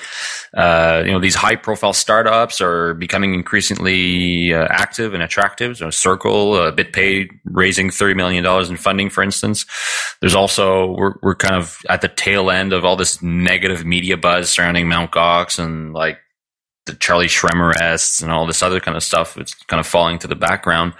Uh, 0.54 1.02
you 1.04 1.12
know, 1.12 1.20
these 1.20 1.34
high 1.34 1.56
profile 1.56 1.92
startups 1.92 2.60
are 2.60 2.94
becoming 2.94 3.34
increasingly 3.34 4.52
uh, 4.52 4.66
active 4.70 5.14
and 5.14 5.22
attractive. 5.22 5.76
So 5.76 5.90
Circle, 5.90 6.54
uh, 6.54 6.72
BitPay 6.72 7.28
raising 7.44 7.90
$30 7.90 8.16
million 8.16 8.44
in 8.70 8.76
funding, 8.76 9.10
for 9.10 9.22
instance. 9.22 9.66
There's 10.20 10.34
also, 10.34 10.94
we're, 10.96 11.14
we're 11.22 11.36
kind 11.36 11.54
of 11.54 11.78
at 11.88 12.00
the 12.00 12.08
tail 12.08 12.50
end 12.50 12.72
of 12.72 12.84
all 12.84 12.96
this 12.96 13.22
negative 13.22 13.84
media 13.84 14.16
buzz 14.16 14.50
surrounding 14.50 14.88
Mt. 14.88 15.12
Gox 15.12 15.62
and 15.62 15.92
like 15.92 16.18
the 16.86 16.94
Charlie 16.94 17.26
Shrem 17.26 17.60
arrests 17.60 18.20
and 18.20 18.30
all 18.30 18.46
this 18.46 18.62
other 18.62 18.80
kind 18.80 18.96
of 18.96 19.02
stuff. 19.02 19.36
It's 19.36 19.54
kind 19.54 19.80
of 19.80 19.86
falling 19.86 20.18
to 20.20 20.26
the 20.26 20.34
background. 20.34 20.94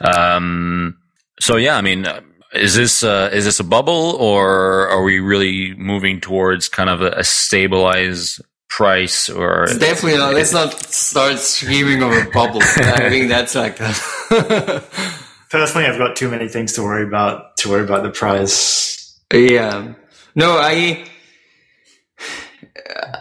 Um, 0.00 0.98
so 1.40 1.56
yeah, 1.56 1.76
I 1.76 1.80
mean, 1.80 2.06
is 2.52 2.74
this 2.74 3.02
uh, 3.02 3.30
is 3.32 3.44
this 3.44 3.60
a 3.60 3.64
bubble, 3.64 4.16
or 4.18 4.88
are 4.88 5.02
we 5.02 5.20
really 5.20 5.74
moving 5.74 6.20
towards 6.20 6.68
kind 6.68 6.90
of 6.90 7.00
a, 7.00 7.10
a 7.12 7.24
stabilized 7.24 8.42
price? 8.68 9.28
Or 9.28 9.64
it's 9.64 9.78
definitely 9.78 10.18
not. 10.18 10.34
Let's 10.34 10.52
not 10.52 10.72
start 10.92 11.38
screaming 11.38 12.02
of 12.02 12.12
a 12.12 12.28
bubble. 12.30 12.60
I 12.62 13.08
think 13.08 13.28
that's 13.28 13.54
like 13.54 13.78
a 13.80 13.94
personally, 15.50 15.86
I've 15.86 15.98
got 15.98 16.16
too 16.16 16.28
many 16.28 16.48
things 16.48 16.72
to 16.74 16.82
worry 16.82 17.06
about 17.06 17.56
to 17.58 17.70
worry 17.70 17.84
about 17.84 18.02
the 18.02 18.10
price. 18.10 19.18
Yeah, 19.32 19.94
no, 20.34 20.58
I. 20.58 21.06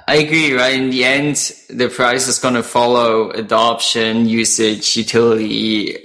I 0.08 0.16
agree, 0.16 0.54
right? 0.54 0.74
In 0.74 0.90
the 0.90 1.04
end, 1.04 1.36
the 1.70 1.90
price 1.90 2.28
is 2.28 2.40
going 2.40 2.56
to 2.56 2.64
follow 2.64 3.30
adoption, 3.32 4.28
usage, 4.28 4.96
utility, 4.96 5.96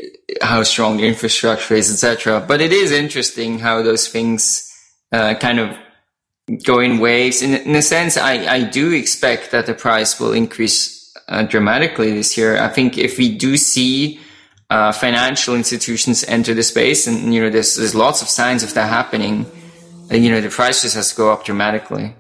how 0.43 0.63
strong 0.63 0.99
the 0.99 1.07
infrastructure 1.07 1.75
is, 1.75 1.91
etc. 1.91 2.45
But 2.47 2.61
it 2.61 2.73
is 2.73 2.93
interesting 2.93 3.59
how 3.59 3.83
those 3.83 4.09
things 4.09 4.71
uh, 5.13 5.35
kind 5.35 5.59
of 5.59 5.77
go 6.65 6.81
in 6.81 6.99
waves. 6.99 7.43
In, 7.43 7.55
in 7.55 7.75
a 7.75 7.83
sense, 7.83 8.17
I, 8.17 8.47
I 8.47 8.63
do 8.65 8.93
expect 8.93 9.51
that 9.53 9.67
the 9.67 9.75
price 9.75 10.21
will 10.21 10.33
increase 10.33 11.15
uh, 11.29 11.45
dramatically 11.45 12.13
this 12.13 12.37
year. 12.37 12.59
I 12.59 12.69
think 12.69 12.99
if 12.99 13.17
we 13.17 13.37
do 13.37 13.57
see 13.57 14.21
uh, 14.71 14.93
financial 14.93 15.55
institutions 15.55 16.25
enter 16.25 16.53
the 16.53 16.63
space, 16.63 17.07
and 17.07 17.33
you 17.33 17.41
know, 17.41 17.51
there's 17.51 17.77
there's 17.77 17.95
lots 17.95 18.23
of 18.23 18.29
signs 18.29 18.63
of 18.63 18.75
that 18.75 18.89
happening. 18.89 19.47
Uh, 20.11 20.17
you 20.17 20.31
know, 20.31 20.41
the 20.41 20.51
price 20.51 20.83
just 20.83 20.97
has 20.97 21.11
to 21.11 21.17
go 21.17 21.33
up 21.33 21.45
dramatically. 21.45 22.15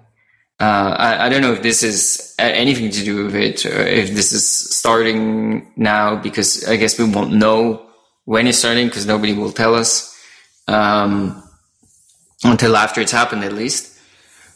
Uh, 0.60 0.94
I, 0.98 1.26
I, 1.26 1.28
don't 1.28 1.42
know 1.42 1.52
if 1.52 1.62
this 1.62 1.82
is 1.82 2.34
anything 2.38 2.88
to 2.90 3.04
do 3.04 3.24
with 3.24 3.34
it, 3.34 3.66
if 3.66 4.14
this 4.14 4.32
is 4.32 4.48
starting 4.48 5.72
now 5.76 6.14
because 6.14 6.64
I 6.68 6.76
guess 6.76 6.96
we 6.96 7.10
won't 7.10 7.32
know 7.32 7.84
when 8.24 8.46
it's 8.46 8.58
starting 8.58 8.86
because 8.86 9.04
nobody 9.04 9.32
will 9.32 9.50
tell 9.50 9.74
us 9.74 10.16
um, 10.68 11.42
until 12.44 12.76
after 12.76 13.00
it's 13.00 13.10
happened, 13.10 13.42
at 13.42 13.52
least. 13.52 13.98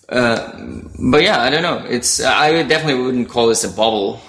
Uh, 0.08 0.52
but 1.10 1.22
yeah, 1.22 1.42
I 1.42 1.50
don't 1.50 1.62
know. 1.62 1.84
It's 1.88 2.22
I 2.22 2.62
definitely 2.62 3.02
wouldn't 3.02 3.28
call 3.28 3.48
this 3.48 3.64
a 3.64 3.68
bubble. 3.68 4.20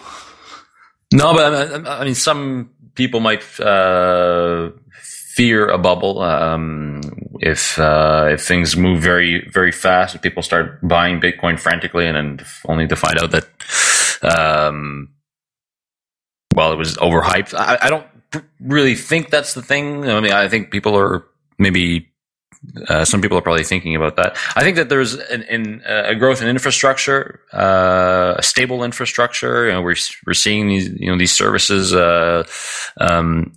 No, 1.13 1.33
but 1.33 1.87
I 1.87 2.03
mean, 2.03 2.15
some 2.15 2.71
people 2.95 3.19
might 3.19 3.43
uh, 3.59 4.71
fear 5.35 5.69
a 5.69 5.77
bubble 5.77 6.21
um, 6.21 6.88
if 7.39 7.79
uh, 7.79 8.29
if 8.31 8.43
things 8.43 8.75
move 8.75 9.01
very 9.01 9.49
very 9.49 9.71
fast. 9.71 10.15
If 10.15 10.21
people 10.21 10.43
start 10.43 10.85
buying 10.87 11.21
Bitcoin 11.21 11.59
frantically, 11.59 12.05
and 12.05 12.15
then 12.15 12.45
only 12.67 12.87
to 12.87 12.95
find 12.95 13.17
out 13.17 13.31
that 13.31 13.47
um, 14.21 15.09
well, 16.55 16.73
it 16.73 16.77
was 16.77 16.97
overhyped. 16.97 17.53
I, 17.53 17.77
I 17.81 17.89
don't 17.89 18.05
really 18.59 18.95
think 18.95 19.29
that's 19.29 19.53
the 19.53 19.61
thing. 19.61 20.07
I 20.09 20.19
mean, 20.19 20.33
I 20.33 20.47
think 20.49 20.71
people 20.71 20.97
are 20.97 21.25
maybe 21.57 22.09
uh, 22.87 23.05
some 23.05 23.21
people 23.21 23.37
are 23.37 23.41
probably 23.41 23.63
thinking 23.63 23.95
about 23.95 24.17
that. 24.17 24.37
I 24.55 24.63
think 24.63 24.75
that 24.75 24.89
there's 24.89 25.13
an, 25.13 25.43
an, 25.43 25.81
a 25.85 26.15
growth 26.15 26.41
in 26.41 26.49
infrastructure, 26.49 27.41
uh, 27.53 28.35
a 28.37 28.43
stable 28.43 28.83
infrastructure. 28.83 29.67
You 29.67 29.73
know, 29.73 29.81
we're 29.81 29.95
we're 30.25 30.33
seeing 30.33 30.67
these 30.67 30.89
you 30.89 31.09
know 31.09 31.17
these 31.17 31.31
services 31.31 31.93
uh, 31.93 32.43
um, 32.99 33.53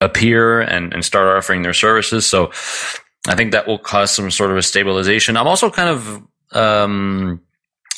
appear 0.00 0.60
and, 0.60 0.92
and 0.92 1.04
start 1.04 1.36
offering 1.36 1.62
their 1.62 1.72
services. 1.72 2.26
So 2.26 2.52
I 3.26 3.34
think 3.34 3.52
that 3.52 3.66
will 3.66 3.78
cause 3.78 4.10
some 4.10 4.30
sort 4.30 4.50
of 4.50 4.56
a 4.56 4.62
stabilization. 4.62 5.36
I'm 5.36 5.46
also 5.46 5.70
kind 5.70 5.88
of 5.88 6.22
um, 6.56 7.40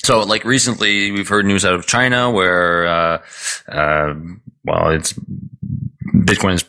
so 0.05 0.21
like 0.21 0.45
recently 0.45 1.11
we've 1.11 1.29
heard 1.29 1.47
news 1.47 1.65
out 1.65 1.75
of 1.75 1.87
China 1.87 2.31
where 2.31 2.87
uh, 2.87 3.23
uh, 3.69 4.15
well 4.65 4.91
it's 4.91 5.15
Bitcoin 6.15 6.65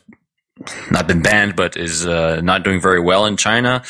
not 0.92 1.08
been 1.08 1.22
banned, 1.22 1.56
but 1.56 1.78
is 1.78 2.06
uh, 2.06 2.42
not 2.42 2.64
doing 2.64 2.82
very 2.82 3.00
well 3.00 3.26
in 3.26 3.38
China. 3.38 3.84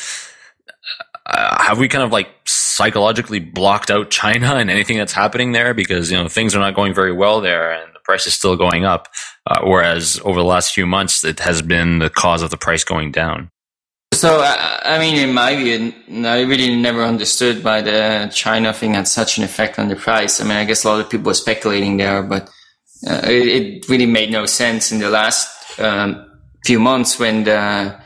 Uh, 1.26 1.62
have 1.62 1.78
we 1.78 1.88
kind 1.88 2.04
of 2.04 2.12
like 2.12 2.28
psychologically 2.46 3.40
blocked 3.40 3.90
out 3.90 4.10
China 4.10 4.54
and 4.54 4.70
anything 4.70 4.96
that's 4.98 5.12
happening 5.12 5.52
there 5.52 5.74
because 5.74 6.10
you 6.10 6.16
know 6.16 6.28
things 6.28 6.54
are 6.54 6.60
not 6.60 6.74
going 6.74 6.94
very 6.94 7.12
well 7.12 7.40
there 7.40 7.72
and 7.72 7.94
the 7.94 8.00
price 8.00 8.26
is 8.26 8.34
still 8.34 8.56
going 8.56 8.84
up, 8.84 9.08
uh, 9.46 9.60
whereas 9.64 10.20
over 10.24 10.38
the 10.38 10.46
last 10.46 10.74
few 10.74 10.86
months 10.86 11.24
it 11.24 11.40
has 11.40 11.62
been 11.62 11.98
the 11.98 12.10
cause 12.10 12.42
of 12.42 12.50
the 12.50 12.56
price 12.56 12.84
going 12.84 13.10
down. 13.10 13.50
So 14.18 14.40
I 14.40 14.98
mean, 14.98 15.14
in 15.14 15.32
my 15.32 15.54
view, 15.54 15.94
I 16.26 16.40
really 16.40 16.74
never 16.74 17.04
understood 17.04 17.62
why 17.62 17.82
the 17.82 18.28
China 18.34 18.72
thing 18.72 18.94
had 18.94 19.06
such 19.06 19.38
an 19.38 19.44
effect 19.44 19.78
on 19.78 19.86
the 19.86 19.94
price. 19.94 20.40
I 20.40 20.44
mean, 20.44 20.56
I 20.56 20.64
guess 20.64 20.82
a 20.82 20.88
lot 20.88 21.00
of 21.00 21.08
people 21.08 21.26
were 21.26 21.34
speculating 21.34 21.98
there, 21.98 22.24
but 22.24 22.50
uh, 23.08 23.20
it, 23.22 23.46
it, 23.46 23.88
really 23.88 24.06
made 24.06 24.32
no 24.32 24.44
sense 24.44 24.90
in 24.90 24.98
the 24.98 25.08
last 25.08 25.48
um, 25.78 26.28
few 26.64 26.80
months 26.80 27.20
when 27.20 27.44
the 27.44 27.96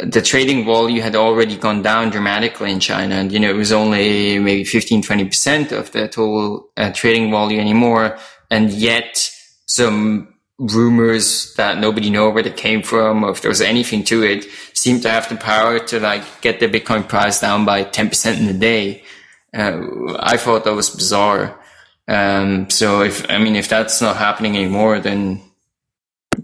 the 0.00 0.22
trading 0.22 0.64
volume 0.64 1.02
had 1.02 1.14
already 1.14 1.58
gone 1.58 1.82
down 1.82 2.08
dramatically 2.08 2.72
in 2.72 2.80
China. 2.80 3.16
And, 3.16 3.30
you 3.30 3.38
know, 3.38 3.50
it 3.50 3.56
was 3.56 3.72
only 3.72 4.38
maybe 4.38 4.64
15, 4.64 5.02
20% 5.02 5.72
of 5.72 5.92
the 5.92 6.08
total 6.08 6.70
uh, 6.76 6.90
trading 6.92 7.30
volume 7.30 7.60
anymore. 7.60 8.16
And 8.50 8.70
yet 8.70 9.28
some 9.66 10.27
rumors 10.58 11.54
that 11.54 11.78
nobody 11.78 12.10
know 12.10 12.30
where 12.30 12.42
they 12.42 12.50
came 12.50 12.82
from 12.82 13.24
or 13.24 13.30
if 13.30 13.40
there 13.40 13.48
was 13.48 13.60
anything 13.60 14.02
to 14.02 14.24
it 14.24 14.44
seemed 14.74 15.02
to 15.02 15.10
have 15.10 15.28
the 15.28 15.36
power 15.36 15.78
to 15.78 16.00
like 16.00 16.40
get 16.40 16.58
the 16.58 16.68
Bitcoin 16.68 17.08
price 17.08 17.40
down 17.40 17.64
by 17.64 17.84
10% 17.84 18.40
in 18.40 18.48
a 18.48 18.52
day. 18.52 19.04
Uh, 19.54 20.16
I 20.18 20.36
thought 20.36 20.64
that 20.64 20.74
was 20.74 20.90
bizarre. 20.90 21.58
Um, 22.08 22.68
so 22.70 23.02
if, 23.02 23.30
I 23.30 23.38
mean, 23.38 23.54
if 23.54 23.68
that's 23.68 24.02
not 24.02 24.16
happening 24.16 24.56
anymore, 24.56 24.98
then 24.98 25.42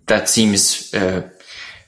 that 0.06 0.28
seems, 0.28 0.94
uh, 0.94 1.28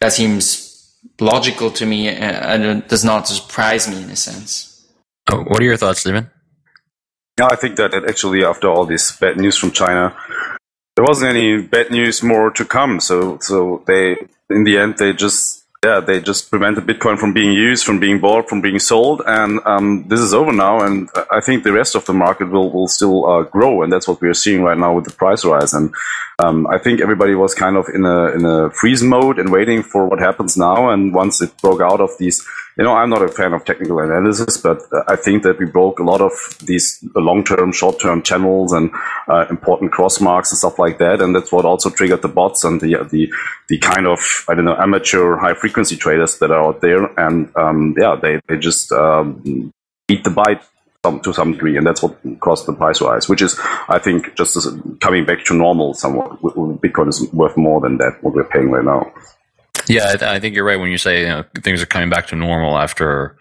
that 0.01 0.13
seems 0.13 0.97
logical 1.21 1.71
to 1.71 1.87
me 1.87 2.09
uh, 2.09 2.13
and 2.13 2.65
it 2.65 2.89
does 2.89 3.05
not 3.05 3.29
surprise 3.29 3.89
me 3.89 4.03
in 4.03 4.11
a 4.11 4.17
sense. 4.17 4.85
Oh, 5.31 5.43
what 5.45 5.61
are 5.61 5.65
your 5.65 5.77
thoughts, 5.77 6.01
Stephen? 6.01 6.31
Yeah, 7.39 7.49
I 7.51 7.57
think 7.57 7.77
that 7.77 7.95
actually 8.09 8.45
after 8.45 8.69
all 8.69 8.87
this 8.87 9.13
bad 9.13 9.37
news 9.37 9.57
from 9.57 9.71
China, 9.71 10.17
there 10.97 11.05
wasn't 11.05 11.31
any 11.31 11.63
bad 11.63 11.91
news 11.91 12.23
more 12.23 12.51
to 12.51 12.65
come. 12.65 13.01
So, 13.01 13.39
so 13.41 13.85
they, 13.87 14.17
in 14.51 14.65
the 14.65 14.79
end, 14.79 14.97
they 14.99 15.13
just 15.13 15.67
yeah, 15.85 16.01
they 16.01 16.21
just 16.21 16.51
prevented 16.51 16.85
Bitcoin 16.85 17.19
from 17.19 17.33
being 17.33 17.53
used, 17.53 17.85
from 17.85 18.01
being 18.01 18.19
bought, 18.19 18.49
from 18.49 18.61
being 18.61 18.79
sold, 18.79 19.23
and 19.25 19.61
um, 19.65 20.05
this 20.09 20.21
is 20.21 20.35
over 20.35 20.51
now. 20.51 20.81
And 20.81 21.09
I 21.31 21.41
think 21.41 21.63
the 21.63 21.73
rest 21.73 21.95
of 21.95 22.05
the 22.07 22.13
market 22.13 22.51
will 22.51 22.73
will 22.73 22.89
still 22.89 23.29
uh, 23.29 23.43
grow, 23.43 23.83
and 23.83 23.93
that's 23.93 24.09
what 24.09 24.21
we 24.21 24.29
are 24.29 24.35
seeing 24.35 24.63
right 24.63 24.79
now 24.79 24.95
with 24.95 25.05
the 25.05 25.13
price 25.13 25.45
rise. 25.45 25.75
And 25.75 25.95
um, 26.39 26.67
I 26.67 26.79
think 26.79 27.01
everybody 27.01 27.35
was 27.35 27.55
kind 27.55 27.77
of 27.77 27.87
in 27.95 28.05
a 28.05 28.33
in 28.33 28.45
a 28.45 28.71
freeze 28.71 29.03
mode 29.03 29.39
and 29.39 29.53
waiting 29.53 29.83
for 29.83 30.09
what 30.09 30.19
happens 30.19 30.57
now. 30.57 30.89
And 30.89 31.15
once 31.15 31.41
it 31.41 31.57
broke 31.59 31.83
out 31.83 32.01
of 32.01 32.11
these 32.19 32.45
you 32.77 32.85
know, 32.85 32.95
I'm 32.95 33.11
not 33.11 33.23
a 33.23 33.29
fan 33.29 33.55
of 33.55 33.65
technical 33.65 33.99
analysis, 34.01 34.59
but 34.59 34.83
I 35.09 35.17
think 35.17 35.43
that 35.45 35.59
we 35.59 35.67
broke 35.67 35.99
a 35.99 36.03
lot 36.03 36.21
of 36.21 36.33
these 36.65 37.03
long-term, 37.15 37.73
short-term 37.73 38.23
channels 38.23 38.73
and 38.73 38.91
uh, 39.29 39.47
important 39.49 39.93
cross 39.93 40.21
marks 40.21 40.53
and 40.53 40.59
stuff 40.59 40.79
like 40.79 40.99
that. 40.99 41.23
And 41.23 41.35
that's 41.35 41.51
what 41.51 41.65
also 41.65 41.91
triggered 41.91 42.23
the 42.23 42.29
bots 42.29 42.65
and 42.65 42.81
the, 42.81 43.07
the, 43.11 43.33
the 43.69 43.79
kind 43.79 44.07
of, 44.07 44.45
I 44.49 44.55
don't 44.55 44.67
know, 44.67 44.77
amateur 44.77 45.37
high 45.37 45.55
frequency 45.55 45.97
traders 45.97 46.39
that 46.39 46.51
are 46.51 46.63
out 46.63 46.81
there. 46.83 47.07
And, 47.19 47.51
um, 47.57 47.95
yeah, 47.99 48.17
they, 48.21 48.41
they 48.47 48.59
just, 48.59 48.93
um, 48.93 49.73
beat 50.07 50.25
the 50.25 50.31
bite 50.31 50.63
to 51.23 51.33
some 51.33 51.53
degree, 51.53 51.77
and 51.77 51.87
that's 51.87 52.03
what 52.03 52.19
caused 52.41 52.67
the 52.67 52.73
price 52.73 53.01
rise. 53.01 53.29
Which 53.29 53.41
is, 53.41 53.57
I 53.89 54.01
think, 54.01 54.35
just 54.37 54.57
coming 55.01 55.25
back 55.25 55.45
to 55.45 55.55
normal. 55.55 55.95
Somewhat, 55.95 56.41
Bitcoin 56.43 57.09
is 57.09 57.33
worth 57.33 57.57
more 57.57 57.81
than 57.81 57.99
that 57.99 58.23
what 58.23 58.35
we're 58.35 58.45
paying 58.45 58.71
right 58.71 58.85
now. 58.85 59.13
Yeah, 59.89 60.09
I, 60.09 60.17
th- 60.17 60.23
I 60.23 60.41
think 60.41 60.55
you're 60.55 60.65
right 60.65 60.79
when 60.79 60.91
you 60.91 60.99
say 60.99 61.23
you 61.23 61.29
know, 61.29 61.45
things 61.63 61.83
are 61.83 61.87
coming 61.87 62.11
back 62.11 62.27
to 62.29 62.37
normal 62.37 62.77
after 62.77 63.37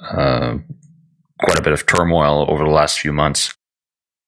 uh, 0.00 0.58
quite 1.40 1.58
a 1.58 1.62
bit 1.62 1.72
of 1.72 1.86
turmoil 1.86 2.46
over 2.48 2.64
the 2.64 2.70
last 2.70 3.00
few 3.00 3.12
months. 3.12 3.54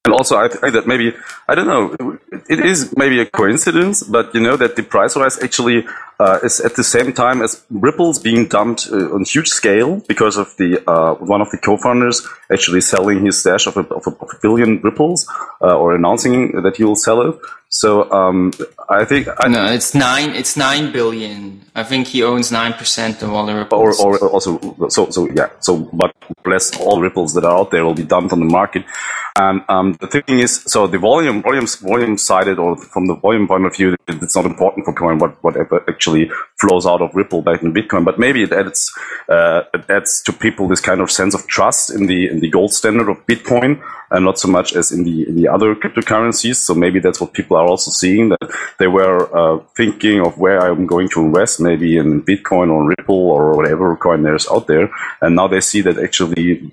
And 0.05 0.13
also, 0.13 0.37
I 0.37 0.47
think 0.47 0.73
that 0.73 0.85
maybe, 0.85 1.13
I 1.47 1.55
don't 1.55 1.65
know, 1.65 2.19
it 2.47 2.59
is 2.59 2.93
maybe 2.95 3.19
a 3.19 3.25
coincidence, 3.25 4.03
but 4.03 4.33
you 4.35 4.41
know 4.41 4.55
that 4.55 4.75
the 4.75 4.83
price 4.83 5.15
rise 5.15 5.41
actually 5.41 5.85
uh, 6.19 6.39
is 6.43 6.59
at 6.59 6.75
the 6.75 6.83
same 6.83 7.13
time 7.13 7.41
as 7.41 7.63
Ripple's 7.69 8.19
being 8.19 8.47
dumped 8.47 8.87
uh, 8.91 9.13
on 9.13 9.25
huge 9.25 9.49
scale 9.49 10.01
because 10.07 10.37
of 10.37 10.55
the 10.57 10.81
uh, 10.89 11.15
one 11.15 11.41
of 11.41 11.49
the 11.51 11.57
co-founders 11.57 12.25
actually 12.51 12.81
selling 12.81 13.25
his 13.25 13.39
stash 13.39 13.67
of 13.67 13.77
a, 13.77 13.81
of 13.81 14.07
a, 14.07 14.11
of 14.11 14.29
a 14.33 14.39
billion 14.41 14.81
Ripples 14.81 15.27
uh, 15.61 15.77
or 15.77 15.95
announcing 15.95 16.61
that 16.61 16.77
he 16.77 16.83
will 16.83 16.95
sell 16.95 17.21
it. 17.21 17.35
So 17.69 18.09
um, 18.09 18.53
I 18.87 19.03
think 19.03 19.27
I 19.37 19.49
no, 19.49 19.65
it's 19.65 19.93
nine. 19.93 20.29
It's 20.29 20.55
nine 20.55 20.93
billion. 20.93 21.65
I 21.75 21.83
think 21.83 22.07
he 22.07 22.23
owns 22.23 22.49
nine 22.49 22.73
percent 22.73 23.21
of 23.21 23.33
all 23.33 23.45
the 23.45 23.53
ripples. 23.53 23.99
Or, 23.99 24.17
or 24.17 24.29
also, 24.29 24.87
so 24.87 25.09
so 25.09 25.29
yeah. 25.31 25.49
So, 25.59 25.79
but 25.91 26.15
less 26.45 26.79
all 26.79 27.01
ripples 27.01 27.33
that 27.33 27.43
are 27.43 27.57
out 27.57 27.71
there 27.71 27.83
will 27.83 27.93
be 27.93 28.03
dumped 28.03 28.31
on 28.31 28.39
the 28.39 28.45
market. 28.45 28.85
And 29.37 29.63
um, 29.67 29.97
the 29.99 30.07
thing 30.07 30.39
is, 30.39 30.63
so 30.63 30.87
the 30.87 30.99
volume, 30.99 31.41
volume, 31.41 31.67
volume 31.67 32.17
sided, 32.17 32.59
or 32.59 32.77
from 32.77 33.07
the 33.07 33.15
volume 33.15 33.45
point 33.45 33.65
of 33.65 33.75
view, 33.75 33.97
it's 34.07 34.35
not 34.35 34.45
important 34.45 34.85
for 34.85 34.93
coin 34.93 35.19
what 35.19 35.43
whatever 35.43 35.83
actually 36.05 36.29
flows 36.59 36.85
out 36.85 37.01
of 37.01 37.13
Ripple 37.15 37.41
back 37.41 37.61
in 37.61 37.73
Bitcoin. 37.73 38.05
But 38.05 38.19
maybe 38.19 38.43
it 38.43 38.51
adds 38.51 38.93
uh, 39.29 39.63
it 39.73 39.89
adds 39.89 40.21
to 40.23 40.33
people 40.33 40.67
this 40.67 40.81
kind 40.81 41.01
of 41.01 41.11
sense 41.11 41.33
of 41.35 41.47
trust 41.47 41.89
in 41.89 42.07
the 42.07 42.27
in 42.27 42.39
the 42.39 42.49
gold 42.49 42.73
standard 42.73 43.09
of 43.09 43.25
Bitcoin 43.25 43.81
and 44.11 44.23
not 44.23 44.37
so 44.37 44.47
much 44.47 44.75
as 44.75 44.91
in 44.91 45.03
the 45.03 45.27
in 45.27 45.35
the 45.35 45.47
other 45.47 45.75
cryptocurrencies. 45.75 46.55
So 46.55 46.73
maybe 46.73 46.99
that's 46.99 47.19
what 47.19 47.33
people 47.33 47.57
are 47.57 47.67
also 47.67 47.91
seeing 47.91 48.29
that 48.29 48.51
they 48.77 48.87
were 48.87 49.19
uh, 49.35 49.59
thinking 49.75 50.21
of 50.21 50.37
where 50.37 50.59
I'm 50.59 50.85
going 50.85 51.09
to 51.09 51.21
invest, 51.21 51.59
maybe 51.59 51.97
in 51.97 52.21
Bitcoin 52.21 52.69
or 52.71 52.87
Ripple 52.87 53.15
or 53.15 53.55
whatever 53.55 53.95
coin 53.95 54.23
there's 54.23 54.47
out 54.47 54.67
there, 54.67 54.89
and 55.21 55.35
now 55.35 55.47
they 55.47 55.61
see 55.61 55.81
that 55.81 55.97
actually 55.97 56.71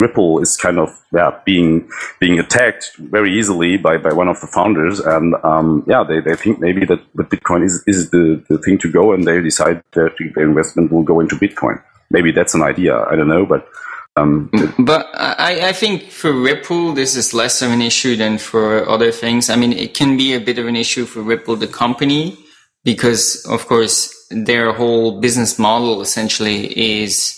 Ripple 0.00 0.40
is 0.40 0.56
kind 0.56 0.78
of 0.78 0.90
yeah 1.12 1.40
being 1.44 1.90
being 2.20 2.38
attacked 2.38 2.92
very 2.98 3.36
easily 3.36 3.76
by, 3.76 3.98
by 3.98 4.12
one 4.12 4.28
of 4.28 4.40
the 4.40 4.46
founders, 4.46 5.00
and 5.00 5.34
um, 5.42 5.84
yeah 5.88 6.04
they, 6.04 6.20
they 6.20 6.36
think 6.36 6.60
maybe 6.60 6.84
that, 6.86 7.00
Bitcoin 7.16 7.64
is, 7.64 7.82
is 7.86 8.10
the, 8.10 8.42
the 8.48 8.58
thing 8.58 8.78
to 8.78 8.90
go, 8.90 9.12
and 9.12 9.26
they 9.26 9.40
decide 9.40 9.82
that 9.92 10.12
their 10.34 10.44
investment 10.44 10.92
will 10.92 11.02
go 11.02 11.18
into 11.20 11.34
Bitcoin. 11.34 11.82
Maybe 12.10 12.30
that's 12.30 12.54
an 12.54 12.62
idea. 12.62 13.04
I 13.10 13.16
don't 13.16 13.28
know, 13.28 13.44
but 13.44 13.68
um, 14.16 14.50
but 14.78 15.06
I, 15.14 15.68
I 15.68 15.72
think 15.72 16.10
for 16.10 16.32
Ripple, 16.32 16.92
this 16.92 17.16
is 17.16 17.34
less 17.34 17.62
of 17.62 17.70
an 17.70 17.82
issue 17.82 18.16
than 18.16 18.38
for 18.38 18.88
other 18.88 19.12
things. 19.12 19.50
I 19.50 19.56
mean, 19.56 19.72
it 19.72 19.94
can 19.94 20.16
be 20.16 20.34
a 20.34 20.40
bit 20.40 20.58
of 20.58 20.66
an 20.66 20.76
issue 20.76 21.06
for 21.06 21.22
Ripple, 21.22 21.56
the 21.56 21.66
company, 21.66 22.36
because 22.84 23.44
of 23.46 23.66
course 23.66 24.14
their 24.30 24.72
whole 24.72 25.20
business 25.20 25.58
model 25.58 26.00
essentially 26.00 26.66
is 27.02 27.37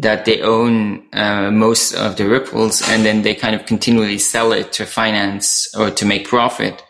that 0.00 0.24
they 0.24 0.40
own 0.40 1.06
uh, 1.12 1.50
most 1.50 1.92
of 1.92 2.16
the 2.16 2.26
ripples 2.26 2.82
and 2.88 3.04
then 3.04 3.20
they 3.20 3.34
kind 3.34 3.54
of 3.54 3.66
continually 3.66 4.18
sell 4.18 4.52
it 4.52 4.72
to 4.72 4.86
finance 4.86 5.72
or 5.76 5.90
to 5.90 6.06
make 6.06 6.26
profit. 6.26 6.82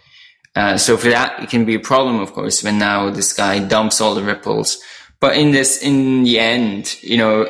Uh, 0.55 0.77
so 0.77 0.97
for 0.97 1.09
that, 1.09 1.43
it 1.43 1.51
can 1.51 1.65
be 1.65 1.75
a 1.75 1.81
problem, 1.81 2.21
of 2.21 2.33
course, 2.33 2.63
when 2.63 2.79
now 2.79 3.11
this 3.11 3.33
guy 3.33 3.59
dumps 3.59 4.01
all 4.01 4.15
the 4.15 4.23
ripples. 4.23 4.81
But 5.19 5.37
in 5.37 5.51
this, 5.51 5.83
in 5.83 6.23
the 6.23 6.39
end, 6.39 6.97
you 7.03 7.17
know, 7.17 7.49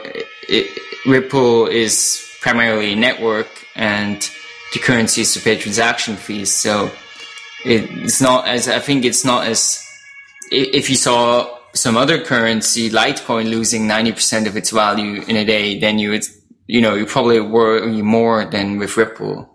it, 0.48 0.66
Ripple 1.06 1.66
is 1.66 2.26
primarily 2.40 2.92
a 2.92 2.96
network 2.96 3.48
and 3.74 4.18
the 4.72 4.78
currency 4.78 5.20
is 5.20 5.34
to 5.34 5.40
pay 5.40 5.56
transaction 5.56 6.16
fees. 6.16 6.52
So 6.52 6.90
it's 7.66 8.20
not 8.20 8.48
as, 8.48 8.66
I 8.66 8.78
think 8.78 9.04
it's 9.04 9.24
not 9.26 9.46
as, 9.46 9.86
if 10.50 10.88
you 10.88 10.96
saw 10.96 11.59
some 11.72 11.96
other 11.96 12.22
currency, 12.22 12.90
Litecoin, 12.90 13.48
losing 13.50 13.88
90% 13.88 14.46
of 14.46 14.56
its 14.56 14.70
value 14.70 15.22
in 15.22 15.36
a 15.36 15.44
day, 15.44 15.78
then 15.78 15.98
you 15.98 16.10
would, 16.10 16.24
you 16.66 16.80
know, 16.80 16.94
you 16.94 17.06
probably 17.06 17.40
worry 17.40 18.02
more 18.02 18.44
than 18.44 18.78
with 18.78 18.96
Ripple. 18.96 19.48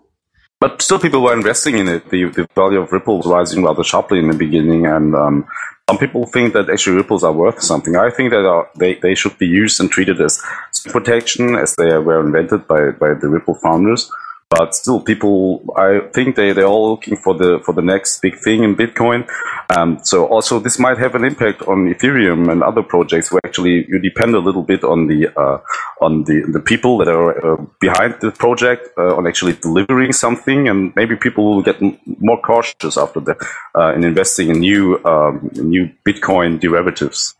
But 0.58 0.80
still, 0.80 0.98
people 0.98 1.22
were 1.22 1.34
investing 1.34 1.78
in 1.78 1.86
it. 1.86 2.08
The, 2.08 2.24
the 2.30 2.48
value 2.54 2.80
of 2.80 2.90
Ripple 2.90 3.18
was 3.18 3.26
rising 3.26 3.62
rather 3.62 3.84
sharply 3.84 4.18
in 4.18 4.28
the 4.28 4.36
beginning, 4.36 4.86
and 4.86 5.14
um, 5.14 5.46
some 5.88 5.98
people 5.98 6.26
think 6.26 6.54
that 6.54 6.70
actually 6.70 6.96
ripples 6.96 7.22
are 7.22 7.32
worth 7.32 7.62
something. 7.62 7.94
I 7.94 8.10
think 8.10 8.30
that 8.30 8.46
are, 8.46 8.68
they, 8.76 8.94
they 8.94 9.14
should 9.14 9.38
be 9.38 9.46
used 9.46 9.78
and 9.80 9.90
treated 9.90 10.20
as 10.20 10.42
protection 10.86 11.54
as 11.54 11.76
they 11.76 11.96
were 11.98 12.24
invented 12.24 12.66
by, 12.66 12.90
by 12.90 13.14
the 13.14 13.28
Ripple 13.28 13.54
founders. 13.54 14.10
But 14.48 14.76
still, 14.76 15.00
people, 15.00 15.64
I 15.76 16.00
think 16.14 16.36
they, 16.36 16.52
they're 16.52 16.66
all 16.66 16.90
looking 16.90 17.16
for 17.16 17.34
the, 17.34 17.60
for 17.64 17.74
the 17.74 17.82
next 17.82 18.22
big 18.22 18.38
thing 18.38 18.62
in 18.62 18.76
Bitcoin. 18.76 19.28
Um, 19.76 19.98
so 20.04 20.26
also 20.26 20.60
this 20.60 20.78
might 20.78 20.98
have 20.98 21.16
an 21.16 21.24
impact 21.24 21.62
on 21.62 21.92
Ethereum 21.92 22.48
and 22.50 22.62
other 22.62 22.82
projects 22.82 23.32
where 23.32 23.40
actually 23.44 23.86
you 23.88 23.98
depend 23.98 24.36
a 24.36 24.38
little 24.38 24.62
bit 24.62 24.84
on 24.84 25.08
the, 25.08 25.28
uh, 25.36 25.58
on 26.00 26.24
the, 26.24 26.44
the 26.52 26.60
people 26.60 26.96
that 26.98 27.08
are 27.08 27.54
uh, 27.54 27.64
behind 27.80 28.14
the 28.20 28.30
project, 28.30 28.88
uh, 28.96 29.16
on 29.16 29.26
actually 29.26 29.54
delivering 29.54 30.12
something. 30.12 30.68
And 30.68 30.94
maybe 30.94 31.16
people 31.16 31.56
will 31.56 31.62
get 31.62 31.82
m- 31.82 31.98
more 32.20 32.40
cautious 32.40 32.96
after 32.96 33.18
that, 33.20 33.38
uh, 33.76 33.94
in 33.94 34.04
investing 34.04 34.50
in 34.50 34.60
new, 34.60 35.04
um, 35.04 35.50
new 35.54 35.90
Bitcoin 36.06 36.60
derivatives. 36.60 37.34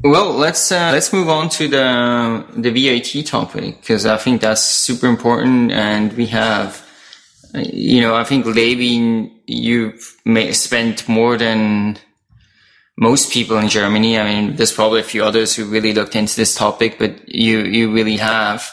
Well, 0.00 0.32
let's 0.32 0.72
uh, 0.72 0.90
let's 0.92 1.12
move 1.12 1.28
on 1.28 1.48
to 1.50 1.68
the 1.68 2.44
the 2.56 2.70
VAT 2.70 3.24
topic 3.26 3.80
because 3.80 4.04
I 4.04 4.16
think 4.16 4.40
that's 4.40 4.62
super 4.62 5.06
important, 5.06 5.70
and 5.70 6.12
we 6.14 6.26
have, 6.26 6.84
you 7.54 8.00
know, 8.00 8.16
I 8.16 8.24
think 8.24 8.46
Levin, 8.46 9.30
you've 9.46 10.02
spent 10.52 11.08
more 11.08 11.36
than 11.36 11.98
most 12.96 13.32
people 13.32 13.58
in 13.58 13.68
Germany. 13.68 14.18
I 14.18 14.24
mean, 14.24 14.56
there's 14.56 14.72
probably 14.72 15.00
a 15.00 15.04
few 15.04 15.24
others 15.24 15.54
who 15.54 15.66
really 15.66 15.92
looked 15.92 16.16
into 16.16 16.34
this 16.34 16.54
topic, 16.54 16.98
but 16.98 17.28
you 17.28 17.60
you 17.60 17.92
really 17.92 18.16
have. 18.16 18.68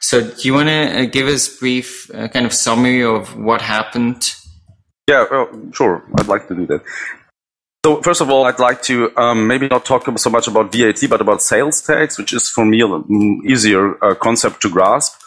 So, 0.00 0.20
do 0.20 0.42
you 0.42 0.54
want 0.54 0.68
to 0.68 1.02
uh, 1.02 1.04
give 1.04 1.28
us 1.28 1.48
brief 1.58 2.10
uh, 2.12 2.26
kind 2.26 2.44
of 2.44 2.52
summary 2.52 3.04
of 3.04 3.36
what 3.36 3.62
happened? 3.62 4.34
Yeah, 5.08 5.26
well, 5.30 5.48
sure. 5.72 6.02
I'd 6.18 6.26
like 6.26 6.48
to 6.48 6.54
do 6.54 6.66
that. 6.66 6.82
So 7.84 8.00
first 8.00 8.20
of 8.20 8.30
all, 8.30 8.44
I'd 8.44 8.60
like 8.60 8.80
to 8.82 9.10
um, 9.16 9.48
maybe 9.48 9.66
not 9.66 9.84
talk 9.84 10.06
so 10.16 10.30
much 10.30 10.46
about 10.46 10.70
VAT, 10.70 11.00
but 11.10 11.20
about 11.20 11.42
sales 11.42 11.82
tax, 11.82 12.16
which 12.16 12.32
is 12.32 12.48
for 12.48 12.64
me 12.64 12.80
an 12.80 13.42
easier 13.44 14.02
uh, 14.04 14.14
concept 14.14 14.62
to 14.62 14.70
grasp. 14.70 15.20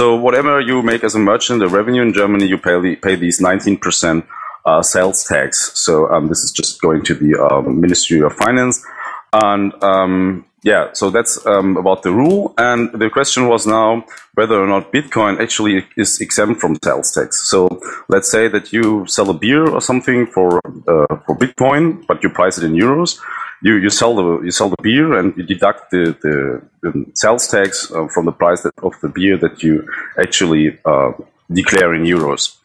So 0.00 0.16
whatever 0.16 0.60
you 0.60 0.82
make 0.82 1.04
as 1.04 1.14
a 1.14 1.20
merchant, 1.20 1.60
the 1.60 1.68
revenue 1.68 2.02
in 2.02 2.12
Germany, 2.12 2.46
you 2.46 2.58
pay, 2.58 2.96
pay 2.96 3.14
these 3.14 3.40
19% 3.40 4.26
uh, 4.64 4.82
sales 4.82 5.24
tax. 5.24 5.70
So 5.78 6.10
um, 6.10 6.26
this 6.26 6.38
is 6.38 6.50
just 6.50 6.80
going 6.80 7.04
to 7.04 7.14
the 7.14 7.40
um, 7.40 7.80
Ministry 7.80 8.20
of 8.22 8.32
Finance. 8.32 8.84
And 9.32 9.72
um, 9.84 10.46
yeah, 10.62 10.92
so 10.92 11.10
that's 11.10 11.44
um, 11.46 11.76
about 11.76 12.02
the 12.02 12.12
rule. 12.12 12.52
And 12.58 12.92
the 12.92 13.08
question 13.08 13.48
was 13.48 13.66
now 13.66 14.04
whether 14.34 14.60
or 14.62 14.66
not 14.66 14.92
Bitcoin 14.92 15.40
actually 15.40 15.86
is 15.96 16.20
exempt 16.20 16.60
from 16.60 16.76
sales 16.84 17.12
tax. 17.12 17.48
So 17.48 17.80
let's 18.08 18.30
say 18.30 18.48
that 18.48 18.72
you 18.72 19.06
sell 19.06 19.30
a 19.30 19.34
beer 19.34 19.66
or 19.66 19.80
something 19.80 20.26
for 20.26 20.60
uh, 20.86 21.16
for 21.24 21.36
Bitcoin, 21.36 22.06
but 22.06 22.22
you 22.22 22.28
price 22.28 22.58
it 22.58 22.64
in 22.64 22.74
euros. 22.74 23.18
You, 23.62 23.74
you 23.76 23.90
sell 23.90 24.14
the 24.14 24.44
you 24.44 24.50
sell 24.50 24.68
the 24.68 24.82
beer 24.82 25.18
and 25.18 25.36
you 25.36 25.44
deduct 25.44 25.90
the, 25.90 26.16
the, 26.22 27.06
sales 27.14 27.46
tax 27.48 27.90
uh, 27.92 28.08
from 28.08 28.24
the 28.24 28.32
price 28.32 28.62
that, 28.62 28.72
of 28.82 28.94
the 29.02 29.08
beer 29.08 29.36
that 29.36 29.62
you 29.62 29.86
actually 30.18 30.78
uh, 30.84 31.12
declare 31.50 31.94
in 31.94 32.04
euros. 32.04 32.59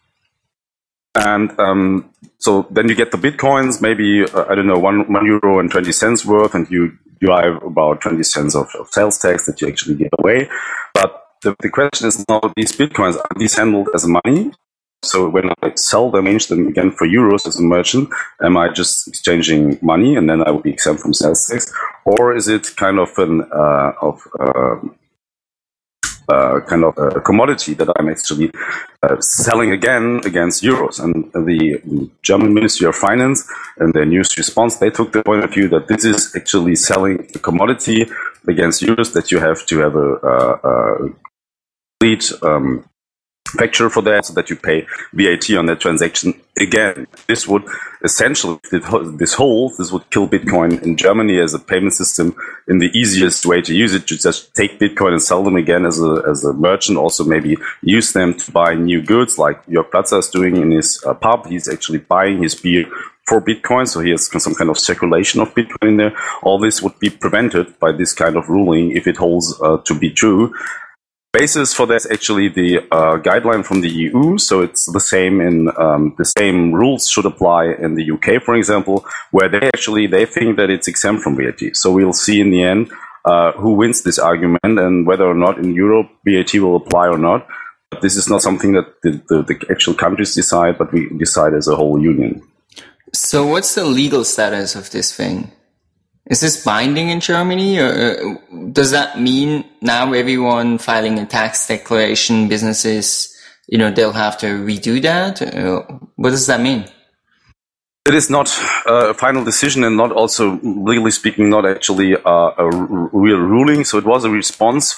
And 1.15 1.57
um, 1.59 2.09
so 2.37 2.67
then 2.71 2.89
you 2.89 2.95
get 2.95 3.11
the 3.11 3.17
bitcoins, 3.17 3.81
maybe 3.81 4.23
uh, 4.23 4.45
I 4.49 4.55
don't 4.55 4.67
know 4.67 4.79
one 4.79 5.11
one 5.11 5.25
euro 5.25 5.59
and 5.59 5.71
twenty 5.71 5.91
cents 5.91 6.25
worth, 6.25 6.53
and 6.53 6.69
you 6.69 6.97
derive 7.19 7.61
about 7.63 8.01
20 8.01 8.21
cents 8.23 8.55
of, 8.55 8.67
of 8.79 8.87
sales 8.89 9.17
tax 9.17 9.45
that 9.45 9.61
you 9.61 9.67
actually 9.67 9.95
give 9.95 10.09
away. 10.19 10.49
But 10.93 11.27
the, 11.41 11.55
the 11.59 11.69
question 11.69 12.07
is 12.07 12.23
now 12.27 12.41
these 12.55 12.73
bitcoins, 12.73 13.17
are 13.17 13.39
these 13.39 13.55
handled 13.55 13.89
as 13.93 14.05
money? 14.05 14.51
So 15.03 15.29
when 15.29 15.49
I 15.61 15.75
sell 15.75 16.09
them, 16.09 16.25
change 16.25 16.47
them 16.47 16.67
again 16.67 16.91
for 16.91 17.07
euros 17.07 17.45
as 17.47 17.59
a 17.59 17.61
merchant, 17.61 18.09
am 18.41 18.57
I 18.57 18.69
just 18.69 19.07
exchanging 19.07 19.77
money 19.81 20.15
and 20.15 20.29
then 20.29 20.41
I 20.41 20.51
will 20.51 20.61
be 20.61 20.71
exempt 20.71 21.01
from 21.01 21.13
sales 21.13 21.45
tax? 21.47 21.71
Or 22.05 22.35
is 22.35 22.47
it 22.47 22.75
kind 22.75 22.99
of 22.99 23.09
an, 23.17 23.43
uh, 23.51 23.91
of, 24.01 24.21
uh, 24.39 24.75
uh, 26.29 26.59
kind 26.67 26.83
of 26.83 26.97
a 26.97 27.21
commodity 27.21 27.73
that 27.75 27.89
I'm 27.97 28.09
actually 28.09 28.51
uh, 29.03 29.19
selling 29.19 29.71
again 29.71 30.21
against 30.25 30.63
euros. 30.63 30.99
And 31.03 31.31
the 31.33 32.09
German 32.21 32.53
Ministry 32.53 32.87
of 32.87 32.95
Finance 32.95 33.47
and 33.77 33.93
their 33.93 34.05
news 34.05 34.37
response, 34.37 34.77
they 34.77 34.89
took 34.89 35.11
the 35.11 35.23
point 35.23 35.43
of 35.43 35.53
view 35.53 35.67
that 35.69 35.87
this 35.87 36.05
is 36.05 36.35
actually 36.35 36.75
selling 36.75 37.27
a 37.35 37.39
commodity 37.39 38.07
against 38.47 38.81
euros 38.81 39.13
that 39.13 39.31
you 39.31 39.39
have 39.39 39.65
to 39.65 39.79
have 39.79 39.95
a, 39.95 40.09
a, 40.23 41.09
complete 41.99 42.31
um, 42.43 42.83
factor 43.47 43.89
for 43.89 44.01
that 44.03 44.25
so 44.25 44.33
that 44.33 44.49
you 44.49 44.55
pay 44.55 44.85
VAT 45.13 45.49
on 45.57 45.65
that 45.67 45.79
transaction 45.79 46.33
again. 46.59 47.07
This 47.27 47.47
would 47.47 47.63
essentially, 48.03 48.59
this 48.71 49.33
whole, 49.33 49.69
this 49.77 49.91
would 49.91 50.09
kill 50.09 50.27
Bitcoin 50.27 50.81
in 50.83 50.97
Germany 50.97 51.39
as 51.39 51.53
a 51.53 51.59
payment 51.59 51.93
system 51.93 52.35
in 52.67 52.79
the 52.79 52.89
easiest 52.97 53.45
way 53.45 53.61
to 53.61 53.73
use 53.73 53.93
it. 53.93 54.07
To 54.07 54.17
just 54.17 54.53
take 54.55 54.79
Bitcoin 54.79 55.11
and 55.11 55.21
sell 55.21 55.43
them 55.43 55.55
again 55.55 55.85
as 55.85 56.01
a, 56.01 56.23
as 56.29 56.43
a 56.43 56.53
merchant. 56.53 56.97
Also 56.97 57.23
maybe 57.23 57.57
use 57.81 58.13
them 58.13 58.33
to 58.35 58.51
buy 58.51 58.73
new 58.73 59.01
goods 59.01 59.37
like 59.37 59.65
Jörg 59.67 59.89
Platzer 59.89 60.19
is 60.19 60.29
doing 60.29 60.57
in 60.57 60.71
his 60.71 61.03
uh, 61.05 61.13
pub. 61.13 61.47
He's 61.47 61.67
actually 61.67 61.99
buying 61.99 62.41
his 62.41 62.55
beer 62.55 62.85
for 63.27 63.41
Bitcoin. 63.41 63.87
So 63.87 64.01
he 64.01 64.11
has 64.11 64.27
some 64.27 64.53
kind 64.53 64.69
of 64.69 64.77
circulation 64.77 65.41
of 65.41 65.53
Bitcoin 65.55 65.89
in 65.89 65.97
there. 65.97 66.15
All 66.43 66.59
this 66.59 66.81
would 66.81 66.97
be 66.99 67.09
prevented 67.09 67.79
by 67.79 67.91
this 67.91 68.13
kind 68.13 68.37
of 68.37 68.49
ruling 68.49 68.91
if 68.91 69.07
it 69.07 69.17
holds 69.17 69.59
uh, 69.61 69.77
to 69.77 69.97
be 69.97 70.11
true 70.11 70.53
basis 71.37 71.73
for 71.73 71.85
that 71.87 71.95
is 71.95 72.07
actually 72.11 72.47
the 72.47 72.79
uh, 72.91 73.17
guideline 73.17 73.63
from 73.65 73.81
the 73.81 73.89
EU. 73.89 74.37
So 74.37 74.61
it's 74.61 74.85
the 74.91 74.99
same 74.99 75.41
in 75.41 75.69
um, 75.77 76.15
the 76.17 76.25
same 76.25 76.73
rules 76.73 77.09
should 77.09 77.25
apply 77.25 77.75
in 77.85 77.95
the 77.95 78.11
UK, 78.15 78.41
for 78.41 78.55
example, 78.55 79.05
where 79.31 79.49
they 79.49 79.67
actually 79.73 80.07
they 80.07 80.25
think 80.25 80.57
that 80.57 80.69
it's 80.69 80.87
exempt 80.87 81.23
from 81.23 81.35
VAT. 81.35 81.61
So 81.73 81.91
we'll 81.91 82.13
see 82.13 82.39
in 82.39 82.51
the 82.51 82.63
end 82.63 82.91
uh, 83.25 83.51
who 83.53 83.73
wins 83.73 84.03
this 84.03 84.19
argument 84.19 84.79
and 84.79 85.05
whether 85.05 85.25
or 85.25 85.35
not 85.35 85.57
in 85.57 85.73
Europe 85.73 86.09
VAT 86.25 86.53
will 86.55 86.77
apply 86.77 87.07
or 87.07 87.17
not. 87.17 87.47
But 87.91 88.01
this 88.01 88.15
is 88.15 88.29
not 88.29 88.41
something 88.41 88.71
that 88.73 89.01
the, 89.03 89.11
the, 89.29 89.37
the 89.43 89.65
actual 89.69 89.93
countries 89.93 90.33
decide, 90.33 90.77
but 90.77 90.93
we 90.93 91.09
decide 91.17 91.53
as 91.53 91.67
a 91.67 91.75
whole 91.75 92.01
union. 92.01 92.41
So 93.13 93.45
what's 93.45 93.75
the 93.75 93.85
legal 93.85 94.23
status 94.23 94.75
of 94.75 94.91
this 94.91 95.15
thing? 95.15 95.51
Is 96.27 96.41
this 96.41 96.63
binding 96.63 97.09
in 97.09 97.19
Germany, 97.19 97.77
or 97.77 97.91
uh, 97.91 98.35
does 98.71 98.89
that 98.91 99.19
mean 99.19 99.63
now 99.81 100.11
everyone 100.13 100.79
filing 100.79 101.19
a 101.19 101.25
tax 101.25 101.67
declaration, 101.67 102.47
businesses, 102.47 103.31
you 103.67 103.77
know, 103.77 103.91
they'll 103.91 104.11
have 104.11 104.37
to 104.39 104.47
redo 104.47 104.99
that? 105.03 105.41
Uh, 105.41 105.83
what 106.15 106.31
does 106.31 106.47
that 106.47 106.61
mean? 106.61 106.85
It 108.07 108.15
is 108.15 108.29
not 108.29 108.47
a 108.87 109.13
final 109.13 109.43
decision, 109.43 109.83
and 109.83 109.97
not 109.97 110.11
also 110.11 110.59
legally 110.63 111.11
speaking, 111.11 111.49
not 111.49 111.65
actually 111.65 112.13
a, 112.13 112.69
real 113.13 113.39
ruling. 113.39 113.83
So 113.83 113.97
it 113.97 114.05
was 114.05 114.25
a 114.25 114.29
response 114.29 114.95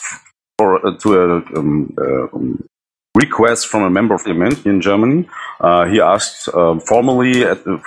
for 0.58 0.86
uh, 0.86 0.98
to 0.98 1.14
a 1.14 1.36
um, 1.58 1.94
um, 2.02 2.68
request 3.16 3.68
from 3.68 3.84
a 3.84 3.90
member 3.90 4.14
of 4.14 4.24
the 4.24 4.34
parliament 4.34 4.66
in 4.66 4.82
Germany. 4.82 5.28
Uh, 5.60 5.86
he 5.86 6.00
asked 6.00 6.50
uh, 6.54 6.80
formally 6.80 7.44
at 7.44 7.64
the 7.64 7.80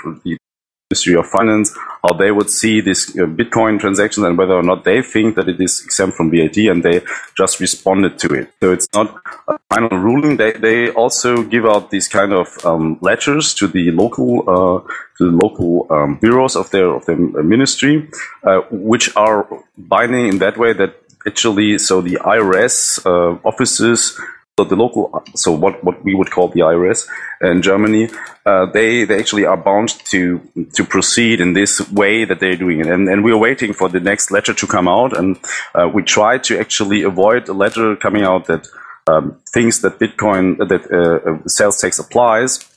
Ministry 0.90 1.14
of 1.14 1.26
Finance 1.28 1.72
how 2.02 2.14
they 2.14 2.32
would 2.32 2.50
see 2.50 2.80
this 2.80 3.10
uh, 3.10 3.26
Bitcoin 3.26 3.78
transactions 3.78 4.26
and 4.26 4.36
whether 4.36 4.54
or 4.54 4.62
not 4.62 4.82
they 4.82 5.02
think 5.02 5.36
that 5.36 5.48
it 5.48 5.60
is 5.60 5.82
exempt 5.84 6.16
from 6.16 6.32
VAT, 6.32 6.56
and 6.56 6.82
they 6.82 7.00
just 7.36 7.60
responded 7.60 8.18
to 8.18 8.34
it. 8.34 8.52
So 8.60 8.72
it's 8.72 8.88
not 8.92 9.22
a 9.46 9.58
final 9.70 9.98
ruling. 9.98 10.36
They 10.36 10.52
they 10.52 10.90
also 10.90 11.44
give 11.44 11.64
out 11.64 11.90
these 11.90 12.08
kind 12.08 12.32
of 12.32 12.48
um, 12.64 12.98
letters 13.02 13.54
to 13.54 13.68
the 13.68 13.92
local 13.92 14.40
uh, 14.48 14.80
to 15.18 15.30
the 15.30 15.36
local 15.36 15.86
um, 15.90 16.16
bureaus 16.16 16.56
of 16.56 16.70
their 16.70 16.88
of 16.88 17.06
their 17.06 17.16
ministry, 17.16 18.08
uh, 18.42 18.62
which 18.70 19.14
are 19.14 19.46
binding 19.78 20.26
in 20.26 20.38
that 20.38 20.56
way 20.56 20.72
that 20.72 20.94
actually 21.24 21.78
so 21.78 22.00
the 22.00 22.16
IRS 22.16 23.04
uh, 23.06 23.38
offices 23.44 24.18
so 24.58 24.64
the 24.64 24.76
local, 24.76 25.24
so 25.34 25.52
what, 25.52 25.82
what 25.82 26.04
we 26.04 26.14
would 26.14 26.30
call 26.30 26.48
the 26.48 26.60
IRS 26.60 27.08
in 27.40 27.62
Germany, 27.62 28.10
uh, 28.44 28.66
they 28.66 29.04
they 29.04 29.18
actually 29.18 29.46
are 29.46 29.56
bound 29.56 29.88
to 30.06 30.40
to 30.74 30.84
proceed 30.84 31.40
in 31.40 31.54
this 31.54 31.90
way 31.90 32.24
that 32.24 32.40
they're 32.40 32.56
doing 32.56 32.80
it, 32.80 32.86
and 32.86 33.08
and 33.08 33.24
we're 33.24 33.38
waiting 33.38 33.72
for 33.72 33.88
the 33.88 34.00
next 34.00 34.30
letter 34.30 34.52
to 34.52 34.66
come 34.66 34.88
out, 34.88 35.16
and 35.16 35.38
uh, 35.74 35.88
we 35.92 36.02
try 36.02 36.36
to 36.38 36.58
actually 36.58 37.02
avoid 37.02 37.48
a 37.48 37.54
letter 37.54 37.96
coming 37.96 38.22
out 38.22 38.46
that 38.46 38.66
um, 39.06 39.38
thinks 39.52 39.78
that 39.78 39.98
Bitcoin 39.98 40.58
that 40.58 40.82
uh, 40.92 41.30
uh 41.30 41.48
sales 41.48 41.80
tax 41.80 41.98
applies 41.98 42.69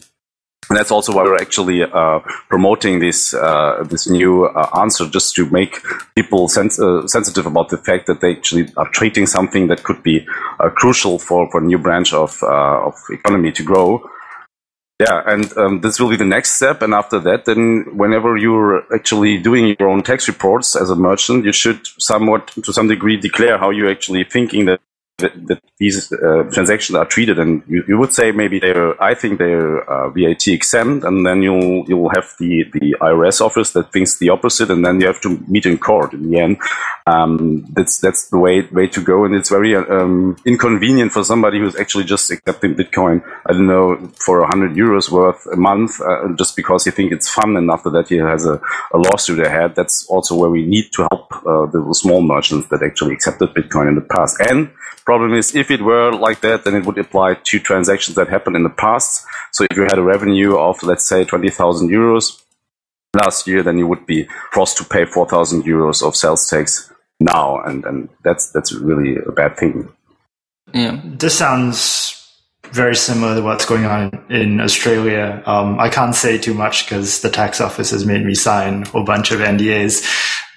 and 0.70 0.78
that's 0.78 0.92
also 0.92 1.14
why 1.14 1.24
we're 1.24 1.42
actually 1.42 1.84
uh, 1.84 2.20
promoting 2.50 3.00
this 3.00 3.34
uh, 3.34 3.84
this 3.90 4.10
new 4.10 4.46
uh, 4.46 4.70
answer, 4.80 5.08
just 5.08 5.36
to 5.36 5.50
make 5.50 5.82
people 6.16 6.48
sens- 6.48 6.80
uh, 6.80 7.08
sensitive 7.08 7.46
about 7.46 7.70
the 7.70 7.78
fact 7.78 8.08
that 8.08 8.22
they 8.22 8.32
actually 8.32 8.72
are 8.78 8.90
treating 8.90 9.26
something 9.26 9.68
that 9.68 9.84
could 9.84 10.02
be 10.04 10.26
uh, 10.60 10.70
crucial 10.70 11.20
for 11.20 11.50
for 11.52 11.62
a 11.62 11.66
new 11.66 11.78
branch 11.78 12.14
of 12.14 12.42
uh, 12.44 12.88
of 12.88 12.96
economy 13.12 13.52
to 13.52 13.64
grow. 13.64 14.02
Yeah, 15.00 15.22
and 15.26 15.58
um, 15.58 15.82
this 15.82 16.00
will 16.00 16.10
be 16.10 16.16
the 16.16 16.24
next 16.24 16.52
step. 16.52 16.82
And 16.82 16.94
after 16.94 17.20
that, 17.20 17.46
then 17.46 17.98
whenever 17.98 18.38
you're 18.38 18.86
actually 18.94 19.38
doing 19.38 19.76
your 19.78 19.90
own 19.90 20.04
tax 20.04 20.28
reports 20.28 20.76
as 20.76 20.90
a 20.90 20.96
merchant, 20.96 21.46
you 21.46 21.52
should 21.52 21.86
somewhat, 21.98 22.48
to 22.64 22.72
some 22.72 22.88
degree, 22.88 23.18
declare 23.18 23.58
how 23.58 23.72
you're 23.72 23.90
actually 23.90 24.24
thinking 24.24 24.66
that 24.66 24.80
that, 25.18 25.48
that 25.48 25.62
these 25.78 26.12
uh, 26.12 26.44
transactions 26.52 26.96
are 26.96 27.06
treated. 27.06 27.38
And 27.38 27.64
you, 27.68 27.84
you, 27.88 27.98
would 27.98 28.14
say 28.14 28.32
maybe 28.32 28.60
they're, 28.60 29.02
I 29.02 29.14
think 29.14 29.38
they're 29.38 29.88
uh, 29.90 30.10
VAT 30.10 30.48
exempt, 30.48 31.06
and 31.06 31.26
then 31.26 31.44
you'll 31.44 31.86
you'll 31.88 32.10
have 32.10 32.34
the 32.40 32.64
the 32.74 32.96
IRS 33.00 33.42
office 33.42 33.74
that 33.74 33.92
thinks 33.92 34.18
the 34.18 34.30
opposite, 34.30 34.72
and 34.72 34.86
then 34.86 35.00
you 35.00 35.08
have 35.08 35.22
to 35.22 35.38
meet 35.48 35.66
in 35.66 35.78
court 35.78 36.14
in 36.14 36.30
the 36.30 36.40
end. 36.40 36.58
Um, 37.06 37.66
that's 37.74 38.00
that's 38.00 38.30
the 38.30 38.40
way 38.40 38.62
way 38.72 38.88
to 38.88 39.02
go, 39.02 39.26
and 39.26 39.36
it's 39.36 39.50
very 39.50 39.76
um, 39.76 40.38
inconvenient 40.46 41.12
for 41.12 41.24
somebody 41.24 41.60
who's 41.60 41.76
actually 41.76 42.06
just 42.06 42.32
accepting 42.32 42.76
Bitcoin. 42.76 43.24
I 43.46 43.54
don't 43.54 43.68
know 43.68 44.12
for 44.26 44.46
hundred 44.46 44.76
euros 44.76 45.12
worth 45.12 45.46
a 45.52 45.58
month, 45.58 46.02
uh, 46.02 46.30
just 46.36 46.56
because 46.56 46.86
he 46.86 46.92
think 46.92 47.12
it's 47.12 47.30
fun, 47.30 47.56
and 47.58 47.70
after 47.70 47.90
that 47.92 48.10
he 48.10 48.18
has 48.18 48.46
a, 48.46 48.60
a 48.94 48.98
lawsuit 48.98 49.40
ahead. 49.40 49.76
That's 49.76 50.08
also 50.08 50.36
where 50.36 50.50
we 50.50 50.66
need 50.66 50.92
to 50.94 51.08
help 51.12 51.34
uh, 51.46 51.66
the 51.68 51.94
small 51.94 52.22
merchants 52.22 52.68
that 52.70 52.82
actually 52.82 53.14
accepted 53.14 53.50
Bitcoin 53.50 53.90
in 53.90 53.96
the 53.96 54.02
past, 54.02 54.40
and 54.40 54.72
Problem 55.06 55.34
is, 55.34 55.54
if 55.54 55.70
it 55.70 55.82
were 55.82 56.14
like 56.14 56.42
that, 56.42 56.64
then 56.64 56.76
it 56.76 56.86
would 56.86 56.98
apply 56.98 57.36
to 57.36 57.60
transactions 57.60 58.16
that 58.16 58.30
happened 58.30 58.56
in 58.56 58.64
the 58.64 58.70
past. 58.70 59.26
So 59.52 59.66
if 59.70 59.76
you 59.76 59.84
had 59.84 59.98
a 59.98 60.04
revenue 60.04 60.58
of, 60.58 60.82
let's 60.84 61.08
say, 61.08 61.26
20,000 61.26 61.90
euros 61.90 62.42
last 63.14 63.46
year, 63.46 63.64
then 63.64 63.78
you 63.78 63.86
would 63.88 64.06
be 64.06 64.28
forced 64.52 64.78
to 64.78 64.86
pay 64.86 65.06
4,000 65.06 65.64
euros 65.64 66.06
of 66.06 66.16
sales 66.16 66.50
tax 66.50 66.92
now. 67.20 67.62
And, 67.64 67.84
and 67.86 68.10
that's, 68.24 68.52
that's 68.52 68.74
really 68.74 69.18
a 69.18 69.32
bad 69.32 69.58
thing. 69.58 69.92
Yeah. 70.74 71.00
This 71.04 71.38
sounds 71.38 72.14
very 72.72 72.96
similar 72.96 73.36
to 73.36 73.42
what's 73.42 73.66
going 73.66 73.86
on 73.86 74.26
in 74.30 74.60
Australia. 74.60 75.44
Um, 75.46 75.80
I 75.80 75.90
can't 75.90 76.16
say 76.16 76.38
too 76.38 76.54
much 76.54 76.86
because 76.86 77.22
the 77.22 77.30
tax 77.30 77.62
office 77.62 77.92
has 77.92 78.06
made 78.06 78.26
me 78.26 78.34
sign 78.34 78.86
a 78.96 79.04
bunch 79.04 79.32
of 79.32 79.40
NDAs. 79.42 80.04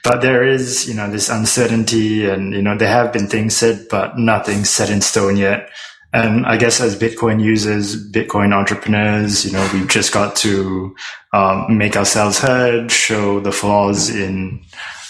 But 0.06 0.22
there 0.22 0.46
is, 0.46 0.86
you 0.86 0.94
know, 0.94 1.10
this 1.10 1.28
uncertainty 1.28 2.28
and, 2.28 2.54
you 2.54 2.62
know, 2.62 2.76
there 2.76 2.86
have 2.86 3.12
been 3.12 3.26
things 3.26 3.56
said, 3.56 3.88
but 3.90 4.16
nothing 4.16 4.64
set 4.64 4.88
in 4.88 5.00
stone 5.00 5.36
yet. 5.36 5.68
And 6.12 6.46
I 6.46 6.56
guess 6.56 6.80
as 6.80 6.96
Bitcoin 6.96 7.42
users, 7.42 7.96
Bitcoin 8.12 8.54
entrepreneurs, 8.54 9.44
you 9.44 9.50
know, 9.50 9.68
we've 9.72 9.88
just 9.88 10.12
got 10.12 10.36
to 10.36 10.94
um, 11.32 11.76
make 11.76 11.96
ourselves 11.96 12.38
heard, 12.38 12.92
show 12.92 13.40
the 13.40 13.50
flaws 13.50 14.08
in 14.08 14.64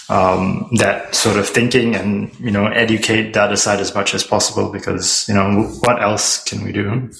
um, 0.09 0.67
that 0.79 1.13
sort 1.13 1.37
of 1.37 1.47
thinking 1.47 1.93
and, 1.95 2.33
you 2.39 2.49
know, 2.49 2.65
educate 2.65 3.33
the 3.33 3.41
other 3.43 3.55
side 3.55 3.79
as 3.79 3.93
much 3.93 4.15
as 4.15 4.23
possible 4.23 4.71
because, 4.71 5.29
you 5.29 5.35
know, 5.35 5.63
what 5.81 6.01
else 6.01 6.43
can 6.43 6.63
we 6.63 6.71
do? 6.71 7.11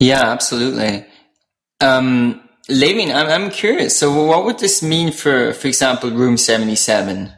Yeah, 0.00 0.32
absolutely. 0.32 1.06
Um, 1.80 2.45
Levin, 2.68 3.12
I'm, 3.12 3.28
I'm 3.28 3.50
curious. 3.50 3.96
So, 3.98 4.26
what 4.26 4.44
would 4.44 4.58
this 4.58 4.82
mean 4.82 5.12
for, 5.12 5.52
for 5.52 5.68
example, 5.68 6.10
Room 6.10 6.36
77? 6.36 7.32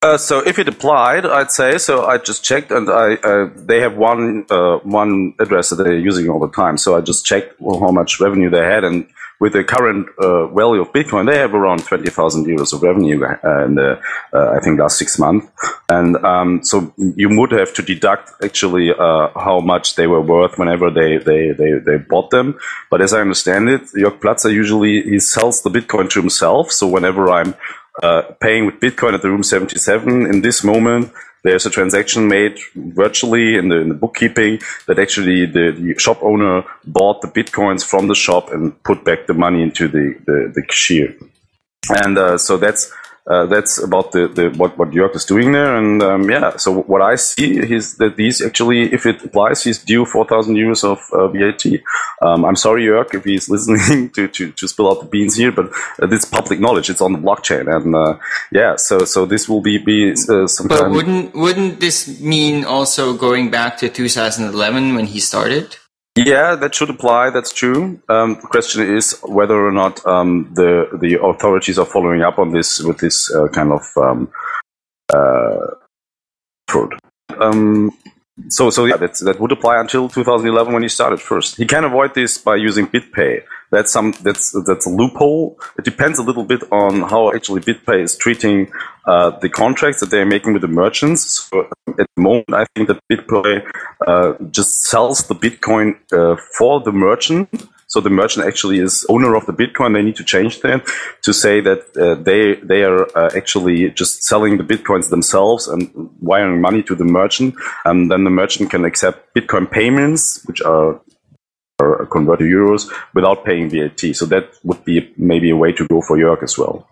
Uh, 0.00 0.16
so 0.16 0.38
if 0.46 0.60
it 0.60 0.68
applied, 0.68 1.26
I'd 1.26 1.50
say 1.50 1.76
so. 1.76 2.06
I 2.06 2.18
just 2.18 2.44
checked, 2.44 2.70
and 2.70 2.88
I 2.88 3.14
uh, 3.14 3.50
they 3.56 3.80
have 3.80 3.96
one 3.96 4.46
uh, 4.48 4.78
one 4.84 5.34
address 5.40 5.70
that 5.70 5.76
they're 5.76 5.98
using 5.98 6.28
all 6.28 6.38
the 6.38 6.50
time. 6.50 6.78
So 6.78 6.96
I 6.96 7.00
just 7.00 7.26
checked 7.26 7.60
well, 7.60 7.80
how 7.80 7.90
much 7.90 8.20
revenue 8.20 8.48
they 8.48 8.62
had, 8.62 8.84
and 8.84 9.08
with 9.40 9.52
the 9.52 9.62
current 9.62 10.08
uh, 10.18 10.48
value 10.48 10.80
of 10.80 10.92
Bitcoin, 10.92 11.30
they 11.30 11.38
have 11.38 11.54
around 11.54 11.84
20,000 11.84 12.46
euros 12.46 12.72
of 12.72 12.82
revenue 12.82 13.24
uh, 13.24 13.64
in 13.64 13.76
the, 13.76 14.00
uh, 14.32 14.50
I 14.50 14.60
think, 14.60 14.80
last 14.80 14.98
six 14.98 15.18
months. 15.18 15.46
And 15.88 16.16
um, 16.24 16.64
so 16.64 16.92
you 16.96 17.28
would 17.38 17.52
have 17.52 17.72
to 17.74 17.82
deduct 17.82 18.32
actually 18.42 18.90
uh, 18.90 19.28
how 19.34 19.60
much 19.60 19.94
they 19.94 20.06
were 20.06 20.20
worth 20.20 20.58
whenever 20.58 20.90
they, 20.90 21.18
they, 21.18 21.52
they, 21.52 21.72
they 21.78 21.98
bought 21.98 22.30
them. 22.30 22.58
But 22.90 23.00
as 23.00 23.14
I 23.14 23.20
understand 23.20 23.68
it, 23.68 23.82
Jörg 23.94 24.18
Platzer 24.20 24.52
usually 24.52 25.02
he 25.02 25.20
sells 25.20 25.62
the 25.62 25.70
Bitcoin 25.70 26.10
to 26.10 26.20
himself. 26.20 26.72
So 26.72 26.88
whenever 26.88 27.30
I'm 27.30 27.54
uh, 28.02 28.22
paying 28.40 28.66
with 28.66 28.80
Bitcoin 28.80 29.14
at 29.14 29.22
the 29.22 29.30
room 29.30 29.42
77 29.42 30.26
in 30.26 30.42
this 30.42 30.64
moment, 30.64 31.12
there's 31.44 31.66
a 31.66 31.70
transaction 31.70 32.28
made 32.28 32.58
virtually 32.74 33.56
in 33.56 33.68
the, 33.68 33.76
in 33.76 33.88
the 33.88 33.94
bookkeeping 33.94 34.60
that 34.86 34.98
actually 34.98 35.46
the, 35.46 35.72
the, 35.72 35.98
shop 35.98 36.22
owner 36.22 36.64
bought 36.84 37.20
the 37.22 37.28
bitcoins 37.28 37.84
from 37.84 38.08
the 38.08 38.14
shop 38.14 38.52
and 38.52 38.80
put 38.82 39.04
back 39.04 39.26
the 39.26 39.34
money 39.34 39.62
into 39.62 39.88
the, 39.88 40.14
the, 40.26 40.52
the 40.54 40.62
cashier. 40.62 41.14
And 41.88 42.18
uh, 42.18 42.38
so 42.38 42.56
that's 42.56 42.92
uh, 43.28 43.44
that's 43.46 43.78
about 43.82 44.12
the, 44.12 44.26
the 44.28 44.48
what 44.56 44.76
what 44.78 44.90
Jörg 44.90 45.14
is 45.14 45.26
doing 45.26 45.52
there, 45.52 45.76
and 45.76 46.02
um, 46.02 46.30
yeah. 46.30 46.56
So 46.56 46.80
what 46.82 47.02
I 47.02 47.16
see 47.16 47.58
is 47.58 47.96
that 47.96 48.16
these 48.16 48.40
actually, 48.40 48.92
if 48.92 49.04
it 49.04 49.22
applies, 49.22 49.62
he's 49.62 49.78
due 49.78 50.06
four 50.06 50.24
thousand 50.24 50.56
euros 50.56 50.82
of 50.82 50.98
uh, 51.12 51.28
VAT. 51.28 51.64
Um, 52.22 52.46
I'm 52.46 52.56
sorry, 52.56 52.86
Jörg, 52.86 53.14
if 53.14 53.24
he's 53.24 53.48
listening 53.54 54.08
to, 54.10 54.28
to, 54.28 54.52
to 54.52 54.68
spill 54.68 54.90
out 54.90 55.00
the 55.00 55.06
beans 55.06 55.36
here, 55.36 55.52
but 55.52 55.66
uh, 56.02 56.08
it's 56.08 56.24
public 56.24 56.58
knowledge. 56.58 56.88
It's 56.88 57.02
on 57.02 57.12
the 57.12 57.18
blockchain, 57.18 57.68
and 57.68 57.94
uh, 57.94 58.18
yeah. 58.50 58.76
So 58.76 59.00
so 59.00 59.26
this 59.26 59.46
will 59.46 59.60
be 59.60 59.76
be 59.76 60.12
uh, 60.12 60.46
some. 60.46 60.68
But 60.68 60.90
wouldn't 60.90 61.34
wouldn't 61.34 61.80
this 61.80 62.20
mean 62.20 62.64
also 62.64 63.14
going 63.14 63.50
back 63.50 63.76
to 63.78 63.90
2011 63.90 64.94
when 64.94 65.04
he 65.04 65.20
started? 65.20 65.76
Yeah, 66.26 66.56
that 66.56 66.74
should 66.74 66.90
apply. 66.90 67.30
That's 67.30 67.52
true. 67.52 68.00
Um, 68.08 68.34
the 68.40 68.48
question 68.48 68.82
is 68.96 69.18
whether 69.22 69.54
or 69.54 69.70
not 69.72 70.04
um, 70.04 70.50
the 70.52 70.88
the 71.00 71.22
authorities 71.22 71.78
are 71.78 71.86
following 71.86 72.22
up 72.22 72.38
on 72.38 72.52
this 72.52 72.80
with 72.80 72.98
this 72.98 73.32
uh, 73.34 73.48
kind 73.48 73.72
of 73.72 73.82
um, 73.96 74.28
uh, 75.14 75.74
fraud. 76.66 76.94
Um, 77.40 77.92
so, 78.48 78.70
so 78.70 78.84
yeah, 78.84 78.96
that 78.96 79.14
that 79.24 79.40
would 79.40 79.52
apply 79.52 79.80
until 79.80 80.08
2011 80.08 80.72
when 80.72 80.82
he 80.82 80.88
started 80.88 81.20
first. 81.20 81.56
He 81.56 81.66
can 81.66 81.84
avoid 81.84 82.14
this 82.14 82.38
by 82.38 82.56
using 82.56 82.86
BitPay. 82.86 83.42
That's 83.70 83.92
some 83.92 84.14
that's 84.22 84.54
that's 84.66 84.86
a 84.86 84.90
loophole. 84.90 85.58
It 85.78 85.84
depends 85.84 86.18
a 86.18 86.22
little 86.22 86.44
bit 86.44 86.62
on 86.72 87.02
how 87.02 87.32
actually 87.32 87.60
BitPay 87.60 88.02
is 88.02 88.16
treating 88.16 88.70
uh, 89.06 89.38
the 89.38 89.48
contracts 89.48 90.00
that 90.00 90.10
they're 90.10 90.26
making 90.26 90.52
with 90.52 90.62
the 90.62 90.68
merchants. 90.68 91.48
So 91.50 91.68
at 91.88 92.06
the 92.14 92.22
moment, 92.22 92.52
I 92.52 92.66
think 92.74 92.88
that 92.88 93.00
BitPay 93.10 93.70
uh, 94.06 94.34
just 94.50 94.84
sells 94.84 95.26
the 95.28 95.34
Bitcoin 95.34 95.96
uh, 96.12 96.40
for 96.56 96.80
the 96.80 96.92
merchant 96.92 97.48
so 97.88 98.02
the 98.02 98.10
merchant 98.10 98.46
actually 98.46 98.80
is 98.80 99.06
owner 99.08 99.34
of 99.34 99.46
the 99.46 99.52
Bitcoin. 99.52 99.94
They 99.94 100.02
need 100.02 100.16
to 100.16 100.24
change 100.24 100.60
that 100.60 100.86
to 101.22 101.32
say 101.32 101.62
that 101.62 101.80
uh, 101.96 102.22
they 102.22 102.56
they 102.56 102.84
are 102.84 103.08
uh, 103.16 103.30
actually 103.34 103.90
just 103.90 104.22
selling 104.22 104.58
the 104.58 104.64
Bitcoins 104.64 105.08
themselves 105.08 105.66
and 105.66 105.90
wiring 106.20 106.60
money 106.60 106.82
to 106.82 106.94
the 106.94 107.04
merchant. 107.04 107.54
And 107.86 108.10
then 108.10 108.24
the 108.24 108.30
merchant 108.30 108.70
can 108.70 108.84
accept 108.84 109.34
Bitcoin 109.34 109.70
payments, 109.70 110.44
which 110.44 110.60
are 110.60 111.00
are 111.78 112.06
converted 112.06 112.48
to 112.48 112.56
euros 112.56 112.90
without 113.14 113.44
paying 113.44 113.70
VAT. 113.70 114.14
So 114.14 114.26
that 114.26 114.50
would 114.64 114.84
be 114.84 115.12
maybe 115.16 115.50
a 115.50 115.56
way 115.56 115.72
to 115.72 115.86
go 115.86 116.00
for 116.00 116.16
Jörg 116.16 116.42
as 116.42 116.58
well. 116.58 116.88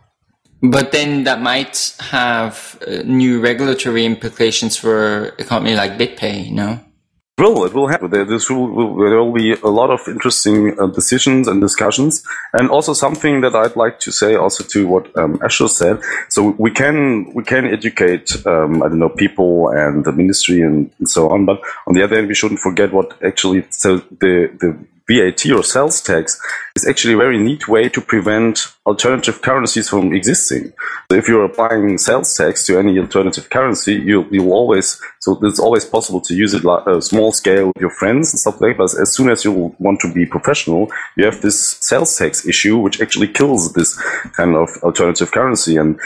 But 0.63 0.93
then 0.93 1.25
that 1.25 1.43
might 1.43 1.95
have 2.01 2.79
uh, 2.87 3.03
new 3.05 3.41
regulatory 3.41 4.05
implications 4.07 4.77
for 4.77 5.35
a 5.39 5.45
company 5.45 5.75
like 5.75 5.99
BitPay, 5.99 6.51
no? 6.51 6.81
Will. 7.39 7.65
It 7.65 7.75
will 7.75 7.89
happen. 7.89 8.11
There, 8.11 8.25
this 8.25 8.49
will, 8.49 8.69
will, 8.69 8.97
there 8.97 9.23
will 9.23 9.33
be 9.33 9.53
a 9.53 9.69
lot 9.69 9.91
of 9.91 10.01
interesting 10.09 10.79
uh, 10.79 10.87
decisions 10.87 11.49
and 11.49 11.61
discussions, 11.61 12.25
and 12.53 12.71
also 12.71 12.93
something 12.93 13.43
that 13.43 13.55
I'd 13.55 13.77
like 13.77 14.01
to 14.01 14.13
say 14.13 14.35
also 14.35 14.65
to 14.65 14.87
what 14.87 15.17
um, 15.19 15.39
Asher 15.45 15.69
said. 15.69 16.01
So 16.29 16.55
we 16.59 16.71
can 16.71 17.33
we 17.35 17.45
can 17.45 17.67
educate 17.67 18.47
um, 18.47 18.83
I 18.83 18.89
don't 18.89 18.99
know 18.99 19.09
people 19.09 19.69
and 19.69 20.05
the 20.05 20.13
ministry 20.13 20.63
and, 20.63 20.91
and, 20.99 21.09
so 21.09 21.31
on, 21.31 21.45
but 21.45 21.61
on 21.87 21.95
the 21.95 22.03
other 22.03 22.17
hand, 22.17 22.29
we 22.29 22.35
shouldn't 22.35 22.61
forget 22.61 22.93
what 22.93 23.23
actually 23.23 23.67
so 23.71 23.99
the 23.99 24.51
the 24.61 24.79
VAT 25.09 25.47
or 25.51 25.63
sales 25.63 26.01
tax 26.01 26.41
is 26.75 26.87
actually 26.87 27.15
a 27.15 27.17
very 27.17 27.39
neat 27.39 27.69
way 27.69 27.89
to 27.89 28.01
prevent 28.01 28.67
alternative 28.87 29.41
currencies 29.41 29.89
from 29.89 30.13
existing. 30.13 30.73
So 31.11 31.17
if 31.17 31.29
you're 31.29 31.45
applying 31.45 31.99
sales 31.99 32.37
tax 32.37 32.67
to 32.67 32.79
any 32.79 32.99
alternative 32.99 33.49
currency, 33.51 33.95
you 33.95 34.27
you 34.31 34.53
always 34.53 35.01
so 35.21 35.39
it's 35.43 35.61
always 35.61 35.85
possible 35.85 36.21
to 36.23 36.35
use 36.35 36.55
it 36.55 36.65
like 36.65 36.87
a 36.87 37.01
small 37.01 37.33
scale 37.33 37.67
with 37.69 37.81
your 37.81 37.91
friends 37.91 38.33
and 38.33 38.41
stuff 38.41 38.61
like 38.61 38.77
that. 38.77 38.79
But 38.79 39.01
as 39.01 39.13
soon 39.13 39.29
as 39.29 39.45
you 39.45 39.75
want 39.79 40.01
to 40.01 40.13
be 40.13 40.27
professional, 40.27 40.91
you 41.17 41.25
have 41.25 41.41
this 41.41 41.79
sales 41.81 42.17
tax 42.17 42.47
issue, 42.47 42.77
which 42.79 43.01
actually 43.01 43.29
kills 43.29 43.73
this 43.73 43.97
kind 44.37 44.55
of 44.55 44.69
alternative 44.83 45.31
currency. 45.33 45.77
And 45.77 45.99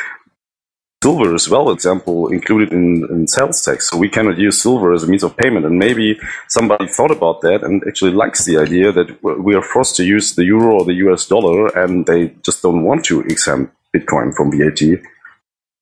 silver 1.03 1.35
as 1.35 1.49
well, 1.49 1.71
example, 1.71 2.29
included 2.29 2.73
in, 2.73 3.07
in 3.11 3.27
sales 3.27 3.63
tax. 3.63 3.89
So 3.89 3.97
we 3.97 4.09
cannot 4.09 4.39
use 4.39 4.61
silver 4.61 4.93
as 4.93 5.03
a 5.03 5.07
means 5.07 5.23
of 5.23 5.37
payment. 5.37 5.65
And 5.65 5.79
maybe 5.79 6.19
somebody 6.49 6.87
thought 6.87 7.11
about 7.11 7.41
that 7.41 7.63
and 7.63 7.83
actually 7.87 8.13
likes 8.13 8.45
the 8.45 8.59
idea 8.59 8.93
that 8.93 9.23
we 9.23 9.55
are 9.55 9.63
forced 9.63 9.97
to 9.97 10.05
use 10.05 10.35
the 10.35 10.45
euro 10.45 10.81
or 10.81 10.85
the 10.85 10.95
US 11.07 11.27
dollar 11.27 11.69
and 11.69 12.05
they 12.07 12.35
just 12.43 12.63
don't 12.63 12.85
want 12.85 13.05
to 13.07 13.23
exempt 13.23 13.75
Bitcoin 13.97 14.35
from 14.35 14.53
VAT. 14.53 15.01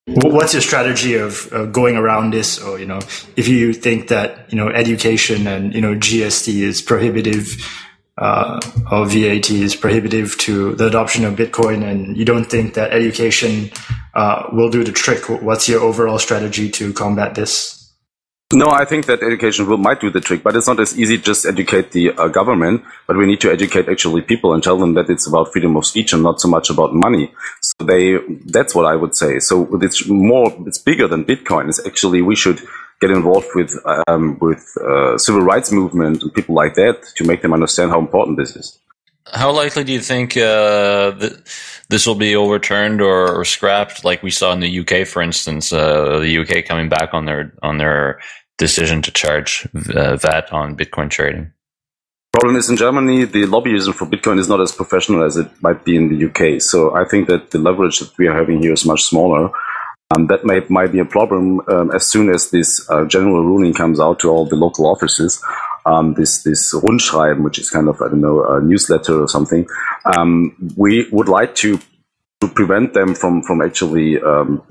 What's 0.06 0.54
your 0.54 0.62
strategy 0.62 1.16
of 1.16 1.52
uh, 1.52 1.66
going 1.66 1.96
around 1.96 2.32
this? 2.32 2.58
Or, 2.62 2.78
you 2.78 2.86
know, 2.86 3.00
if 3.36 3.46
you 3.46 3.74
think 3.74 4.08
that, 4.08 4.50
you 4.50 4.56
know, 4.56 4.68
education 4.68 5.46
and, 5.46 5.74
you 5.74 5.82
know, 5.82 5.94
GST 5.94 6.62
is 6.62 6.80
prohibitive, 6.80 7.56
uh, 8.20 8.60
VAT 9.04 9.50
is 9.50 9.76
prohibitive 9.76 10.36
to 10.38 10.74
the 10.74 10.86
adoption 10.86 11.24
of 11.24 11.34
Bitcoin 11.34 11.88
and 11.88 12.16
you 12.16 12.24
don't 12.24 12.46
think 12.46 12.74
that 12.74 12.92
education 12.92 13.70
uh, 14.14 14.48
will 14.52 14.70
do 14.70 14.84
the 14.84 14.92
trick. 14.92 15.28
What's 15.28 15.68
your 15.68 15.80
overall 15.80 16.18
strategy 16.18 16.70
to 16.70 16.92
combat 16.92 17.34
this? 17.34 17.78
No, 18.50 18.70
I 18.70 18.86
think 18.86 19.04
that 19.06 19.22
education 19.22 19.66
will 19.66 19.76
might 19.76 20.00
do 20.00 20.10
the 20.10 20.22
trick, 20.22 20.42
but 20.42 20.56
it's 20.56 20.66
not 20.66 20.80
as 20.80 20.98
easy 20.98 21.18
just 21.18 21.44
educate 21.44 21.92
the 21.92 22.12
uh, 22.12 22.28
government. 22.28 22.82
But 23.06 23.18
we 23.18 23.26
need 23.26 23.42
to 23.42 23.52
educate 23.52 23.90
actually 23.90 24.22
people 24.22 24.54
and 24.54 24.62
tell 24.62 24.78
them 24.78 24.94
that 24.94 25.10
it's 25.10 25.26
about 25.26 25.52
freedom 25.52 25.76
of 25.76 25.84
speech 25.84 26.14
and 26.14 26.22
not 26.22 26.40
so 26.40 26.48
much 26.48 26.70
about 26.70 26.94
money. 26.94 27.30
So 27.60 27.84
they, 27.84 28.16
that's 28.46 28.74
what 28.74 28.86
I 28.86 28.96
would 28.96 29.14
say. 29.14 29.38
So 29.40 29.68
it's 29.82 30.08
more, 30.08 30.50
it's 30.66 30.78
bigger 30.78 31.06
than 31.06 31.26
Bitcoin. 31.26 31.68
It's 31.68 31.84
actually 31.86 32.22
we 32.22 32.34
should 32.34 32.66
get 33.00 33.10
involved 33.10 33.48
with 33.54 33.74
um, 34.08 34.38
with 34.40 34.76
uh, 34.80 35.16
civil 35.18 35.42
rights 35.42 35.72
movement 35.72 36.22
and 36.22 36.34
people 36.34 36.54
like 36.54 36.74
that 36.74 37.02
to 37.16 37.24
make 37.24 37.42
them 37.42 37.52
understand 37.52 37.90
how 37.90 37.98
important 37.98 38.38
this 38.38 38.56
is. 38.56 38.78
How 39.32 39.50
likely 39.52 39.84
do 39.84 39.92
you 39.92 40.00
think 40.00 40.36
uh, 40.36 41.10
that 41.10 41.42
this 41.90 42.06
will 42.06 42.14
be 42.14 42.34
overturned 42.34 43.02
or, 43.02 43.40
or, 43.40 43.44
scrapped, 43.44 44.02
like 44.02 44.22
we 44.22 44.30
saw 44.30 44.52
in 44.52 44.60
the 44.60 44.80
UK, 44.80 45.06
for 45.06 45.20
instance, 45.20 45.70
uh, 45.70 46.18
the 46.20 46.38
UK 46.38 46.64
coming 46.64 46.88
back 46.88 47.12
on 47.12 47.26
their 47.26 47.52
on 47.62 47.76
their 47.76 48.20
decision 48.56 49.02
to 49.02 49.10
charge 49.10 49.68
uh, 49.94 50.16
VAT 50.16 50.50
on 50.52 50.76
Bitcoin 50.76 51.10
trading? 51.10 51.52
Problem 52.32 52.56
is 52.56 52.68
in 52.68 52.76
Germany, 52.76 53.24
the 53.24 53.44
lobbyism 53.46 53.94
for 53.94 54.06
Bitcoin 54.06 54.38
is 54.38 54.48
not 54.48 54.60
as 54.60 54.72
professional 54.72 55.24
as 55.24 55.36
it 55.36 55.48
might 55.62 55.84
be 55.84 55.96
in 55.96 56.08
the 56.08 56.26
UK. 56.26 56.60
So 56.60 56.94
I 56.94 57.04
think 57.04 57.26
that 57.28 57.50
the 57.50 57.58
leverage 57.58 57.98
that 58.00 58.16
we 58.18 58.28
are 58.28 58.34
having 58.34 58.62
here 58.62 58.72
is 58.72 58.84
much 58.84 59.02
smaller. 59.02 59.50
Um, 60.16 60.26
that 60.28 60.44
may, 60.44 60.62
might 60.70 60.90
be 60.90 61.00
a 61.00 61.04
problem 61.04 61.60
um, 61.68 61.90
as 61.90 62.06
soon 62.06 62.30
as 62.30 62.50
this 62.50 62.88
uh, 62.88 63.04
general 63.04 63.44
ruling 63.44 63.74
comes 63.74 64.00
out 64.00 64.20
to 64.20 64.30
all 64.30 64.46
the 64.46 64.56
local 64.56 64.86
offices 64.86 65.42
um, 65.88 66.14
this 66.14 66.42
this 66.42 66.74
Rundschreiben, 66.74 67.42
which 67.42 67.58
is 67.58 67.70
kind 67.70 67.88
of 67.88 68.00
I 68.00 68.08
don't 68.08 68.20
know 68.20 68.44
a 68.44 68.60
newsletter 68.60 69.22
or 69.22 69.28
something. 69.28 69.66
Um, 70.04 70.72
we 70.76 71.08
would 71.10 71.28
like 71.28 71.54
to 71.56 71.78
to 72.40 72.48
prevent 72.48 72.94
them 72.94 73.14
from 73.14 73.42
from 73.42 73.62
actually 73.62 74.20
um, 74.20 74.62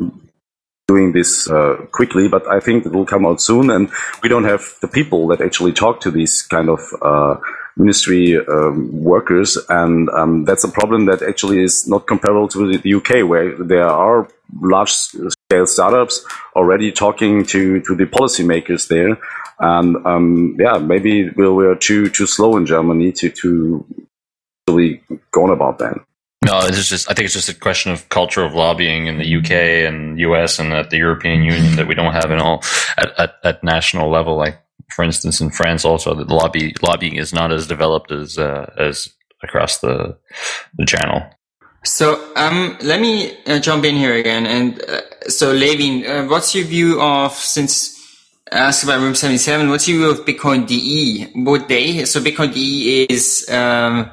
doing 0.88 1.12
this 1.12 1.50
uh, 1.50 1.86
quickly, 1.92 2.28
but 2.28 2.48
I 2.48 2.60
think 2.60 2.86
it 2.86 2.92
will 2.92 3.06
come 3.06 3.26
out 3.26 3.42
soon, 3.42 3.70
and 3.70 3.90
we 4.22 4.30
don't 4.30 4.46
have 4.46 4.76
the 4.82 4.88
people 4.88 5.28
that 5.28 5.42
actually 5.42 5.74
talk 5.74 6.02
to 6.02 6.12
these 6.12 6.44
kind 6.44 6.70
of 6.70 6.82
uh, 7.02 7.36
ministry 7.76 8.38
um, 8.38 9.04
workers, 9.04 9.58
and 9.70 10.10
um, 10.10 10.46
that's 10.46 10.64
a 10.64 10.72
problem 10.72 11.06
that 11.06 11.22
actually 11.22 11.64
is 11.64 11.88
not 11.88 12.08
comparable 12.08 12.48
to 12.50 12.78
the 12.78 12.94
UK, 12.94 13.28
where 13.28 13.56
there 13.58 13.88
are 13.88 14.28
large 14.62 14.92
scale 14.92 15.66
startups 15.66 16.26
already 16.56 16.92
talking 16.92 17.46
to 17.46 17.82
to 17.82 17.96
the 17.96 18.06
policymakers 18.06 18.88
there 18.88 19.18
and 19.60 20.06
um, 20.06 20.56
yeah, 20.60 20.78
maybe 20.78 21.30
we 21.30 21.50
we're 21.50 21.76
too 21.76 22.10
too 22.10 22.28
slow 22.28 22.58
in 22.58 22.66
Germany 22.66 23.12
to 23.14 23.30
to 23.30 23.86
really 24.68 25.02
go 25.32 25.44
on 25.44 25.50
about 25.50 25.80
that. 25.80 25.98
No, 26.46 26.60
it's 26.62 26.88
just 26.88 27.10
I 27.10 27.14
think 27.14 27.26
it's 27.26 27.34
just 27.34 27.50
a 27.50 27.56
question 27.56 27.92
of 27.92 28.08
culture 28.10 28.44
of 28.44 28.54
lobbying 28.54 29.08
in 29.08 29.18
the 29.18 29.36
UK 29.38 29.52
and 29.88 30.20
US 30.20 30.60
and 30.60 30.74
at 30.74 30.92
the 30.92 30.98
European 30.98 31.44
Union 31.44 31.76
that 31.76 31.88
we 31.88 31.96
don't 31.96 32.14
have 32.14 32.32
in 32.32 32.40
all 32.40 32.64
at, 32.98 33.20
at, 33.20 33.36
at 33.44 33.64
national 33.64 34.12
level. 34.12 34.38
Like 34.38 34.60
for 34.92 35.04
instance, 35.04 35.42
in 35.42 35.50
France, 35.50 35.84
also 35.84 36.14
the 36.14 36.32
lobby 36.32 36.76
lobbying 36.84 37.16
is 37.16 37.34
not 37.34 37.52
as 37.52 37.66
developed 37.66 38.12
as 38.12 38.38
uh, 38.38 38.72
as 38.78 39.10
across 39.44 39.80
the 39.80 40.18
the 40.78 40.86
channel. 40.86 41.24
So 41.84 42.32
um, 42.36 42.78
let 42.82 43.00
me 43.00 43.38
uh, 43.46 43.60
jump 43.60 43.86
in 43.86 43.96
here 43.96 44.16
again. 44.16 44.46
And 44.46 44.82
uh, 44.82 45.02
so, 45.28 45.54
Levin, 45.54 46.06
uh, 46.06 46.28
what's 46.28 46.54
your 46.54 46.66
view 46.66 47.02
of 47.02 47.34
since 47.34 47.98
asked 48.52 48.84
about 48.84 49.02
Room 49.02 49.16
77. 49.16 49.70
What's 49.70 49.88
your 49.88 49.98
view 50.00 50.10
of 50.10 50.26
Bitcoin 50.26 50.68
DE? 50.68 51.32
Would 51.36 51.68
they, 51.68 52.06
so 52.06 52.20
Bitcoin 52.20 52.54
DE 52.54 53.06
is, 53.10 53.48
um, 53.50 54.10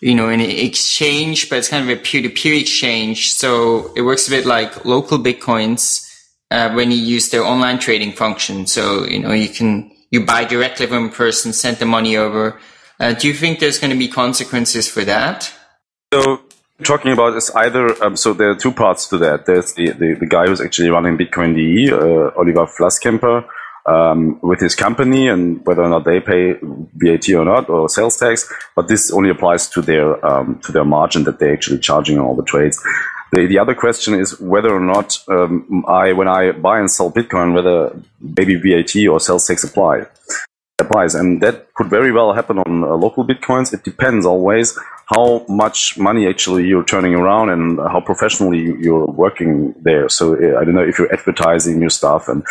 you 0.00 0.14
know, 0.14 0.28
an 0.28 0.40
exchange, 0.40 1.48
but 1.50 1.58
it's 1.58 1.68
kind 1.68 1.88
of 1.88 1.96
a 1.96 2.00
peer-to-peer 2.00 2.54
exchange. 2.54 3.32
So 3.32 3.92
it 3.94 4.02
works 4.02 4.28
a 4.28 4.30
bit 4.30 4.46
like 4.46 4.84
local 4.84 5.18
Bitcoins, 5.18 6.04
uh, 6.50 6.72
when 6.72 6.90
you 6.90 6.98
use 6.98 7.28
their 7.30 7.44
online 7.44 7.78
trading 7.78 8.12
function. 8.12 8.66
So, 8.66 9.04
you 9.04 9.18
know, 9.18 9.32
you 9.32 9.48
can, 9.48 9.90
you 10.10 10.24
buy 10.24 10.44
directly 10.44 10.86
from 10.86 11.06
a 11.06 11.10
person, 11.10 11.52
send 11.52 11.78
the 11.78 11.86
money 11.86 12.16
over. 12.16 12.58
Uh, 13.00 13.12
do 13.12 13.28
you 13.28 13.34
think 13.34 13.60
there's 13.60 13.78
going 13.78 13.92
to 13.92 13.98
be 13.98 14.08
consequences 14.08 14.88
for 14.88 15.04
that? 15.04 15.52
So 16.12 16.40
talking 16.82 17.12
about 17.12 17.36
is 17.36 17.50
either 17.50 18.02
um, 18.02 18.16
so 18.16 18.32
there 18.32 18.50
are 18.50 18.54
two 18.54 18.72
parts 18.72 19.08
to 19.08 19.18
that. 19.18 19.46
There's 19.46 19.72
the, 19.74 19.90
the, 19.92 20.14
the 20.14 20.26
guy 20.26 20.46
who's 20.46 20.60
actually 20.60 20.90
running 20.90 21.18
Bitcoin 21.18 21.54
DE, 21.54 21.92
uh, 21.92 22.30
Oliver 22.36 22.66
Flaskämper, 22.66 23.44
um, 23.86 24.38
with 24.42 24.60
his 24.60 24.74
company 24.74 25.28
and 25.28 25.64
whether 25.66 25.82
or 25.82 25.88
not 25.88 26.04
they 26.04 26.20
pay 26.20 26.54
VAT 26.94 27.28
or 27.30 27.44
not 27.44 27.68
or 27.68 27.88
sales 27.88 28.16
tax. 28.16 28.50
But 28.76 28.88
this 28.88 29.10
only 29.10 29.30
applies 29.30 29.68
to 29.70 29.82
their 29.82 30.24
um, 30.24 30.60
to 30.64 30.72
their 30.72 30.84
margin 30.84 31.24
that 31.24 31.38
they're 31.38 31.52
actually 31.52 31.78
charging 31.78 32.18
on 32.18 32.24
all 32.24 32.36
the 32.36 32.44
trades. 32.44 32.82
The, 33.32 33.46
the 33.46 33.58
other 33.58 33.74
question 33.74 34.14
is 34.14 34.40
whether 34.40 34.74
or 34.74 34.80
not 34.80 35.18
um, 35.28 35.84
I, 35.86 36.12
when 36.12 36.28
I 36.28 36.52
buy 36.52 36.80
and 36.80 36.90
sell 36.90 37.12
Bitcoin, 37.12 37.52
whether 37.52 37.94
maybe 38.20 38.54
VAT 38.54 39.06
or 39.06 39.20
sales 39.20 39.46
tax 39.46 39.64
apply 39.64 40.06
applies, 40.80 41.14
and 41.14 41.42
that 41.42 41.74
could 41.74 41.88
very 41.88 42.12
well 42.12 42.32
happen 42.32 42.58
on 42.58 42.84
uh, 42.84 42.94
local 42.94 43.26
bitcoins. 43.26 43.74
It 43.74 43.82
depends 43.82 44.24
always 44.24 44.78
how 45.08 45.44
much 45.48 45.96
money 45.98 46.28
actually 46.28 46.66
you're 46.66 46.84
turning 46.84 47.14
around 47.14 47.48
and 47.48 47.78
how 47.78 48.00
professionally 48.00 48.74
you're 48.78 49.06
working 49.06 49.74
there. 49.80 50.08
So 50.08 50.34
uh, 50.34 50.60
I 50.60 50.64
don't 50.64 50.74
know 50.74 50.84
if 50.84 50.98
you're 50.98 51.12
advertising 51.12 51.80
your 51.80 51.90
stuff 51.90 52.28
and 52.28 52.44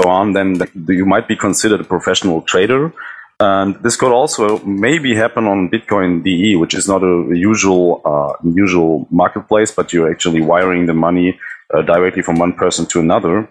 so 0.00 0.08
on, 0.08 0.32
then 0.32 0.60
you 0.86 1.04
might 1.04 1.28
be 1.28 1.36
considered 1.36 1.80
a 1.80 1.84
professional 1.84 2.40
trader. 2.42 2.92
And 3.40 3.76
this 3.82 3.96
could 3.96 4.12
also 4.12 4.58
maybe 4.64 5.14
happen 5.14 5.46
on 5.46 5.68
Bitcoin 5.68 6.24
DE, 6.24 6.56
which 6.56 6.74
is 6.74 6.88
not 6.88 7.04
a 7.04 7.36
usual 7.36 8.00
uh, 8.04 8.32
usual 8.42 9.06
marketplace, 9.10 9.70
but 9.70 9.92
you're 9.92 10.10
actually 10.10 10.40
wiring 10.40 10.86
the 10.86 10.94
money 10.94 11.38
uh, 11.72 11.82
directly 11.82 12.22
from 12.22 12.38
one 12.38 12.52
person 12.52 12.86
to 12.86 12.98
another. 12.98 13.48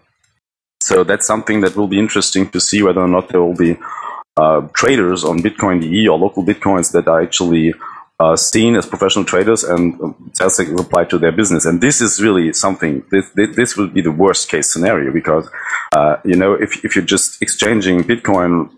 So 0.82 1.03
that's 1.03 1.26
something 1.26 1.61
that 1.61 1.76
will 1.76 1.88
be 1.88 1.99
interesting 1.99 2.49
to 2.49 2.59
see 2.59 2.82
whether 2.82 3.01
or 3.01 3.07
not 3.07 3.30
there 3.30 3.41
will 3.41 3.55
be 3.55 3.78
uh, 4.36 4.61
traders 4.74 5.24
on 5.24 5.39
Bitcoin 5.39 5.82
DE 5.82 6.07
or 6.07 6.18
local 6.18 6.43
Bitcoins 6.43 6.91
that 6.91 7.07
are 7.07 7.22
actually 7.22 7.74
uh, 8.20 8.36
seen 8.36 8.76
as 8.76 8.86
professional 8.86 9.26
traders 9.26 9.63
and 9.63 9.99
um, 10.01 10.32
sales 10.34 10.57
tax 10.57 10.70
apply 10.72 11.05
to 11.05 11.18
their 11.18 11.32
business. 11.32 11.65
And 11.65 11.82
this 11.82 12.01
is 12.01 12.22
really 12.22 12.51
something, 12.53 13.03
this, 13.11 13.30
this 13.36 13.78
will 13.78 13.88
be 13.88 14.01
the 14.01 14.11
worst 14.11 14.49
case 14.49 14.72
scenario 14.72 15.11
because, 15.11 15.49
uh, 15.95 16.18
you 16.26 16.36
know, 16.36 16.53
if, 16.53 16.84
if 16.84 16.95
you're 16.95 17.05
just 17.05 17.41
exchanging 17.41 18.03
Bitcoin 18.03 18.70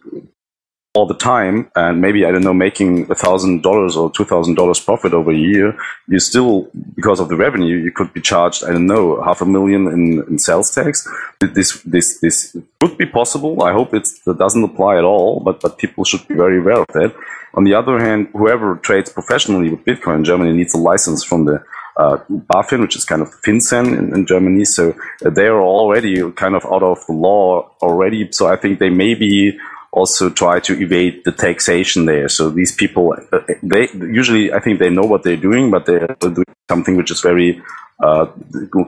all 0.95 1.05
the 1.05 1.13
time 1.13 1.69
and 1.75 2.01
maybe 2.01 2.25
i 2.25 2.31
don't 2.31 2.43
know 2.43 2.53
making 2.53 3.09
a 3.11 3.15
thousand 3.15 3.61
dollars 3.61 3.95
or 3.95 4.11
two 4.11 4.25
thousand 4.25 4.55
dollars 4.55 4.79
profit 4.79 5.13
over 5.13 5.31
a 5.31 5.37
year 5.37 5.77
you 6.07 6.19
still 6.19 6.67
because 6.95 7.19
of 7.19 7.29
the 7.29 7.35
revenue 7.35 7.77
you 7.77 7.91
could 7.91 8.11
be 8.11 8.21
charged 8.21 8.63
i 8.63 8.71
don't 8.71 8.87
know 8.87 9.21
half 9.21 9.39
a 9.41 9.45
million 9.45 9.87
in, 9.87 10.23
in 10.27 10.39
sales 10.39 10.73
tax 10.73 11.07
this 11.39 11.81
this 11.83 12.19
this 12.21 12.57
could 12.79 12.97
be 12.97 13.05
possible 13.05 13.61
i 13.61 13.71
hope 13.71 13.93
it 13.93 14.07
doesn't 14.39 14.63
apply 14.63 14.97
at 14.97 15.03
all 15.03 15.39
but 15.39 15.61
but 15.61 15.77
people 15.77 16.03
should 16.03 16.27
be 16.27 16.33
very 16.33 16.57
aware 16.57 16.79
of 16.79 16.87
that 16.87 17.13
on 17.53 17.65
the 17.65 17.73
other 17.75 17.99
hand 17.99 18.27
whoever 18.33 18.75
trades 18.77 19.11
professionally 19.11 19.69
with 19.69 19.85
bitcoin 19.85 20.17
in 20.17 20.23
germany 20.23 20.53
needs 20.53 20.73
a 20.73 20.77
license 20.77 21.23
from 21.23 21.45
the 21.45 21.63
uh, 21.97 22.17
BaFin, 22.31 22.79
which 22.79 22.95
is 22.95 23.03
kind 23.03 23.21
of 23.21 23.29
FinCEN 23.41 23.97
in, 23.97 24.15
in 24.15 24.25
Germany. 24.25 24.63
So 24.63 24.95
they 25.21 25.47
are 25.47 25.61
already 25.61 26.31
kind 26.31 26.55
of 26.55 26.65
out 26.65 26.81
of 26.81 27.05
the 27.07 27.11
law 27.11 27.69
already. 27.81 28.31
So 28.31 28.47
I 28.47 28.55
think 28.55 28.79
they 28.79 28.89
may 28.89 29.15
be 29.15 29.59
also 29.91 30.29
try 30.29 30.59
to 30.59 30.81
evade 30.81 31.23
the 31.25 31.31
taxation 31.31 32.05
there. 32.05 32.29
So 32.29 32.49
these 32.49 32.73
people, 32.75 33.15
uh, 33.31 33.39
they 33.63 33.89
usually, 33.93 34.53
I 34.53 34.59
think 34.59 34.79
they 34.79 34.89
know 34.89 35.03
what 35.03 35.23
they're 35.23 35.37
doing, 35.37 35.71
but 35.71 35.85
they're 35.85 36.15
doing 36.19 36.45
something 36.69 36.95
which 36.95 37.11
is 37.11 37.21
very 37.21 37.61
uh, 38.03 38.27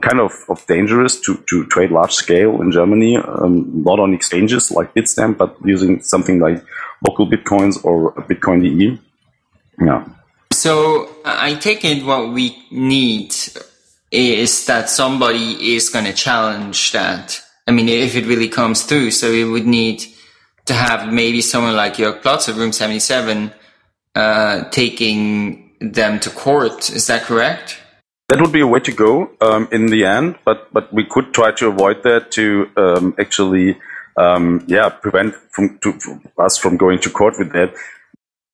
kind 0.00 0.20
of, 0.20 0.32
of 0.48 0.64
dangerous 0.66 1.20
to, 1.20 1.42
to 1.48 1.66
trade 1.66 1.90
large 1.90 2.12
scale 2.12 2.62
in 2.62 2.70
Germany, 2.70 3.16
um, 3.16 3.82
not 3.82 3.98
on 3.98 4.14
exchanges 4.14 4.70
like 4.70 4.94
Bitstamp, 4.94 5.38
but 5.38 5.56
using 5.64 6.02
something 6.02 6.38
like 6.38 6.64
local 7.06 7.28
bitcoins 7.28 7.84
or 7.84 8.12
Bitcoin 8.14 8.62
DE. 8.62 8.98
Yeah. 9.80 10.04
So 10.52 11.10
I 11.24 11.54
take 11.54 11.84
it 11.84 12.04
what 12.04 12.32
we 12.32 12.56
need 12.70 13.34
is 14.10 14.66
that 14.66 14.88
somebody 14.90 15.74
is 15.74 15.88
going 15.88 16.04
to 16.04 16.12
challenge 16.12 16.92
that. 16.92 17.42
I 17.66 17.72
mean, 17.72 17.88
if 17.88 18.14
it 18.14 18.26
really 18.26 18.48
comes 18.48 18.82
through, 18.82 19.10
so 19.12 19.30
we 19.30 19.44
would 19.44 19.66
need 19.66 20.04
to 20.72 20.78
have 20.78 21.12
maybe 21.12 21.42
someone 21.42 21.76
like 21.76 21.94
Jörg 21.94 22.22
Platz 22.22 22.48
of 22.48 22.56
Room 22.56 22.72
77 22.72 23.52
uh, 24.14 24.64
taking 24.70 25.70
them 25.80 26.18
to 26.20 26.30
court. 26.30 26.90
Is 26.90 27.06
that 27.08 27.22
correct? 27.22 27.78
That 28.28 28.40
would 28.40 28.52
be 28.52 28.60
a 28.60 28.66
way 28.66 28.80
to 28.80 28.92
go 28.92 29.30
um, 29.40 29.68
in 29.70 29.86
the 29.86 30.04
end, 30.04 30.38
but 30.44 30.72
but 30.72 30.92
we 30.92 31.04
could 31.04 31.34
try 31.34 31.50
to 31.52 31.68
avoid 31.68 32.02
that 32.04 32.30
to 32.32 32.70
um, 32.76 33.14
actually, 33.18 33.76
um, 34.16 34.64
yeah, 34.66 34.88
prevent 34.88 35.34
from 35.54 35.78
to, 35.82 35.88
us 36.38 36.56
from 36.56 36.76
going 36.78 36.98
to 37.00 37.10
court 37.10 37.34
with 37.38 37.52
that. 37.52 37.74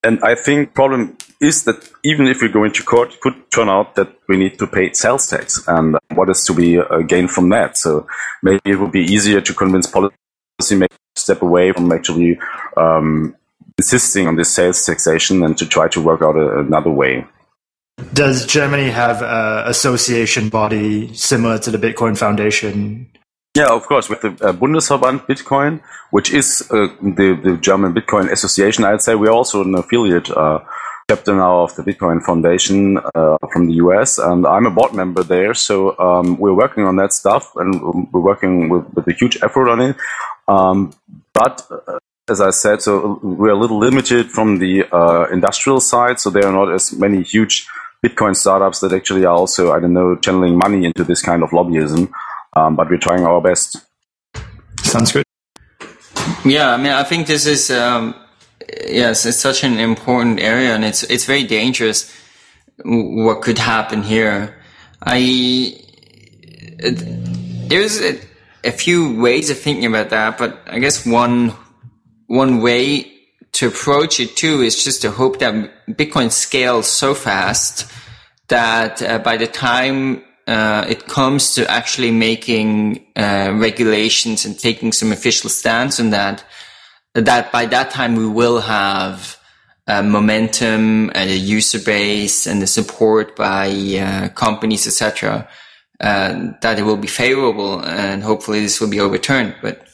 And 0.03 0.19
I 0.23 0.35
think 0.35 0.73
problem 0.73 1.17
is 1.39 1.63
that 1.63 1.89
even 2.03 2.27
if 2.27 2.41
we 2.41 2.49
go 2.49 2.63
into 2.65 2.83
court, 2.83 3.13
it 3.13 3.21
could 3.21 3.37
turn 3.51 3.69
out 3.69 3.95
that 3.95 4.09
we 4.27 4.35
need 4.37 4.59
to 4.59 4.67
pay 4.67 4.91
sales 4.91 5.27
tax, 5.27 5.63
and 5.67 5.97
what 6.13 6.29
is 6.29 6.43
to 6.47 6.53
be 6.53 6.79
uh, 6.79 6.99
gained 7.13 7.31
from 7.31 7.49
that? 7.49 7.77
So 7.77 8.07
maybe 8.43 8.71
it 8.73 8.79
would 8.79 8.91
be 8.91 9.05
easier 9.15 9.39
to 9.39 9.53
convince 9.53 9.87
policy 9.87 10.15
policymakers 10.59 10.98
step 11.29 11.41
away 11.41 11.71
from 11.71 11.91
actually 11.91 12.39
um, 12.77 13.35
insisting 13.77 14.27
on 14.27 14.35
this 14.35 14.51
sales 14.51 14.85
taxation 14.85 15.43
and 15.43 15.57
to 15.57 15.65
try 15.65 15.87
to 15.87 16.01
work 16.01 16.21
out 16.21 16.35
a, 16.35 16.59
another 16.59 16.89
way. 16.89 17.25
Does 18.13 18.45
Germany 18.45 18.89
have 18.89 19.21
an 19.21 19.67
association 19.67 20.49
body 20.49 21.13
similar 21.13 21.59
to 21.59 21.71
the 21.71 21.77
Bitcoin 21.77 22.17
Foundation? 22.17 23.07
Yeah, 23.55 23.69
of 23.75 23.83
course, 23.83 24.09
with 24.09 24.21
the 24.21 24.29
uh, 24.29 24.53
Bundesverband 24.53 25.27
Bitcoin, 25.27 25.81
which 26.11 26.31
is 26.31 26.67
uh, 26.71 26.87
the, 27.01 27.37
the 27.43 27.57
German 27.57 27.93
Bitcoin 27.93 28.31
Association, 28.31 28.83
I'd 28.85 29.01
say 29.01 29.15
we're 29.15 29.31
also 29.31 29.63
an 29.63 29.75
affiliate 29.75 30.29
uh, 30.29 30.59
chapter 31.09 31.35
now 31.35 31.63
of 31.63 31.75
the 31.75 31.83
Bitcoin 31.83 32.23
Foundation 32.23 32.99
uh, 33.15 33.37
from 33.51 33.67
the 33.67 33.73
US, 33.85 34.19
and 34.19 34.45
I'm 34.45 34.67
a 34.67 34.71
board 34.71 34.93
member 34.93 35.23
there. 35.23 35.53
So 35.53 35.97
um, 35.97 36.37
we're 36.37 36.53
working 36.53 36.85
on 36.85 36.95
that 36.97 37.11
stuff, 37.11 37.55
and 37.55 37.81
we're 38.13 38.21
working 38.21 38.69
with, 38.69 38.85
with 38.93 39.07
a 39.07 39.13
huge 39.13 39.37
effort 39.41 39.67
on 39.67 39.81
it. 39.81 39.95
Um, 40.47 40.93
but 41.39 41.65
uh, 41.71 41.99
as 42.29 42.41
I 42.41 42.49
said, 42.49 42.81
so 42.81 43.19
we're 43.23 43.57
a 43.57 43.61
little 43.63 43.79
limited 43.79 44.29
from 44.29 44.59
the 44.59 44.85
uh, 44.91 45.27
industrial 45.31 45.79
side, 45.79 46.19
so 46.19 46.29
there 46.29 46.45
are 46.45 46.51
not 46.51 46.73
as 46.73 46.91
many 46.93 47.23
huge 47.23 47.65
Bitcoin 48.05 48.35
startups 48.35 48.81
that 48.81 48.91
actually 48.91 49.23
are 49.25 49.35
also, 49.35 49.71
I 49.71 49.79
don't 49.79 49.93
know, 49.93 50.15
channeling 50.17 50.57
money 50.57 50.85
into 50.85 51.03
this 51.03 51.21
kind 51.21 51.41
of 51.41 51.49
lobbyism. 51.51 52.11
Um, 52.55 52.75
but 52.75 52.89
we're 52.89 52.97
trying 52.97 53.25
our 53.25 53.41
best. 53.41 53.77
Sounds 54.81 55.11
good. 55.11 55.23
Yeah, 56.43 56.73
I 56.73 56.77
mean, 56.77 56.91
I 56.91 57.03
think 57.03 57.27
this 57.27 57.45
is 57.45 57.71
um, 57.71 58.15
yes, 58.87 59.25
it's 59.25 59.37
such 59.37 59.63
an 59.63 59.79
important 59.79 60.39
area, 60.41 60.75
and 60.75 60.83
it's 60.83 61.03
it's 61.03 61.25
very 61.25 61.43
dangerous. 61.43 62.13
What 62.83 63.41
could 63.41 63.59
happen 63.59 64.03
here? 64.03 64.55
I 65.01 65.75
there's 67.69 68.01
a, 68.01 68.19
a 68.63 68.71
few 68.71 69.19
ways 69.21 69.49
of 69.49 69.59
thinking 69.59 69.85
about 69.85 70.09
that, 70.09 70.37
but 70.37 70.59
I 70.67 70.79
guess 70.79 71.05
one 71.05 71.53
one 72.27 72.61
way 72.61 73.11
to 73.53 73.67
approach 73.67 74.19
it 74.19 74.35
too 74.35 74.61
is 74.61 74.83
just 74.83 75.01
to 75.01 75.11
hope 75.11 75.39
that 75.39 75.87
Bitcoin 75.87 76.31
scales 76.31 76.87
so 76.87 77.15
fast 77.15 77.91
that 78.47 79.01
uh, 79.01 79.17
by 79.19 79.37
the 79.37 79.47
time 79.47 80.23
uh, 80.47 80.85
it 80.87 81.07
comes 81.07 81.55
to 81.55 81.69
actually 81.69 82.11
making 82.11 83.05
uh, 83.15 83.51
regulations 83.55 84.45
and 84.45 84.59
taking 84.59 84.91
some 84.91 85.11
official 85.11 85.49
stance 85.49 85.99
on 85.99 86.11
that, 86.11 86.43
that 87.15 87.51
by 87.51 87.65
that 87.65 87.89
time 87.89 88.15
we 88.15 88.27
will 88.27 88.61
have 88.61 89.37
uh, 89.87 90.03
momentum 90.03 91.11
and 91.15 91.29
a 91.31 91.35
user 91.35 91.79
base 91.79 92.45
and 92.45 92.61
the 92.61 92.67
support 92.67 93.35
by 93.35 93.69
uh, 93.99 94.29
companies, 94.29 94.85
etc 94.85 95.47
uh, 95.99 96.51
that 96.61 96.79
it 96.79 96.83
will 96.83 96.97
be 96.97 97.07
favorable 97.07 97.83
and 97.83 98.23
hopefully 98.23 98.61
this 98.61 98.79
will 98.79 98.89
be 98.89 98.99
overturned. 98.99 99.55
But 99.61 99.87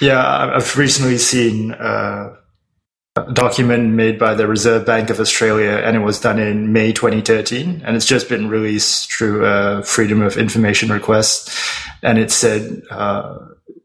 yeah, 0.00 0.52
I've 0.54 0.76
recently 0.76 1.18
seen 1.18 1.72
uh, 1.72 2.34
a 3.16 3.32
document 3.32 3.90
made 3.92 4.18
by 4.18 4.34
the 4.34 4.48
Reserve 4.48 4.84
Bank 4.84 5.10
of 5.10 5.20
Australia, 5.20 5.80
and 5.84 5.96
it 5.96 6.00
was 6.00 6.18
done 6.20 6.38
in 6.40 6.72
May 6.72 6.92
2013, 6.92 7.82
and 7.84 7.96
it's 7.96 8.06
just 8.06 8.28
been 8.28 8.48
released 8.48 9.12
through 9.12 9.46
a 9.46 9.82
Freedom 9.84 10.20
of 10.20 10.36
Information 10.36 10.90
request, 10.90 11.50
and 12.02 12.18
it 12.18 12.30
said. 12.30 12.82
Uh, 12.90 13.38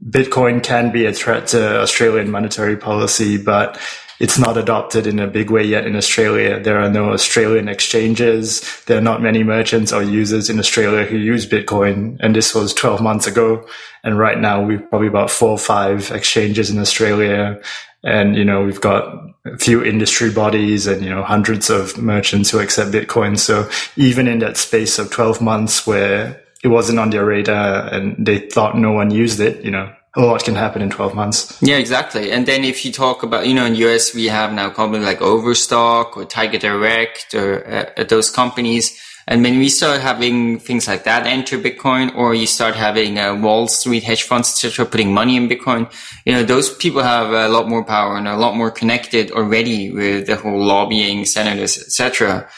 Bitcoin 0.10 0.64
can 0.64 0.92
be 0.92 1.06
a 1.06 1.14
threat 1.14 1.48
to 1.48 1.82
Australian 1.82 2.32
monetary 2.32 2.78
policy, 2.78 3.38
but 3.38 3.78
it's 4.20 4.38
not 4.38 4.58
adopted 4.58 5.08
in 5.08 5.18
a 5.18 5.28
big 5.28 5.50
way 5.50 5.64
yet 5.64 5.88
in 5.88 5.96
Australia. 5.96 6.60
There 6.60 6.80
are 6.80 6.90
no 6.90 7.14
Australian 7.14 7.70
exchanges. 7.70 8.62
There 8.86 8.98
are 8.98 9.02
not 9.02 9.22
many 9.22 9.44
merchants 9.44 9.94
or 9.94 10.04
users 10.04 10.50
in 10.50 10.60
Australia 10.60 11.06
who 11.06 11.18
use 11.18 11.48
Bitcoin. 11.48 12.18
And 12.20 12.36
this 12.36 12.54
was 12.54 12.74
12 12.74 13.02
months 13.02 13.28
ago. 13.28 13.66
And 14.04 14.20
right 14.20 14.38
now 14.38 14.62
we've 14.62 14.88
probably 14.90 15.08
about 15.08 15.32
four 15.32 15.52
or 15.52 15.58
five 15.58 16.12
exchanges 16.12 16.70
in 16.70 16.80
Australia. 16.80 17.62
And, 18.04 18.36
you 18.36 18.44
know, 18.44 18.64
we've 18.64 18.82
got 18.82 19.06
a 19.46 19.58
few 19.58 19.84
industry 19.84 20.32
bodies 20.32 20.86
and, 20.86 21.02
you 21.02 21.10
know, 21.10 21.24
hundreds 21.24 21.70
of 21.70 21.98
merchants 21.98 22.50
who 22.50 22.60
accept 22.60 22.92
Bitcoin. 22.92 23.40
So 23.40 23.70
even 23.96 24.28
in 24.28 24.40
that 24.40 24.58
space 24.58 25.00
of 25.00 25.12
12 25.12 25.42
months 25.42 25.88
where 25.88 26.42
it 26.62 26.68
wasn't 26.68 27.00
on 27.00 27.10
their 27.10 27.26
radar 27.26 27.88
and 27.94 28.26
they 28.26 28.40
thought 28.40 28.78
no 28.78 28.92
one 28.92 29.12
used 29.12 29.40
it, 29.40 29.64
you 29.64 29.72
know, 29.72 29.94
a 30.20 30.26
lot 30.26 30.44
can 30.44 30.56
happen 30.56 30.82
in 30.82 30.90
12 30.90 31.16
months. 31.16 31.58
Yeah, 31.62 31.78
exactly. 31.78 32.32
And 32.32 32.46
then 32.46 32.64
if 32.64 32.86
you 32.86 32.92
talk 32.92 33.24
about, 33.24 33.48
you 33.48 33.54
know, 33.54 33.66
in 33.66 33.76
US, 33.76 34.14
we 34.14 34.26
have 34.28 34.54
now 34.54 34.70
companies 34.70 35.06
like 35.06 35.22
Overstock 35.22 36.18
or 36.18 36.26
Tiger 36.26 36.58
Direct 36.58 37.34
or 37.34 37.66
uh, 37.68 38.04
those 38.04 38.30
companies. 38.30 39.00
And 39.28 39.44
when 39.44 39.60
we 39.60 39.70
start 39.70 40.02
having 40.02 40.60
things 40.60 40.88
like 40.88 41.04
that 41.04 41.28
enter 41.28 41.60
Bitcoin, 41.60 42.16
or 42.16 42.34
you 42.34 42.48
start 42.48 42.76
having 42.76 43.20
uh, 43.20 43.36
Wall 43.36 43.68
Street 43.68 44.02
hedge 44.02 44.24
funds, 44.24 44.50
etc., 44.50 44.88
putting 44.88 45.14
money 45.14 45.36
in 45.36 45.48
Bitcoin, 45.48 45.92
you 46.26 46.34
know, 46.34 46.44
those 46.44 46.74
people 46.74 47.04
have 47.04 47.32
a 47.32 47.48
lot 47.48 47.70
more 47.70 47.84
power 47.84 48.18
and 48.18 48.28
a 48.28 48.36
lot 48.36 48.56
more 48.56 48.72
connected 48.72 49.30
already 49.32 49.92
with 49.92 50.26
the 50.26 50.36
whole 50.36 50.66
lobbying, 50.66 51.26
senators, 51.26 51.78
etc. 51.78 52.50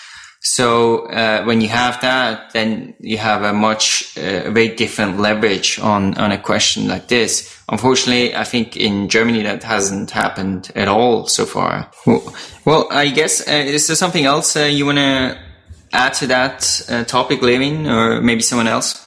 So 0.44 1.06
uh, 1.06 1.44
when 1.44 1.62
you 1.62 1.70
have 1.70 2.02
that, 2.02 2.52
then 2.52 2.96
you 3.00 3.20
have 3.20 3.44
a 3.44 3.54
much 3.54 4.18
uh, 4.18 4.50
very 4.50 4.70
different 4.76 5.20
leverage 5.20 5.80
on 5.80 6.18
on 6.18 6.32
a 6.32 6.38
question 6.38 6.88
like 6.88 7.08
this. 7.08 7.56
Unfortunately, 7.70 8.36
I 8.36 8.44
think 8.44 8.76
in 8.76 9.08
Germany 9.08 9.44
that 9.44 9.62
hasn't 9.62 10.10
happened 10.10 10.72
at 10.76 10.88
all 10.88 11.28
so 11.28 11.46
far. 11.46 11.92
Well, 12.66 12.88
I 12.90 13.10
guess 13.10 13.48
uh, 13.48 13.52
is 13.52 13.86
there 13.86 13.96
something 13.96 14.26
else 14.26 14.56
uh, 14.56 14.64
you 14.64 14.86
want 14.86 14.98
to 14.98 15.38
add 15.94 16.14
to 16.16 16.28
that 16.28 16.82
uh, 16.90 17.04
topic, 17.04 17.42
Levin, 17.42 17.88
or 17.88 18.22
maybe 18.22 18.42
someone 18.42 18.68
else? 18.68 19.06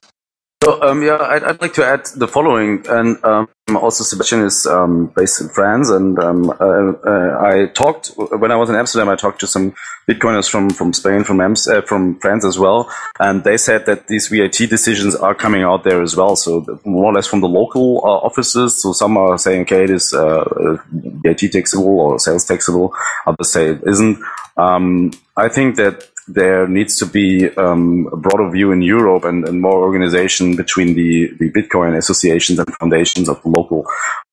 So, 0.64 0.80
um, 0.80 1.02
yeah, 1.02 1.18
I'd, 1.20 1.44
I'd, 1.44 1.60
like 1.60 1.74
to 1.74 1.84
add 1.84 2.06
the 2.16 2.26
following. 2.26 2.86
And 2.88 3.22
um, 3.22 3.48
also, 3.76 4.02
Sebastian 4.02 4.40
is 4.40 4.64
um, 4.64 5.12
based 5.14 5.38
in 5.42 5.50
France. 5.50 5.90
And 5.90 6.18
um, 6.18 6.48
uh, 6.48 6.54
uh, 6.54 7.38
I 7.38 7.66
talked, 7.74 8.12
when 8.16 8.50
I 8.50 8.56
was 8.56 8.70
in 8.70 8.74
Amsterdam, 8.74 9.10
I 9.10 9.16
talked 9.16 9.40
to 9.40 9.46
some 9.46 9.74
Bitcoiners 10.08 10.48
from, 10.48 10.70
from 10.70 10.94
Spain, 10.94 11.22
from, 11.22 11.38
uh, 11.40 11.82
from 11.82 12.18
France 12.18 12.46
as 12.46 12.58
well. 12.58 12.90
And 13.20 13.44
they 13.44 13.58
said 13.58 13.84
that 13.84 14.08
these 14.08 14.28
VAT 14.28 14.56
decisions 14.70 15.14
are 15.14 15.34
coming 15.34 15.64
out 15.64 15.84
there 15.84 16.00
as 16.00 16.16
well. 16.16 16.34
So, 16.34 16.80
more 16.86 17.12
or 17.12 17.12
less 17.12 17.26
from 17.26 17.42
the 17.42 17.48
local 17.48 18.00
uh, 18.02 18.26
offices. 18.26 18.80
So, 18.80 18.94
some 18.94 19.18
are 19.18 19.36
saying, 19.36 19.62
okay, 19.62 19.84
it 19.84 19.90
is 19.90 20.14
uh, 20.14 20.78
VAT 20.92 21.40
taxable 21.52 22.00
or 22.00 22.18
sales 22.18 22.46
taxable. 22.46 22.94
Others 23.26 23.50
say 23.50 23.68
it 23.72 23.82
isn't. 23.86 24.18
Um, 24.56 25.10
I 25.36 25.48
think 25.48 25.76
that 25.76 26.08
there 26.26 26.66
needs 26.66 26.98
to 26.98 27.06
be 27.06 27.50
um, 27.56 28.08
a 28.12 28.16
broader 28.16 28.50
view 28.50 28.72
in 28.72 28.82
Europe 28.82 29.24
and, 29.24 29.46
and, 29.46 29.60
more 29.60 29.82
organization 29.82 30.56
between 30.56 30.94
the, 30.94 31.32
the 31.38 31.50
Bitcoin 31.50 31.96
associations 31.96 32.58
and 32.58 32.74
foundations 32.76 33.28
of 33.28 33.42
the 33.42 33.48
local 33.48 33.86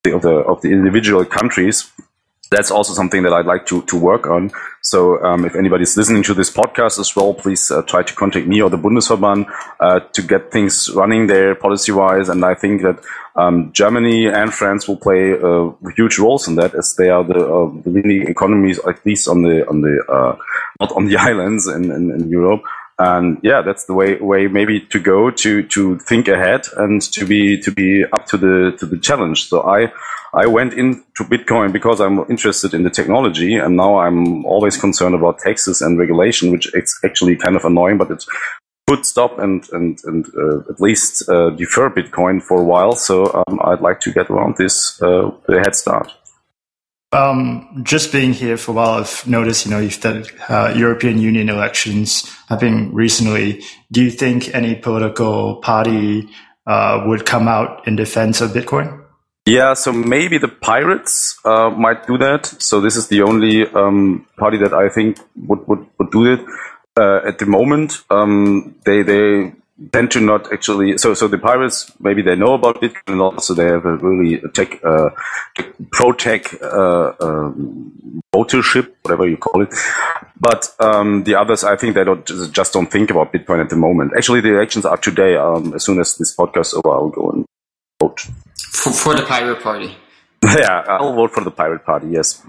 of 0.06 0.22
the 0.22 0.36
of 0.52 0.62
the 0.62 0.72
individual 0.72 1.26
countries. 1.26 1.92
That's 2.52 2.70
also 2.70 2.93
something 2.93 3.24
that 3.24 3.32
I'd 3.32 3.45
like 3.45 3.66
to, 3.68 3.82
to 3.84 3.97
work 3.97 4.28
on. 4.28 4.52
So 4.82 5.24
um, 5.24 5.45
if 5.45 5.56
anybody's 5.56 5.95
listening 5.95 6.22
to 6.24 6.34
this 6.34 6.52
podcast 6.52 6.99
as 6.99 7.16
well, 7.16 7.34
please 7.34 7.72
uh, 7.72 7.82
try 7.84 8.04
to 8.04 8.14
contact 8.14 8.45
me 8.45 8.62
or 8.62 8.70
the 8.70 8.78
Bundesverband 8.78 9.49
uh, 9.80 10.02
to 10.02 10.22
get 10.22 10.52
things 10.52 10.89
running 10.93 11.28
there 11.28 11.56
policy 11.56 11.93
wise. 11.93 12.28
And 12.28 12.43
I 12.43 12.56
think 12.56 12.82
that 12.82 12.99
um, 13.36 13.72
Germany 13.72 14.28
and 14.28 14.54
France 14.54 14.88
will 14.88 14.97
play 14.97 15.32
uh, 15.32 15.72
huge 15.95 16.20
roles 16.20 16.47
in 16.47 16.56
that, 16.56 16.76
as 16.76 16.95
they 16.97 17.10
are 17.10 17.24
the, 17.24 17.39
uh, 17.39 17.72
the 17.84 17.89
leading 17.89 18.28
economies, 18.28 18.80
at 18.80 19.06
least 19.06 19.28
on 19.28 19.43
the 19.43 19.68
on 19.70 19.82
the 19.82 20.04
uh, 20.10 20.36
not 20.80 20.91
on 20.91 21.06
the 21.06 21.16
islands 21.30 21.68
in, 21.68 21.91
in, 21.91 22.12
in, 22.12 22.30
Europe. 22.30 22.64
And 23.04 23.39
yeah, 23.41 23.64
that's 23.64 23.86
the 23.86 23.95
way 23.95 24.20
way 24.20 24.47
maybe 24.47 24.80
to 24.80 24.99
go 24.99 25.32
to 25.32 25.64
to 25.64 25.97
think 25.99 26.28
ahead 26.28 26.68
and 26.78 27.02
to 27.14 27.26
be 27.26 27.60
to 27.62 27.72
be 27.72 28.06
up 28.14 28.28
to 28.28 28.38
the 28.38 28.76
to 28.80 28.86
the 28.86 28.99
challenge. 28.99 29.49
So 29.49 29.62
I 29.64 29.91
I 30.34 30.45
went 30.45 30.74
into 30.74 31.24
Bitcoin 31.24 31.72
because 31.74 31.99
I'm 31.99 32.20
interested 32.30 32.74
in 32.74 32.84
the 32.84 32.89
technology, 32.89 33.56
and 33.56 33.76
now 33.76 33.97
I'm 33.97 34.45
always 34.45 34.78
concerned 34.78 35.16
about 35.16 35.39
taxes 35.39 35.82
and 35.82 35.97
regulation, 35.97 36.52
which 36.52 36.74
is 36.76 36.99
actually 37.04 37.38
kind 37.38 37.56
of 37.56 37.66
annoying, 37.66 37.97
but 37.97 38.12
it's 38.12 38.28
could 38.88 39.06
stop 39.06 39.39
and 39.39 39.68
and 39.72 39.99
and 40.04 40.26
uh, 40.38 40.60
at 40.70 40.80
least 40.80 41.28
uh, 41.30 41.49
defer 41.52 41.89
Bitcoin 41.89 42.41
for 42.41 42.62
a 42.62 42.66
while. 42.74 42.93
So 42.93 43.16
um, 43.47 43.60
I'd 43.64 43.82
like 43.82 43.99
to 44.02 44.12
get 44.12 44.30
around 44.30 44.58
this 44.58 45.02
uh, 45.02 45.32
head 45.47 45.76
start. 45.76 46.12
Um, 47.14 47.82
just 47.84 48.14
being 48.14 48.32
here 48.32 48.55
for 48.55 48.72
a 48.72 48.74
while, 48.76 48.99
I've 48.99 49.28
noticed, 49.28 49.66
you 49.66 49.72
know, 49.72 49.80
you've 49.80 49.99
done 49.99 50.26
uh, 50.47 50.74
European 50.76 51.20
Union 51.20 51.49
elections 51.49 52.34
happening 52.47 52.93
recently. 52.93 53.64
Do 53.91 54.01
you 54.01 54.12
think 54.12 54.53
any 54.55 54.76
political 54.76 55.57
party 55.57 56.30
uh, 56.66 57.03
would 57.07 57.26
come 57.26 57.49
out 57.49 57.86
in 57.86 57.97
defense 57.97 58.39
of 58.39 58.51
Bitcoin? 58.51 59.03
Yeah, 59.45 59.74
so 59.74 59.91
maybe 59.91 60.38
the 60.38 60.47
Pirates 60.47 61.38
uh, 61.43 61.70
might 61.72 62.07
do 62.07 62.18
that. 62.20 62.45
So 62.45 62.80
this 62.80 62.95
is 62.95 63.07
the 63.07 63.24
only 63.24 63.68
um, 63.68 64.26
party 64.38 64.57
that 64.59 64.74
I 64.74 64.88
think 64.88 65.18
would 65.36 65.68
would, 65.68 65.86
would 65.97 66.12
do 66.12 66.32
it 66.32 66.39
uh, 66.95 67.28
at 67.28 67.39
the 67.39 67.45
moment. 67.45 68.03
Um, 68.09 68.76
they 68.86 69.01
they 69.01 69.51
tend 69.92 70.12
to 70.12 70.20
not 70.20 70.52
actually. 70.54 70.98
So 70.98 71.14
so 71.14 71.28
the 71.28 71.38
pirates 71.38 71.92
maybe 72.00 72.22
they 72.22 72.36
know 72.36 72.54
about 72.54 72.82
Bitcoin 72.82 73.14
and 73.14 73.22
also 73.22 73.54
they 73.54 73.66
have 73.66 73.86
a 73.86 73.98
really 73.98 74.42
tech 74.50 74.84
uh, 74.84 75.10
pro 75.92 76.12
tech 76.14 76.54
uh, 76.62 77.14
um, 77.20 78.22
votership, 78.34 78.92
whatever 79.04 79.28
you 79.28 79.38
call 79.38 79.62
it. 79.62 79.74
But 80.40 80.74
um, 80.80 81.24
the 81.24 81.36
others, 81.36 81.64
I 81.64 81.76
think 81.76 81.96
they 81.96 82.04
don't 82.04 82.26
just 82.26 82.74
don't 82.74 82.92
think 82.92 83.12
about 83.12 83.34
Bitcoin 83.34 83.62
at 83.62 83.70
the 83.70 83.76
moment. 83.76 84.14
Actually, 84.16 84.42
the 84.42 84.54
elections 84.56 84.86
are 84.86 84.98
today. 84.98 85.36
Um, 85.36 85.74
as 85.74 85.84
soon 85.84 86.00
as 86.00 86.18
this 86.18 86.36
podcast 86.36 86.68
is 86.68 86.74
over, 86.76 86.90
I'll 86.90 87.10
go 87.10 87.30
and 87.32 87.46
vote 88.02 88.20
for, 88.58 88.92
for 88.92 89.16
the 89.16 89.24
pirate 89.24 89.62
party. 89.62 89.96
yeah, 90.44 90.84
I'll 90.88 91.14
vote 91.14 91.32
for 91.32 91.44
the 91.44 91.52
pirate 91.52 91.86
party. 91.86 92.08
Yes. 92.08 92.42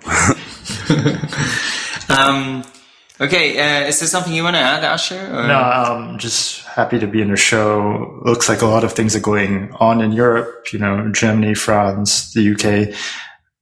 um, 2.08 2.64
Okay, 3.20 3.58
uh, 3.58 3.86
is 3.86 4.00
there 4.00 4.08
something 4.08 4.32
you 4.32 4.42
want 4.42 4.56
to 4.56 4.60
add, 4.60 4.84
Asher? 4.84 5.28
Or? 5.32 5.46
No, 5.46 5.58
I'm 5.58 6.18
just 6.18 6.64
happy 6.64 6.98
to 6.98 7.06
be 7.06 7.20
in 7.20 7.30
the 7.30 7.36
show. 7.36 8.20
Looks 8.24 8.48
like 8.48 8.62
a 8.62 8.66
lot 8.66 8.84
of 8.84 8.92
things 8.92 9.14
are 9.14 9.20
going 9.20 9.72
on 9.78 10.00
in 10.00 10.12
Europe, 10.12 10.72
you 10.72 10.78
know, 10.78 11.10
Germany, 11.12 11.54
France, 11.54 12.32
the 12.32 12.52
UK. 12.52 12.96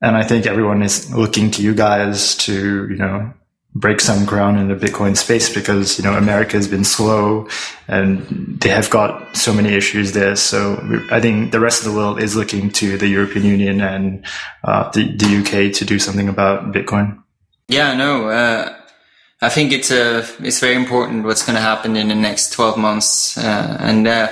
And 0.03 0.16
I 0.16 0.22
think 0.22 0.46
everyone 0.46 0.82
is 0.82 1.12
looking 1.12 1.51
to 1.53 1.62
you 1.62 1.74
guys 1.74 2.36
to, 2.38 2.88
you 2.88 2.96
know, 2.96 3.32
break 3.74 4.01
some 4.01 4.24
ground 4.24 4.59
in 4.59 4.68
the 4.68 4.74
Bitcoin 4.74 5.16
space 5.16 5.53
because, 5.53 5.98
you 5.98 6.05
know, 6.05 6.14
America 6.16 6.57
has 6.57 6.66
been 6.66 6.84
slow 6.84 7.48
and 7.86 8.26
they 8.61 8.68
have 8.68 8.90
got 8.90 9.36
so 9.36 9.53
many 9.53 9.74
issues 9.74 10.12
there. 10.12 10.34
So 10.36 10.82
I 11.11 11.20
think 11.20 11.53
the 11.53 11.61
rest 11.61 11.84
of 11.84 11.92
the 11.92 11.96
world 11.96 12.20
is 12.20 12.34
looking 12.34 12.70
to 12.72 12.96
the 12.96 13.09
European 13.09 13.44
Union 13.44 13.80
and 13.80 14.24
uh, 14.64 14.90
the, 14.90 15.14
the 15.16 15.36
UK 15.38 15.72
to 15.74 15.84
do 15.84 15.98
something 15.98 16.28
about 16.28 16.72
Bitcoin. 16.72 17.22
Yeah, 17.68 17.94
no, 17.94 18.28
uh, 18.28 18.80
I 19.43 19.49
think 19.49 19.72
it's 19.72 19.91
a 19.91 20.18
uh, 20.18 20.26
it's 20.41 20.61
very 20.61 20.76
important 20.76 21.24
what's 21.24 21.45
going 21.45 21.57
to 21.57 21.62
happen 21.62 21.97
in 21.97 22.09
the 22.09 22.14
next 22.14 22.53
twelve 22.53 22.76
months. 22.76 23.38
Uh, 23.38 23.76
and 23.80 24.07
uh, 24.07 24.28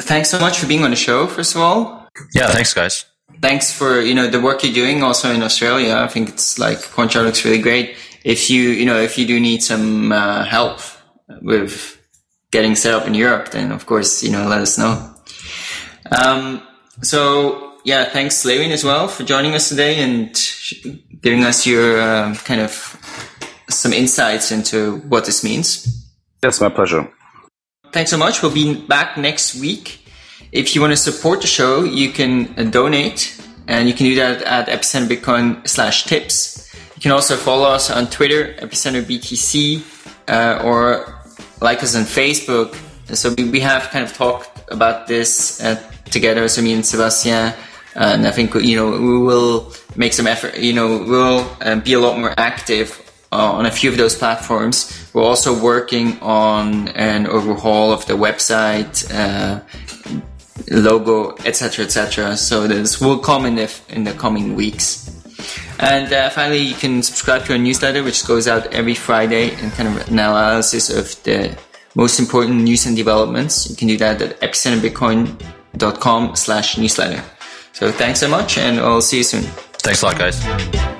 thanks 0.00 0.28
so 0.28 0.38
much 0.38 0.58
for 0.58 0.66
being 0.66 0.84
on 0.84 0.90
the 0.90 0.96
show. 0.96 1.26
First 1.26 1.54
of 1.54 1.62
all, 1.62 2.08
yeah, 2.34 2.48
thanks, 2.48 2.74
guys. 2.74 3.06
Thanks 3.40 3.72
for 3.72 4.00
you 4.00 4.14
know 4.14 4.28
the 4.28 4.40
work 4.40 4.62
you're 4.62 4.74
doing 4.74 5.02
also 5.02 5.32
in 5.32 5.42
Australia. 5.42 5.96
I 5.96 6.08
think 6.08 6.28
it's 6.28 6.58
like 6.58 6.78
CoinJar 6.78 7.24
looks 7.24 7.44
really 7.44 7.62
great. 7.62 7.96
If 8.22 8.50
you 8.50 8.62
you 8.70 8.84
know 8.84 9.00
if 9.00 9.16
you 9.16 9.26
do 9.26 9.40
need 9.40 9.62
some 9.62 10.12
uh, 10.12 10.44
help 10.44 10.80
with 11.40 11.98
getting 12.50 12.76
set 12.76 12.92
up 12.92 13.06
in 13.06 13.14
Europe, 13.14 13.50
then 13.52 13.72
of 13.72 13.86
course 13.86 14.22
you 14.22 14.30
know 14.30 14.46
let 14.46 14.60
us 14.60 14.76
know. 14.76 15.14
Um, 16.10 16.62
so 17.02 17.78
yeah, 17.84 18.04
thanks 18.04 18.44
Levin 18.44 18.72
as 18.72 18.84
well 18.84 19.08
for 19.08 19.24
joining 19.24 19.54
us 19.54 19.70
today 19.70 20.02
and 20.02 20.30
giving 21.22 21.44
us 21.44 21.66
your 21.66 22.00
uh, 22.00 22.34
kind 22.44 22.60
of 22.60 22.99
some 23.70 23.92
insights 23.92 24.52
into 24.52 24.98
what 25.08 25.24
this 25.24 25.42
means. 25.42 26.06
Yes, 26.42 26.60
my 26.60 26.68
pleasure. 26.68 27.08
Thanks 27.92 28.10
so 28.10 28.18
much. 28.18 28.42
We'll 28.42 28.54
be 28.54 28.74
back 28.74 29.16
next 29.16 29.60
week. 29.60 30.04
If 30.52 30.74
you 30.74 30.80
want 30.80 30.92
to 30.92 30.96
support 30.96 31.40
the 31.40 31.46
show, 31.46 31.84
you 31.84 32.10
can 32.10 32.54
uh, 32.58 32.64
donate 32.64 33.40
and 33.66 33.88
you 33.88 33.94
can 33.94 34.06
do 34.06 34.14
that 34.16 34.42
at 34.42 34.68
epicenter 34.68 35.08
bitcoin 35.08 35.66
slash 35.66 36.04
tips. 36.04 36.72
You 36.96 37.02
can 37.02 37.12
also 37.12 37.36
follow 37.36 37.68
us 37.68 37.90
on 37.90 38.08
Twitter, 38.08 38.54
epicenter 38.58 39.02
BTC, 39.02 39.82
uh, 40.28 40.62
or 40.64 41.06
like 41.60 41.82
us 41.82 41.94
on 41.96 42.02
Facebook. 42.02 42.74
So 43.14 43.34
we, 43.36 43.44
we 43.44 43.60
have 43.60 43.84
kind 43.90 44.04
of 44.04 44.12
talked 44.12 44.70
about 44.70 45.06
this 45.06 45.62
uh, 45.62 45.80
together. 46.06 46.48
So 46.48 46.62
me 46.62 46.72
and 46.72 46.84
Sebastian, 46.84 47.54
and 47.94 48.26
I 48.26 48.30
think, 48.30 48.54
you 48.54 48.76
know, 48.76 48.90
we 48.90 49.18
will 49.18 49.72
make 49.96 50.12
some 50.12 50.26
effort, 50.26 50.58
you 50.58 50.72
know, 50.72 50.98
we'll 50.98 51.56
uh, 51.60 51.76
be 51.76 51.92
a 51.92 52.00
lot 52.00 52.18
more 52.18 52.34
active 52.36 53.09
uh, 53.32 53.52
on 53.52 53.66
a 53.66 53.70
few 53.70 53.90
of 53.90 53.96
those 53.96 54.14
platforms. 54.14 55.08
We're 55.12 55.22
also 55.22 55.58
working 55.60 56.18
on 56.20 56.88
an 56.88 57.26
overhaul 57.26 57.92
of 57.92 58.06
the 58.06 58.14
website, 58.14 59.06
uh, 59.14 59.60
logo, 60.70 61.36
etc., 61.44 61.84
etc. 61.84 62.36
So 62.36 62.66
this 62.66 63.00
will 63.00 63.18
come 63.18 63.46
in 63.46 63.56
the 63.56 63.72
in 63.88 64.04
the 64.04 64.12
coming 64.12 64.54
weeks. 64.54 65.16
And 65.78 66.12
uh, 66.12 66.28
finally, 66.30 66.58
you 66.58 66.74
can 66.74 67.02
subscribe 67.02 67.44
to 67.46 67.52
our 67.52 67.58
newsletter, 67.58 68.02
which 68.02 68.26
goes 68.26 68.46
out 68.46 68.66
every 68.74 68.94
Friday, 68.94 69.54
and 69.54 69.72
kind 69.72 69.88
of 69.88 69.96
an 69.96 70.12
analysis 70.12 70.90
of 70.90 71.22
the 71.22 71.56
most 71.94 72.20
important 72.20 72.60
news 72.62 72.86
and 72.86 72.94
developments. 72.96 73.68
You 73.70 73.76
can 73.76 73.88
do 73.88 73.96
that 73.98 74.20
at 74.20 74.38
epicenterbitcoin.com 74.40 76.36
slash 76.36 76.76
newsletter. 76.76 77.24
So 77.72 77.90
thanks 77.90 78.20
so 78.20 78.28
much, 78.28 78.58
and 78.58 78.78
I'll 78.78 79.00
see 79.00 79.18
you 79.18 79.24
soon. 79.24 79.42
Thanks 79.82 80.02
a 80.02 80.06
lot, 80.06 80.18
guys. 80.18 80.99